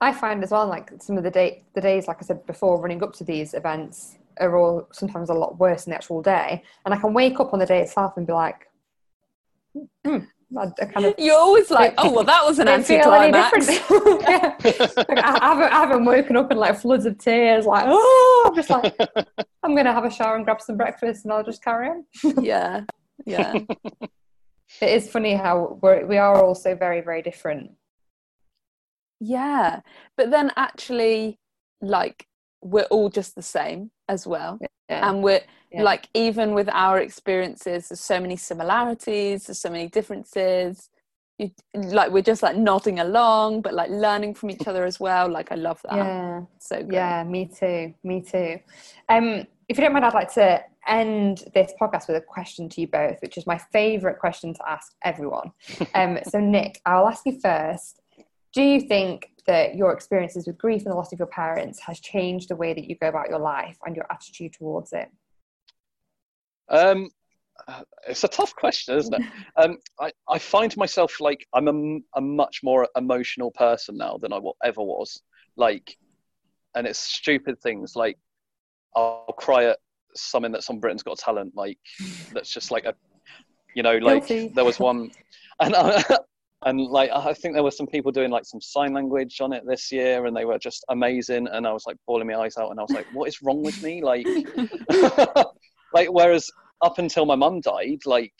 I 0.00 0.12
find 0.12 0.42
as 0.42 0.50
well 0.50 0.66
like 0.66 0.90
some 1.00 1.16
of 1.16 1.24
the 1.24 1.30
day 1.30 1.64
the 1.74 1.80
days 1.80 2.06
like 2.06 2.18
i 2.20 2.22
said 2.22 2.46
before 2.46 2.80
running 2.80 3.02
up 3.02 3.14
to 3.14 3.24
these 3.24 3.54
events 3.54 4.18
are 4.38 4.56
all 4.56 4.88
sometimes 4.92 5.30
a 5.30 5.34
lot 5.34 5.58
worse 5.58 5.84
than 5.84 5.92
the 5.92 5.96
actual 5.96 6.22
day. 6.22 6.62
And 6.84 6.94
i 6.94 6.96
can 6.96 7.12
wake 7.12 7.40
up 7.40 7.52
on 7.52 7.58
the 7.58 7.66
day 7.66 7.80
itself 7.82 8.16
and 8.16 8.26
be 8.26 8.32
like 8.32 8.68
hmm, 10.04 10.18
I, 10.56 10.64
I 10.80 10.84
kind 10.86 11.06
of 11.06 11.14
You're 11.18 11.36
always 11.36 11.70
like, 11.70 11.94
oh 11.98 12.12
well, 12.12 12.24
that 12.24 12.44
was 12.44 12.58
an 12.58 12.66
don't 12.66 12.84
feel 12.86 13.12
any 13.12 13.36
anticlimax. 13.36 13.68
yeah. 14.22 14.56
Like, 15.08 15.18
I, 15.18 15.38
I 15.40 15.48
haven't, 15.48 15.72
I 15.72 15.78
haven't 15.80 16.04
woken 16.04 16.36
up 16.36 16.50
in 16.52 16.56
like 16.58 16.78
floods 16.78 17.04
of 17.06 17.18
tears, 17.18 17.66
like, 17.66 17.84
oh, 17.88 18.44
I'm 18.46 18.54
just 18.54 18.70
like, 18.70 18.96
I'm 19.62 19.72
going 19.74 19.86
to 19.86 19.92
have 19.92 20.04
a 20.04 20.10
shower 20.10 20.36
and 20.36 20.44
grab 20.44 20.60
some 20.60 20.76
breakfast 20.76 21.24
and 21.24 21.32
I'll 21.32 21.42
just 21.44 21.64
carry 21.64 21.88
on. 21.88 22.04
yeah, 22.44 22.82
yeah, 23.24 23.54
It 24.80 24.88
is 24.90 25.10
funny 25.10 25.34
how 25.34 25.78
we're, 25.82 26.06
we 26.06 26.16
are 26.18 26.42
all 26.42 26.54
so 26.54 26.74
very, 26.76 27.00
very 27.00 27.22
different. 27.22 27.72
yeah. 29.20 29.80
But 30.16 30.30
then 30.30 30.52
actually, 30.56 31.38
like, 31.80 32.26
we're 32.62 32.84
all 32.84 33.08
just 33.10 33.34
the 33.34 33.42
same 33.42 33.90
as 34.08 34.26
well, 34.26 34.58
Yeah. 34.88 35.08
and 35.08 35.22
we're 35.22 35.42
Yeah. 35.76 35.82
like, 35.82 36.08
even 36.14 36.54
with 36.54 36.68
our 36.70 36.98
experiences, 36.98 37.88
there's 37.88 38.00
so 38.00 38.20
many 38.20 38.36
similarities, 38.36 39.46
there's 39.46 39.58
so 39.58 39.70
many 39.70 39.88
differences. 39.88 40.90
You, 41.38 41.50
like 41.74 42.12
we're 42.12 42.22
just 42.22 42.42
like 42.42 42.56
nodding 42.56 42.98
along, 42.98 43.60
but 43.60 43.74
like 43.74 43.90
learning 43.90 44.34
from 44.34 44.50
each 44.50 44.66
other 44.66 44.84
as 44.84 44.98
well. 44.98 45.28
Like 45.28 45.52
I 45.52 45.56
love 45.56 45.80
that. 45.84 45.96
yeah. 45.96 46.40
So 46.58 46.76
great. 46.76 46.94
Yeah, 46.94 47.24
me 47.24 47.46
too. 47.46 47.94
Me 48.02 48.22
too. 48.22 48.58
Um, 49.10 49.44
if 49.68 49.76
you 49.76 49.84
don't 49.84 49.92
mind, 49.92 50.04
I'd 50.04 50.14
like 50.14 50.32
to 50.34 50.62
end 50.86 51.44
this 51.54 51.72
podcast 51.80 52.08
with 52.08 52.16
a 52.16 52.20
question 52.20 52.68
to 52.70 52.80
you 52.80 52.86
both, 52.86 53.20
which 53.20 53.36
is 53.36 53.46
my 53.46 53.58
favourite 53.72 54.18
question 54.18 54.54
to 54.54 54.68
ask 54.68 54.92
everyone. 55.04 55.52
Um, 55.94 56.18
so, 56.28 56.40
Nick, 56.40 56.80
I'll 56.84 57.08
ask 57.08 57.24
you 57.26 57.40
first. 57.40 58.00
Do 58.52 58.62
you 58.62 58.80
think 58.80 59.30
that 59.46 59.76
your 59.76 59.92
experiences 59.92 60.46
with 60.46 60.58
grief 60.58 60.82
and 60.82 60.92
the 60.92 60.96
loss 60.96 61.12
of 61.12 61.18
your 61.18 61.28
parents 61.28 61.80
has 61.80 62.00
changed 62.00 62.48
the 62.48 62.56
way 62.56 62.74
that 62.74 62.84
you 62.84 62.96
go 62.96 63.08
about 63.08 63.28
your 63.28 63.38
life 63.38 63.76
and 63.84 63.96
your 63.96 64.06
attitude 64.10 64.52
towards 64.52 64.92
it? 64.92 65.08
Um, 66.68 67.10
it's 68.06 68.24
a 68.24 68.28
tough 68.28 68.54
question, 68.54 68.96
isn't 68.96 69.14
it? 69.14 69.22
Um, 69.56 69.78
I, 69.98 70.12
I 70.28 70.38
find 70.38 70.76
myself 70.76 71.20
like 71.20 71.46
I'm 71.54 71.68
a, 71.68 72.18
a 72.18 72.20
much 72.20 72.60
more 72.62 72.86
emotional 72.96 73.50
person 73.50 73.96
now 73.96 74.18
than 74.18 74.32
I 74.32 74.40
ever 74.62 74.82
was. 74.82 75.22
Like, 75.56 75.96
and 76.74 76.86
it's 76.86 76.98
stupid 76.98 77.58
things 77.60 77.96
like 77.96 78.18
I'll 78.94 79.34
cry 79.38 79.64
at 79.64 79.78
something 80.14 80.52
that's 80.52 80.68
on 80.70 80.78
Britain's 80.78 81.02
Got 81.02 81.18
Talent, 81.18 81.52
like 81.54 81.78
that's 82.32 82.52
just 82.52 82.70
like 82.70 82.84
a, 82.84 82.94
you 83.74 83.82
know, 83.82 83.96
like 83.96 84.26
Guilty. 84.26 84.52
there 84.54 84.64
was 84.64 84.78
one, 84.78 85.10
and 85.60 85.74
and 86.64 86.80
like 86.80 87.10
I 87.10 87.32
think 87.34 87.54
there 87.54 87.62
were 87.62 87.70
some 87.70 87.86
people 87.86 88.12
doing 88.12 88.30
like 88.30 88.44
some 88.44 88.60
sign 88.60 88.92
language 88.92 89.40
on 89.40 89.52
it 89.52 89.64
this 89.66 89.92
year, 89.92 90.26
and 90.26 90.36
they 90.36 90.44
were 90.44 90.58
just 90.58 90.84
amazing, 90.88 91.46
and 91.48 91.66
I 91.66 91.72
was 91.72 91.84
like 91.86 91.96
bawling 92.06 92.26
my 92.26 92.36
eyes 92.36 92.56
out, 92.58 92.70
and 92.70 92.80
I 92.80 92.82
was 92.82 92.92
like, 92.92 93.06
what 93.12 93.28
is 93.28 93.42
wrong 93.42 93.62
with 93.62 93.82
me? 93.82 94.02
Like, 94.02 94.26
like 95.92 96.08
whereas 96.08 96.50
up 96.82 96.98
until 96.98 97.26
my 97.26 97.34
mum 97.34 97.60
died, 97.60 98.00
like 98.04 98.32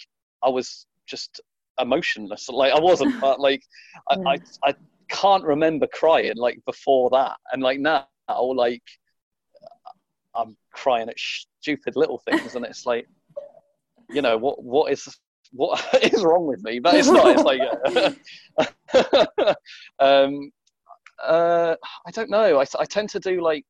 I 0.43 0.49
was 0.49 0.87
just 1.07 1.41
emotionless. 1.81 2.49
Like 2.49 2.73
I 2.73 2.81
wasn't, 2.81 3.15
but 3.21 3.41
like 3.41 3.63
I, 4.11 4.17
I, 4.27 4.39
I 4.65 4.75
can't 5.09 5.45
remember 5.45 5.87
crying 5.93 6.37
like 6.37 6.61
before 6.67 7.11
that, 7.11 7.37
and 7.53 7.63
like 7.63 7.81
now, 7.81 8.07
like 8.29 8.83
I'm 10.35 10.57
crying 10.73 11.09
at 11.09 11.19
stupid 11.19 11.97
little 11.97 12.19
things, 12.19 12.55
and 12.55 12.65
it's 12.65 12.87
like, 12.87 13.09
you 14.11 14.23
know, 14.23 14.37
what 14.37 14.63
what 14.63 14.93
is 14.93 15.09
what 15.53 15.83
is 16.03 16.25
wrong 16.25 16.47
with 16.47 16.63
me? 16.63 16.79
But 16.79 16.95
it's 16.95 17.09
not. 17.09 17.27
It's 17.29 17.43
like, 17.43 17.61
um, 19.99 20.51
uh, 21.25 21.75
I 22.07 22.11
don't 22.11 22.31
know. 22.31 22.61
I 22.61 22.67
I 22.79 22.85
tend 22.85 23.09
to 23.11 23.21
do 23.21 23.43
like 23.43 23.65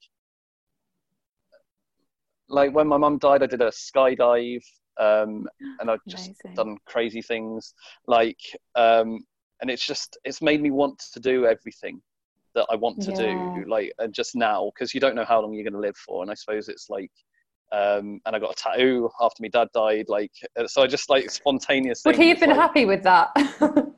like 2.49 2.73
when 2.75 2.87
my 2.89 2.97
mum 2.97 3.19
died, 3.19 3.43
I 3.43 3.47
did 3.47 3.61
a 3.63 3.71
skydive, 3.71 4.65
um, 4.99 5.47
and 5.81 5.91
I've 5.91 6.05
just 6.09 6.27
Amazing. 6.45 6.55
done 6.55 6.77
crazy 6.87 7.23
things. 7.23 7.75
Like, 8.07 8.39
um, 8.75 9.25
and 9.61 9.71
it's 9.71 9.85
just 9.87 10.17
it's 10.25 10.43
made 10.43 10.61
me 10.63 10.71
want 10.71 10.99
to 11.13 11.21
do 11.21 11.47
everything 11.47 12.01
that 12.55 12.67
I 12.71 12.77
want 12.77 13.01
to 13.03 13.11
Yeah. 13.11 13.17
do. 13.17 13.65
Like, 13.69 13.93
and 13.99 14.13
just 14.15 14.35
now 14.37 14.71
because 14.75 14.95
you 14.95 15.01
don't 15.01 15.15
know 15.15 15.25
how 15.25 15.41
long 15.41 15.53
you're 15.55 15.65
going 15.65 15.73
to 15.75 15.81
live 15.81 15.97
for, 15.97 16.23
and 16.23 16.31
I 16.31 16.35
suppose 16.35 16.69
it's 16.69 16.89
like. 16.91 17.11
Um, 17.73 18.21
and 18.25 18.37
I 18.37 18.39
got 18.39 18.53
a 18.53 18.55
tattoo 18.55 19.11
after 19.21 19.43
my 19.43 19.49
dad 19.49 19.67
died. 19.75 20.05
Like, 20.09 20.31
uh, 20.57 20.69
so 20.69 20.83
I 20.85 20.87
just 20.87 21.11
like 21.11 21.29
spontaneously. 21.33 22.11
Would 22.11 22.17
he 22.21 22.29
have 22.29 22.39
been 22.39 22.51
like- 22.51 22.59
happy 22.61 22.85
with 22.85 23.03
that? 23.03 23.31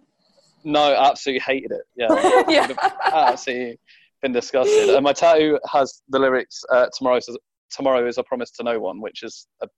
No, 0.64 0.94
absolutely 0.94 1.40
hated 1.40 1.72
it. 1.72 1.82
Yeah, 1.94 2.42
Yeah. 2.48 2.72
absolutely 3.04 3.78
been 4.22 4.32
disgusted. 4.32 4.90
and 4.90 5.04
my 5.04 5.12
tattoo 5.12 5.58
has 5.70 6.02
the 6.08 6.18
lyrics 6.18 6.64
uh, 6.72 6.86
"Tomorrow 6.96 7.18
is 7.18 7.38
tomorrow 7.70 8.06
is 8.06 8.18
a 8.18 8.22
promise 8.22 8.50
to 8.52 8.62
no 8.62 8.78
one," 8.78 9.00
which 9.00 9.22
is 9.22 9.46
a, 9.62 9.68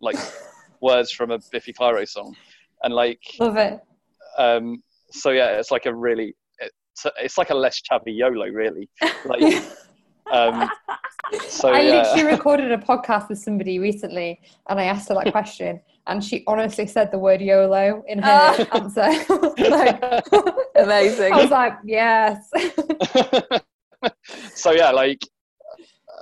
like 0.00 0.16
words 0.80 1.12
from 1.12 1.30
a 1.30 1.38
Biffy 1.50 1.72
Clyro 1.72 2.08
song, 2.08 2.34
and 2.82 2.94
like 2.94 3.22
Love 3.38 3.56
it. 3.56 3.80
um, 4.38 4.82
so 5.10 5.30
yeah, 5.30 5.58
it's 5.58 5.70
like 5.70 5.86
a 5.86 5.94
really 5.94 6.34
it's, 6.60 7.06
it's 7.18 7.38
like 7.38 7.50
a 7.50 7.54
less 7.54 7.80
chavvy 7.80 8.16
YOLO 8.16 8.46
really. 8.46 8.88
Like 9.24 9.42
um, 10.32 10.70
so 11.48 11.72
I 11.72 11.80
yeah. 11.80 12.02
literally 12.02 12.32
recorded 12.32 12.72
a 12.72 12.78
podcast 12.78 13.28
with 13.28 13.38
somebody 13.38 13.78
recently 13.78 14.40
and 14.68 14.80
I 14.80 14.84
asked 14.84 15.08
her 15.08 15.14
that 15.14 15.32
question 15.32 15.80
and 16.06 16.24
she 16.24 16.44
honestly 16.46 16.86
said 16.86 17.10
the 17.10 17.18
word 17.18 17.40
YOLO 17.40 18.02
in 18.08 18.20
her 18.20 18.66
answer. 18.72 19.08
like, 19.58 20.02
Amazing. 20.76 21.32
I 21.32 21.42
was 21.42 21.50
like, 21.50 21.74
yes. 21.84 22.50
so 24.54 24.72
yeah, 24.72 24.90
like 24.90 25.20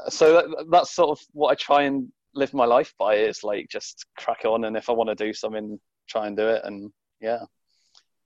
so 0.08 0.34
that, 0.34 0.66
that's 0.70 0.94
sort 0.94 1.18
of 1.18 1.24
what 1.32 1.50
I 1.50 1.54
try 1.54 1.82
and 1.82 2.08
live 2.34 2.54
my 2.54 2.64
life 2.64 2.94
by 2.98 3.16
is 3.16 3.42
like 3.42 3.68
just 3.68 4.06
crack 4.16 4.44
on 4.44 4.64
and 4.64 4.76
if 4.76 4.88
I 4.88 4.92
want 4.92 5.08
to 5.08 5.14
do 5.14 5.32
something, 5.32 5.78
try 6.08 6.26
and 6.26 6.36
do 6.36 6.46
it 6.48 6.62
and 6.64 6.90
yeah. 7.20 7.40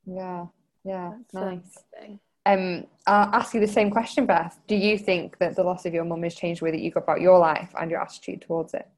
yeah, 0.05 0.47
yeah, 0.85 1.13
That's 1.33 1.45
nice. 1.45 1.53
interesting. 1.55 2.21
Um, 2.45 2.87
I'll 3.07 3.35
ask 3.35 3.55
you 3.55 3.61
the 3.61 3.69
same 3.69 3.91
question, 3.91 4.27
Beth. 4.27 4.59
Do 4.67 4.75
you 4.75 4.99
think 4.99 5.39
that 5.39 5.55
the 5.55 5.63
loss 5.63 5.87
of 5.87 5.95
your 5.95 6.05
mum 6.05 6.23
has 6.25 6.35
changed 6.35 6.61
the 6.61 6.67
way 6.67 6.71
that 6.73 6.81
you 6.81 6.91
go 6.91 7.01
about 7.01 7.21
your 7.21 7.39
life 7.39 7.73
and 7.81 7.91
your 7.91 8.01
attitude 8.01 8.43
towards 8.43 8.75
it? 8.75 8.89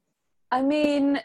I 0.51 0.62
mean, 0.62 1.20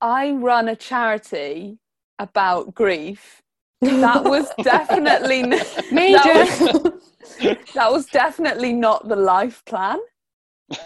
I 0.00 0.32
run 0.32 0.68
a 0.68 0.76
charity 0.76 1.78
about 2.18 2.74
grief. 2.74 3.42
That 3.80 4.24
was 4.24 4.50
definitely 4.62 5.44
Major. 5.92 6.18
That 6.18 6.80
was, 6.82 7.72
that 7.74 7.92
was 7.92 8.06
definitely 8.06 8.72
not 8.72 9.08
the 9.08 9.16
life 9.16 9.64
plan. 9.64 9.98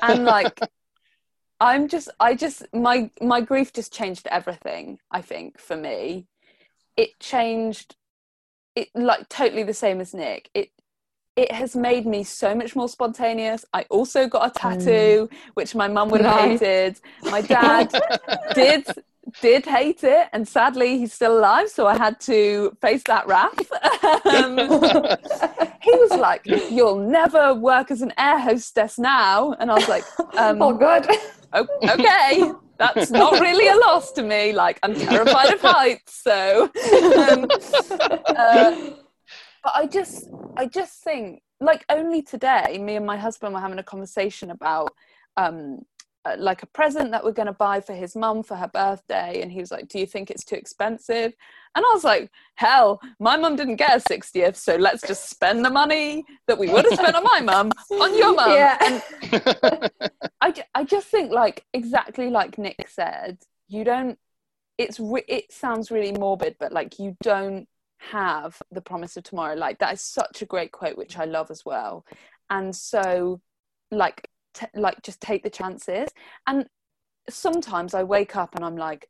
And 0.00 0.24
like 0.24 0.60
I'm 1.60 1.88
just 1.88 2.08
I 2.18 2.34
just 2.34 2.66
my 2.74 3.10
my 3.20 3.40
grief 3.40 3.72
just 3.72 3.92
changed 3.92 4.26
everything, 4.30 4.98
I 5.10 5.22
think, 5.22 5.60
for 5.60 5.76
me. 5.76 6.26
It 6.96 7.18
changed 7.20 7.96
it 8.74 8.88
like 8.94 9.28
totally 9.28 9.62
the 9.62 9.74
same 9.74 10.00
as 10.00 10.12
Nick. 10.12 10.50
It 10.54 10.70
it 11.36 11.52
has 11.52 11.74
made 11.74 12.04
me 12.04 12.24
so 12.24 12.54
much 12.54 12.76
more 12.76 12.88
spontaneous. 12.88 13.64
I 13.72 13.82
also 13.90 14.28
got 14.28 14.50
a 14.50 14.58
tattoo, 14.58 15.28
mm. 15.30 15.36
which 15.54 15.74
my 15.74 15.88
mum 15.88 16.10
would 16.10 16.20
have 16.20 16.40
hated. 16.40 17.00
My 17.22 17.40
dad 17.56 17.90
did 18.54 18.86
did 19.40 19.64
hate 19.64 20.04
it, 20.04 20.28
and 20.32 20.46
sadly 20.46 20.98
he's 20.98 21.12
still 21.12 21.38
alive, 21.38 21.68
so 21.68 21.86
I 21.86 21.96
had 21.96 22.20
to 22.20 22.76
face 22.80 23.02
that 23.06 23.26
wrath. 23.26 23.72
um, 24.26 24.58
he 25.82 25.90
was 25.90 26.10
like, 26.18 26.42
"You'll 26.70 26.98
never 26.98 27.54
work 27.54 27.90
as 27.90 28.02
an 28.02 28.12
air 28.18 28.38
hostess 28.38 28.98
now," 28.98 29.52
and 29.58 29.70
I 29.70 29.74
was 29.74 29.88
like, 29.88 30.04
um, 30.36 30.60
oh, 30.62 30.72
good. 30.72 31.06
"O- 31.52 31.66
"Okay." 31.88 32.52
That's 32.78 33.10
not 33.12 33.38
really 33.40 33.68
a 33.68 33.76
loss 33.86 34.10
to 34.12 34.22
me. 34.22 34.52
Like 34.52 34.80
I'm 34.82 34.94
terrified 34.94 35.52
of 35.54 35.60
heights, 35.60 36.20
so. 36.22 36.64
Um, 36.64 37.46
uh, 38.26 38.76
but 39.62 39.72
I 39.76 39.86
just, 39.86 40.28
I 40.56 40.66
just 40.66 41.04
think, 41.04 41.42
like 41.60 41.84
only 41.88 42.22
today, 42.22 42.78
me 42.80 42.96
and 42.96 43.06
my 43.06 43.16
husband 43.16 43.54
were 43.54 43.60
having 43.60 43.78
a 43.78 43.84
conversation 43.84 44.50
about, 44.50 44.92
um, 45.36 45.82
uh, 46.24 46.36
like 46.38 46.62
a 46.62 46.66
present 46.66 47.10
that 47.10 47.24
we're 47.24 47.32
going 47.32 47.46
to 47.46 47.52
buy 47.52 47.80
for 47.80 47.94
his 47.94 48.14
mum 48.14 48.42
for 48.42 48.56
her 48.56 48.68
birthday, 48.68 49.40
and 49.42 49.50
he 49.50 49.60
was 49.60 49.70
like, 49.70 49.88
"Do 49.88 49.98
you 49.98 50.06
think 50.06 50.30
it's 50.30 50.44
too 50.44 50.54
expensive?" 50.54 51.34
And 51.74 51.84
I 51.84 51.90
was 51.94 52.04
like, 52.04 52.30
"Hell, 52.54 53.00
my 53.18 53.36
mum 53.36 53.56
didn't 53.56 53.76
get 53.76 53.96
a 53.96 54.00
sixtieth, 54.00 54.56
so 54.56 54.76
let's 54.76 55.02
just 55.02 55.28
spend 55.28 55.64
the 55.64 55.70
money 55.70 56.24
that 56.46 56.58
we 56.58 56.68
would 56.68 56.84
have 56.84 56.98
spent 56.98 57.16
on 57.16 57.24
my 57.24 57.40
mum 57.40 57.72
on 57.90 58.16
your 58.16 58.34
mum." 58.34 58.52
Yeah. 58.52 58.78
And 58.80 59.82
I, 60.40 60.54
I 60.74 60.84
just 60.84 61.08
think 61.08 61.32
like 61.32 61.64
exactly 61.72 62.30
like 62.30 62.58
Nick 62.58 62.88
said, 62.88 63.38
you 63.68 63.84
don't. 63.84 64.18
It's 64.78 65.00
re- 65.00 65.24
it 65.28 65.52
sounds 65.52 65.90
really 65.90 66.12
morbid, 66.12 66.56
but 66.58 66.72
like 66.72 66.98
you 66.98 67.16
don't 67.22 67.68
have 68.10 68.60
the 68.70 68.80
promise 68.80 69.16
of 69.16 69.24
tomorrow. 69.24 69.54
Like 69.54 69.78
that 69.78 69.94
is 69.94 70.00
such 70.00 70.42
a 70.42 70.46
great 70.46 70.72
quote, 70.72 70.96
which 70.96 71.18
I 71.18 71.24
love 71.24 71.50
as 71.50 71.64
well. 71.64 72.04
And 72.50 72.74
so, 72.74 73.40
like, 73.90 74.28
t- 74.54 74.66
like 74.74 75.02
just 75.02 75.20
take 75.20 75.42
the 75.42 75.50
chances. 75.50 76.08
And 76.46 76.66
sometimes 77.28 77.94
I 77.94 78.02
wake 78.02 78.36
up 78.36 78.54
and 78.54 78.64
I'm 78.64 78.76
like, 78.76 79.08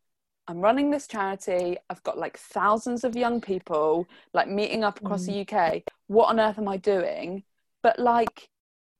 I'm 0.48 0.60
running 0.60 0.90
this 0.90 1.06
charity. 1.06 1.76
I've 1.88 2.02
got 2.02 2.18
like 2.18 2.36
thousands 2.36 3.04
of 3.04 3.16
young 3.16 3.40
people 3.40 4.06
like 4.34 4.48
meeting 4.48 4.84
up 4.84 5.00
across 5.00 5.26
the 5.26 5.32
mm. 5.32 5.52
UK. 5.52 5.82
What 6.08 6.28
on 6.28 6.40
earth 6.40 6.58
am 6.58 6.68
I 6.68 6.76
doing? 6.76 7.44
But 7.82 7.98
like, 7.98 8.48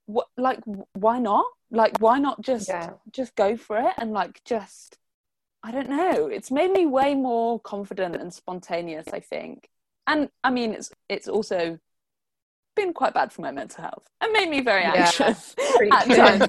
what? 0.06 0.28
Like, 0.36 0.60
why 0.92 1.18
not? 1.18 1.46
Like, 1.70 1.98
why 1.98 2.18
not 2.18 2.42
just 2.42 2.68
Yeah. 2.68 2.92
just 3.10 3.34
go 3.34 3.56
for 3.56 3.78
it 3.78 3.94
and 3.96 4.12
like 4.12 4.42
just 4.44 4.98
I 5.64 5.70
don't 5.70 5.88
know. 5.88 6.26
It's 6.26 6.50
made 6.50 6.72
me 6.72 6.86
way 6.86 7.14
more 7.14 7.60
confident 7.60 8.16
and 8.16 8.34
spontaneous, 8.34 9.06
I 9.12 9.20
think. 9.20 9.68
And 10.06 10.28
I 10.42 10.50
mean, 10.50 10.74
it's 10.74 10.90
it's 11.08 11.28
also 11.28 11.78
been 12.74 12.92
quite 12.92 13.14
bad 13.14 13.32
for 13.32 13.42
my 13.42 13.50
mental 13.50 13.82
health 13.82 14.04
and 14.20 14.32
made 14.32 14.48
me 14.48 14.60
very 14.60 14.84
anxious 14.84 15.54
Preach. 15.76 15.92
at 15.92 16.06
times. 16.14 16.48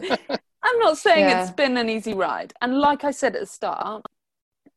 I'm 0.65 0.79
not 0.79 0.97
saying 0.97 1.29
Yeah. 1.29 1.43
it's 1.43 1.51
been 1.51 1.77
an 1.77 1.89
easy 1.89 2.13
ride. 2.13 2.53
And 2.61 2.79
like 2.79 3.03
I 3.03 3.11
said 3.11 3.35
at 3.35 3.41
the 3.41 3.47
start, 3.47 4.05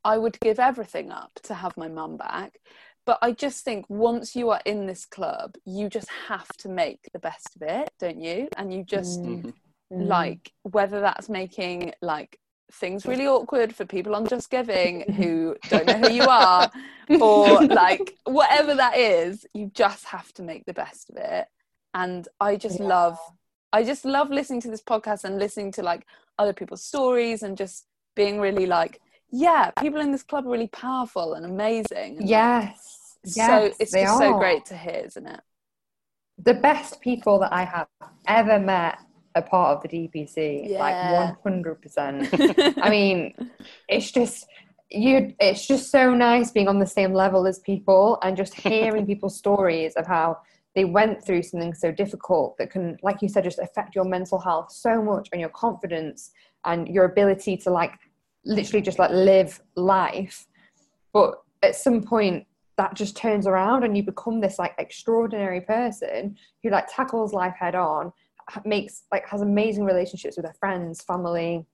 I 0.05 0.19
would 0.19 0.39
give 0.41 0.59
everything 0.59 1.11
up 1.11 1.33
to 1.45 1.55
have 1.55 1.77
my 1.77 1.89
mum 1.89 2.17
back. 2.17 2.59
But 3.05 3.19
I 3.23 3.33
just 3.33 3.65
think 3.65 3.87
once 3.89 4.35
you 4.35 4.51
are 4.51 4.61
in 4.65 4.87
this 4.87 5.07
club, 5.07 5.55
you 5.65 5.89
just 5.89 6.09
have 6.29 6.49
to 6.59 6.69
make 6.69 6.99
the 7.13 7.21
best 7.21 7.55
of 7.55 7.63
it, 7.63 7.89
don't 8.01 8.21
you? 8.21 8.49
And 8.57 8.75
you 8.75 8.83
just 8.83 9.23
Mhm. 9.23 9.53
like 9.93 10.53
whether 10.63 11.01
that's 11.01 11.29
making 11.29 11.93
like 12.03 12.39
things 12.73 13.07
really 13.07 13.27
awkward 13.27 13.75
for 13.75 13.85
people 13.85 14.15
on 14.15 14.27
Just 14.27 14.51
Giving 14.51 15.13
who 15.17 15.57
don't 15.69 15.87
know 15.87 15.99
who 15.99 16.13
you 16.13 16.25
are, 16.25 16.71
or 17.21 17.63
like 17.67 18.17
whatever 18.25 18.75
that 18.75 18.97
is, 18.97 19.47
you 19.55 19.71
just 19.75 20.05
have 20.07 20.33
to 20.35 20.43
make 20.43 20.65
the 20.67 20.75
best 20.75 21.11
of 21.11 21.17
it. 21.17 21.47
And 21.95 22.29
I 22.41 22.57
just 22.57 22.79
love, 22.79 23.19
I 23.73 23.83
just 23.83 24.05
love 24.05 24.31
listening 24.31 24.61
to 24.63 24.71
this 24.71 24.83
podcast 24.83 25.25
and 25.25 25.39
listening 25.39 25.73
to 25.73 25.83
like 25.83 26.07
other 26.39 26.53
people's 26.53 26.83
stories 26.83 27.43
and 27.43 27.57
just 27.57 27.87
being 28.15 28.39
really 28.39 28.67
like, 28.67 29.01
yeah, 29.31 29.71
people 29.81 30.01
in 30.01 30.13
this 30.13 30.23
club 30.23 30.47
are 30.47 30.51
really 30.51 30.69
powerful 30.69 31.35
and 31.35 31.47
amazing. 31.47 32.19
And, 32.19 32.29
Yes. 32.29 33.19
So 33.25 33.41
yes, 33.41 33.77
it's 33.81 33.93
they 33.93 34.03
just 34.03 34.19
so 34.19 34.39
great 34.39 34.65
to 34.67 34.77
hear, 34.77 35.03
isn't 35.07 35.27
it? 35.27 35.41
The 36.39 36.55
best 36.55 37.01
people 37.01 37.39
that 37.41 37.53
I 37.53 37.65
have 37.65 37.89
ever 38.29 38.61
met 38.61 38.99
are 39.37 39.43
part 39.43 39.77
of 39.77 39.83
the 39.83 39.89
DPC. 39.89 40.71
Yeah. 40.71 40.79
Like 40.81 41.45
100%. 41.45 42.75
I 42.83 42.91
mean, 42.91 43.35
it's 43.89 44.11
just 44.11 44.47
you 44.91 45.35
it's 45.41 45.67
just 45.67 45.91
so 45.91 46.15
nice 46.15 46.51
being 46.51 46.69
on 46.69 46.79
the 46.79 46.87
same 46.87 47.13
level 47.13 47.47
as 47.47 47.59
people 47.59 48.19
and 48.23 48.37
just 48.37 48.55
hearing 48.55 49.05
people's 49.13 49.37
stories 49.37 49.95
of 49.95 50.07
how 50.07 50.39
they 50.77 50.85
went 50.85 51.25
through 51.25 51.43
something 51.43 51.75
so 51.75 51.91
difficult 51.91 52.57
that 52.59 52.71
can 52.71 52.97
like 53.03 53.21
you 53.21 53.29
said 53.29 53.43
just 53.43 53.59
affect 53.59 53.97
your 53.97 54.05
mental 54.05 54.39
health 54.39 54.71
so 54.71 55.03
much 55.03 55.29
and 55.33 55.41
your 55.41 55.51
confidence 55.51 56.31
and 56.67 56.87
your 56.87 57.05
ability 57.05 57.57
to 57.57 57.71
like 57.71 57.93
literally 58.45 58.81
just 58.81 59.01
like 59.01 59.11
live 59.11 59.61
life 59.75 60.47
but 61.13 61.43
at 61.65 61.75
some 61.75 62.01
point 62.01 62.47
that 62.77 62.95
just 62.95 63.17
turns 63.17 63.47
around 63.47 63.83
and 63.83 63.97
you 63.97 64.03
become 64.05 64.41
this 64.41 64.59
like 64.59 64.75
extraordinary 64.79 65.61
person 65.63 66.37
who 66.63 66.71
like 66.71 66.87
tackles 66.89 67.33
life 67.33 67.55
head 67.59 67.75
on 67.75 68.13
makes 68.65 69.05
like 69.13 69.27
has 69.29 69.41
amazing 69.43 69.85
relationships 69.85 70.37
with 70.37 70.45
their 70.45 70.55
friends 70.55 71.03
family 71.03 71.67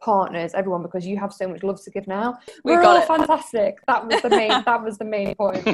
partners 0.00 0.52
everyone 0.54 0.82
because 0.82 1.06
you 1.06 1.16
have 1.16 1.32
so 1.32 1.46
much 1.46 1.62
love 1.62 1.80
to 1.82 1.90
give 1.90 2.06
now 2.08 2.36
We 2.64 2.72
we're 2.72 2.82
got 2.82 2.96
all 2.96 3.02
it. 3.02 3.06
fantastic 3.06 3.78
that 3.86 4.06
was 4.06 4.20
the 4.22 4.30
main 4.30 4.48
that 4.66 4.82
was 4.82 4.98
the 4.98 5.04
main 5.04 5.34
point 5.36 5.64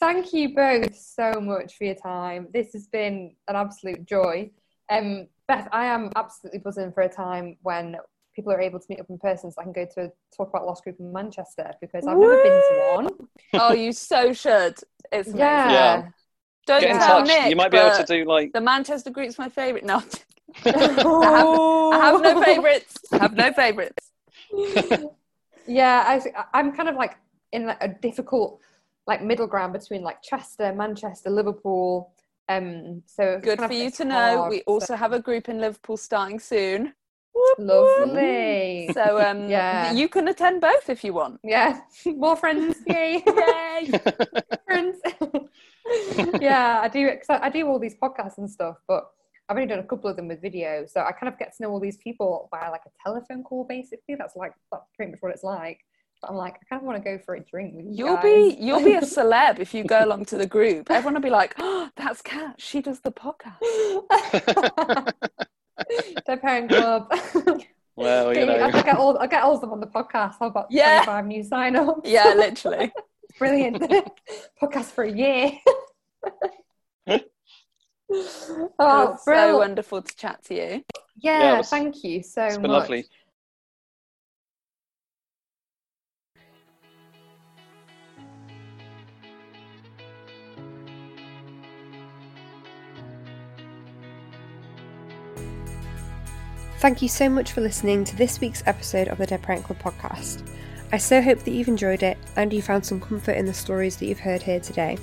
thank 0.00 0.32
you 0.32 0.54
both 0.54 0.96
so 0.96 1.32
much 1.40 1.76
for 1.76 1.84
your 1.84 1.94
time 1.94 2.48
this 2.52 2.72
has 2.72 2.86
been 2.86 3.34
an 3.48 3.56
absolute 3.56 4.04
joy 4.06 4.50
um 4.90 5.28
beth 5.46 5.68
i 5.72 5.84
am 5.86 6.10
absolutely 6.16 6.58
buzzing 6.60 6.90
for 6.90 7.02
a 7.02 7.08
time 7.08 7.56
when 7.62 7.96
people 8.34 8.50
are 8.52 8.60
able 8.60 8.78
to 8.78 8.86
meet 8.88 8.98
up 9.00 9.06
in 9.10 9.18
person 9.18 9.50
so 9.50 9.60
i 9.60 9.64
can 9.64 9.72
go 9.72 9.86
to 9.94 10.04
a 10.04 10.10
Talk 10.36 10.48
About 10.50 10.66
Loss 10.66 10.80
group 10.80 10.96
in 10.98 11.12
manchester 11.12 11.70
because 11.80 12.06
i've 12.06 12.16
never 12.16 12.42
been 12.42 12.52
to 12.52 12.92
one 12.94 13.10
oh, 13.54 13.72
you 13.74 13.92
so 13.92 14.32
should. 14.32 14.74
It's 15.12 15.28
amazing. 15.28 15.38
yeah, 15.38 15.70
Yeah. 15.70 16.02
Don't 16.66 16.80
Get 16.80 16.90
in 16.90 16.98
tell 16.98 17.18
touch. 17.20 17.28
Nick, 17.28 17.50
you 17.50 17.56
might 17.56 17.70
be 17.70 17.78
able 17.78 17.96
to 17.96 18.04
do 18.04 18.24
like 18.24 18.52
the 18.52 18.60
Manchester 18.60 19.10
group's 19.10 19.38
my 19.38 19.48
favourite. 19.48 19.84
No, 19.84 20.02
I 20.64 21.98
have 22.02 22.20
no 22.22 22.42
favourites. 22.42 22.94
I 23.12 23.16
have 23.18 23.34
no 23.34 23.52
favourites. 23.52 24.10
yeah 25.66 26.04
I, 26.06 26.44
i'm 26.54 26.70
kind 26.76 26.88
of 26.88 26.94
like 26.94 27.16
in 27.50 27.66
like 27.66 27.78
a 27.82 27.88
difficult 27.88 28.60
like 29.08 29.20
middle 29.22 29.48
ground 29.48 29.72
between 29.72 30.02
like 30.04 30.22
chester 30.22 30.72
manchester 30.72 31.28
liverpool 31.30 32.12
um 32.48 33.02
so 33.06 33.40
Good 33.42 33.58
for 33.60 33.72
you 33.72 33.86
it's 33.86 33.96
to 33.96 34.04
know. 34.04 34.46
We 34.48 34.58
so- 34.58 34.62
also 34.68 34.94
have 34.94 35.12
a 35.12 35.18
group 35.20 35.48
in 35.48 35.58
Liverpool 35.58 35.96
starting 35.96 36.38
soon. 36.38 36.94
lovely 37.58 38.88
So 38.94 39.20
um, 39.20 39.48
Yeah. 39.48 39.92
you 39.92 40.08
can 40.08 40.28
attend 40.28 40.60
both 40.60 40.88
if 40.88 41.02
you 41.02 41.12
want. 41.12 41.40
yeah 41.42 41.80
more 42.06 42.36
friends 42.36 42.76
yay 42.86 43.22
Yay! 43.26 43.90
friends 44.66 44.96
yeah 46.40 46.80
i 46.82 46.88
do 46.88 47.08
'cause 47.10 47.26
I, 47.30 47.46
I 47.46 47.48
do 47.50 47.66
all 47.68 47.78
these 47.78 47.94
podcasts 47.96 48.38
and 48.38 48.50
stuff 48.50 48.76
but 48.88 49.10
I've 49.48 49.56
only 49.56 49.68
done 49.68 49.78
a 49.78 49.84
couple 49.84 50.10
of 50.10 50.16
them 50.16 50.26
with 50.26 50.42
video, 50.42 50.86
so 50.88 51.02
I 51.02 51.12
kind 51.12 51.32
of 51.32 51.38
get 51.38 51.54
to 51.56 51.62
know 51.62 51.70
all 51.70 51.78
these 51.78 51.98
people 51.98 52.48
via 52.50 52.68
like 52.68 52.80
a 52.84 52.90
telephone 53.00 53.44
call. 53.44 53.62
Basically, 53.64 54.16
that's 54.16 54.34
like 54.34 54.52
that's 54.72 54.88
pretty 54.96 55.12
much 55.12 55.20
what 55.22 55.30
it's 55.30 55.44
like. 55.44 55.78
But 56.20 56.30
I'm 56.30 56.36
like, 56.36 56.54
I 56.54 56.64
kind 56.68 56.82
of 56.82 56.84
want 56.84 56.98
to 56.98 57.04
go 57.10 57.16
for 57.24 57.36
a 57.36 57.40
drink 57.44 57.74
with 57.76 57.84
you 57.86 57.92
You'll 57.94 58.16
guys. 58.16 58.24
be 58.24 58.56
you'll 58.58 58.82
be 58.82 58.94
a 58.94 59.00
celeb 59.16 59.60
if 59.60 59.72
you 59.72 59.84
go 59.84 60.04
along 60.04 60.24
to 60.24 60.36
the 60.36 60.48
group. 60.48 60.90
Everyone 60.90 61.14
will 61.14 61.20
be 61.20 61.30
like, 61.30 61.54
"Oh, 61.60 61.88
that's 61.94 62.22
Kat. 62.22 62.56
She 62.58 62.82
does 62.82 62.98
the 62.98 63.12
podcast." 63.12 63.60
Dead 66.26 66.40
Parent 66.42 66.68
Club. 66.68 67.12
Well, 67.94 68.34
you 68.36 68.50
I'll 68.50 68.72
get 68.82 68.96
all 68.96 69.16
I'll 69.18 69.28
get 69.28 69.42
all 69.44 69.54
of 69.54 69.60
them 69.60 69.70
on 69.70 69.78
the 69.80 69.86
podcast. 69.86 70.34
How 70.40 70.46
about 70.48 70.66
Yeah. 70.70 71.02
25 71.04 71.26
new 71.26 71.42
sign-ups? 71.44 72.00
Yeah, 72.10 72.34
literally. 72.36 72.92
Brilliant. 73.38 73.78
podcast 74.62 74.86
for 74.92 75.04
a 75.04 75.12
year. 75.12 75.52
It 77.06 77.30
oh, 78.10 78.70
was 78.78 79.24
so 79.24 79.58
wonderful 79.58 80.02
to 80.02 80.16
chat 80.16 80.44
to 80.44 80.54
you. 80.54 80.84
Yeah, 81.16 81.40
Yeah, 81.42 81.58
was- 81.58 81.70
thank 81.70 82.02
you 82.04 82.22
so 82.22 82.44
It's 82.44 82.56
been 82.58 82.70
much. 82.70 82.80
lovely. 82.82 83.06
Thank 96.78 97.00
you 97.00 97.08
so 97.08 97.28
much 97.28 97.52
for 97.52 97.62
listening 97.62 98.04
to 98.04 98.16
this 98.16 98.40
week's 98.40 98.62
episode 98.66 99.08
of 99.08 99.18
the 99.18 99.26
Dead 99.26 99.42
Parent 99.42 99.64
Club 99.64 99.78
podcast. 99.80 100.46
I 100.92 100.98
so 100.98 101.20
hope 101.20 101.40
that 101.40 101.50
you've 101.50 101.68
enjoyed 101.68 102.02
it 102.04 102.16
and 102.36 102.52
you 102.52 102.62
found 102.62 102.86
some 102.86 103.00
comfort 103.00 103.32
in 103.32 103.46
the 103.46 103.54
stories 103.54 103.96
that 103.96 104.06
you've 104.06 104.20
heard 104.20 104.42
here 104.42 104.60
today. 104.60 104.98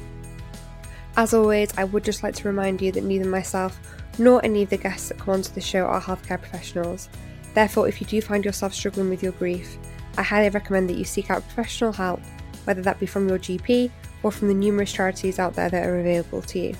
As 1.17 1.33
always, 1.33 1.77
I 1.77 1.83
would 1.83 2.05
just 2.05 2.23
like 2.23 2.35
to 2.35 2.47
remind 2.47 2.81
you 2.81 2.91
that 2.93 3.03
neither 3.03 3.29
myself 3.29 3.79
nor 4.17 4.43
any 4.45 4.63
of 4.63 4.69
the 4.69 4.77
guests 4.77 5.09
that 5.09 5.19
come 5.19 5.33
onto 5.33 5.51
the 5.51 5.61
show 5.61 5.85
are 5.85 6.01
healthcare 6.01 6.39
professionals. 6.39 7.09
Therefore, 7.53 7.87
if 7.87 7.99
you 7.99 8.07
do 8.07 8.21
find 8.21 8.45
yourself 8.45 8.73
struggling 8.73 9.09
with 9.09 9.21
your 9.21 9.33
grief, 9.33 9.77
I 10.17 10.23
highly 10.23 10.49
recommend 10.49 10.89
that 10.89 10.97
you 10.97 11.03
seek 11.03 11.29
out 11.29 11.43
professional 11.43 11.91
help, 11.91 12.21
whether 12.63 12.81
that 12.81 12.99
be 12.99 13.05
from 13.05 13.27
your 13.27 13.39
GP 13.39 13.91
or 14.23 14.31
from 14.31 14.47
the 14.47 14.53
numerous 14.53 14.91
charities 14.91 15.37
out 15.37 15.53
there 15.53 15.69
that 15.69 15.85
are 15.85 15.99
available 15.99 16.41
to 16.43 16.59
you. 16.59 16.75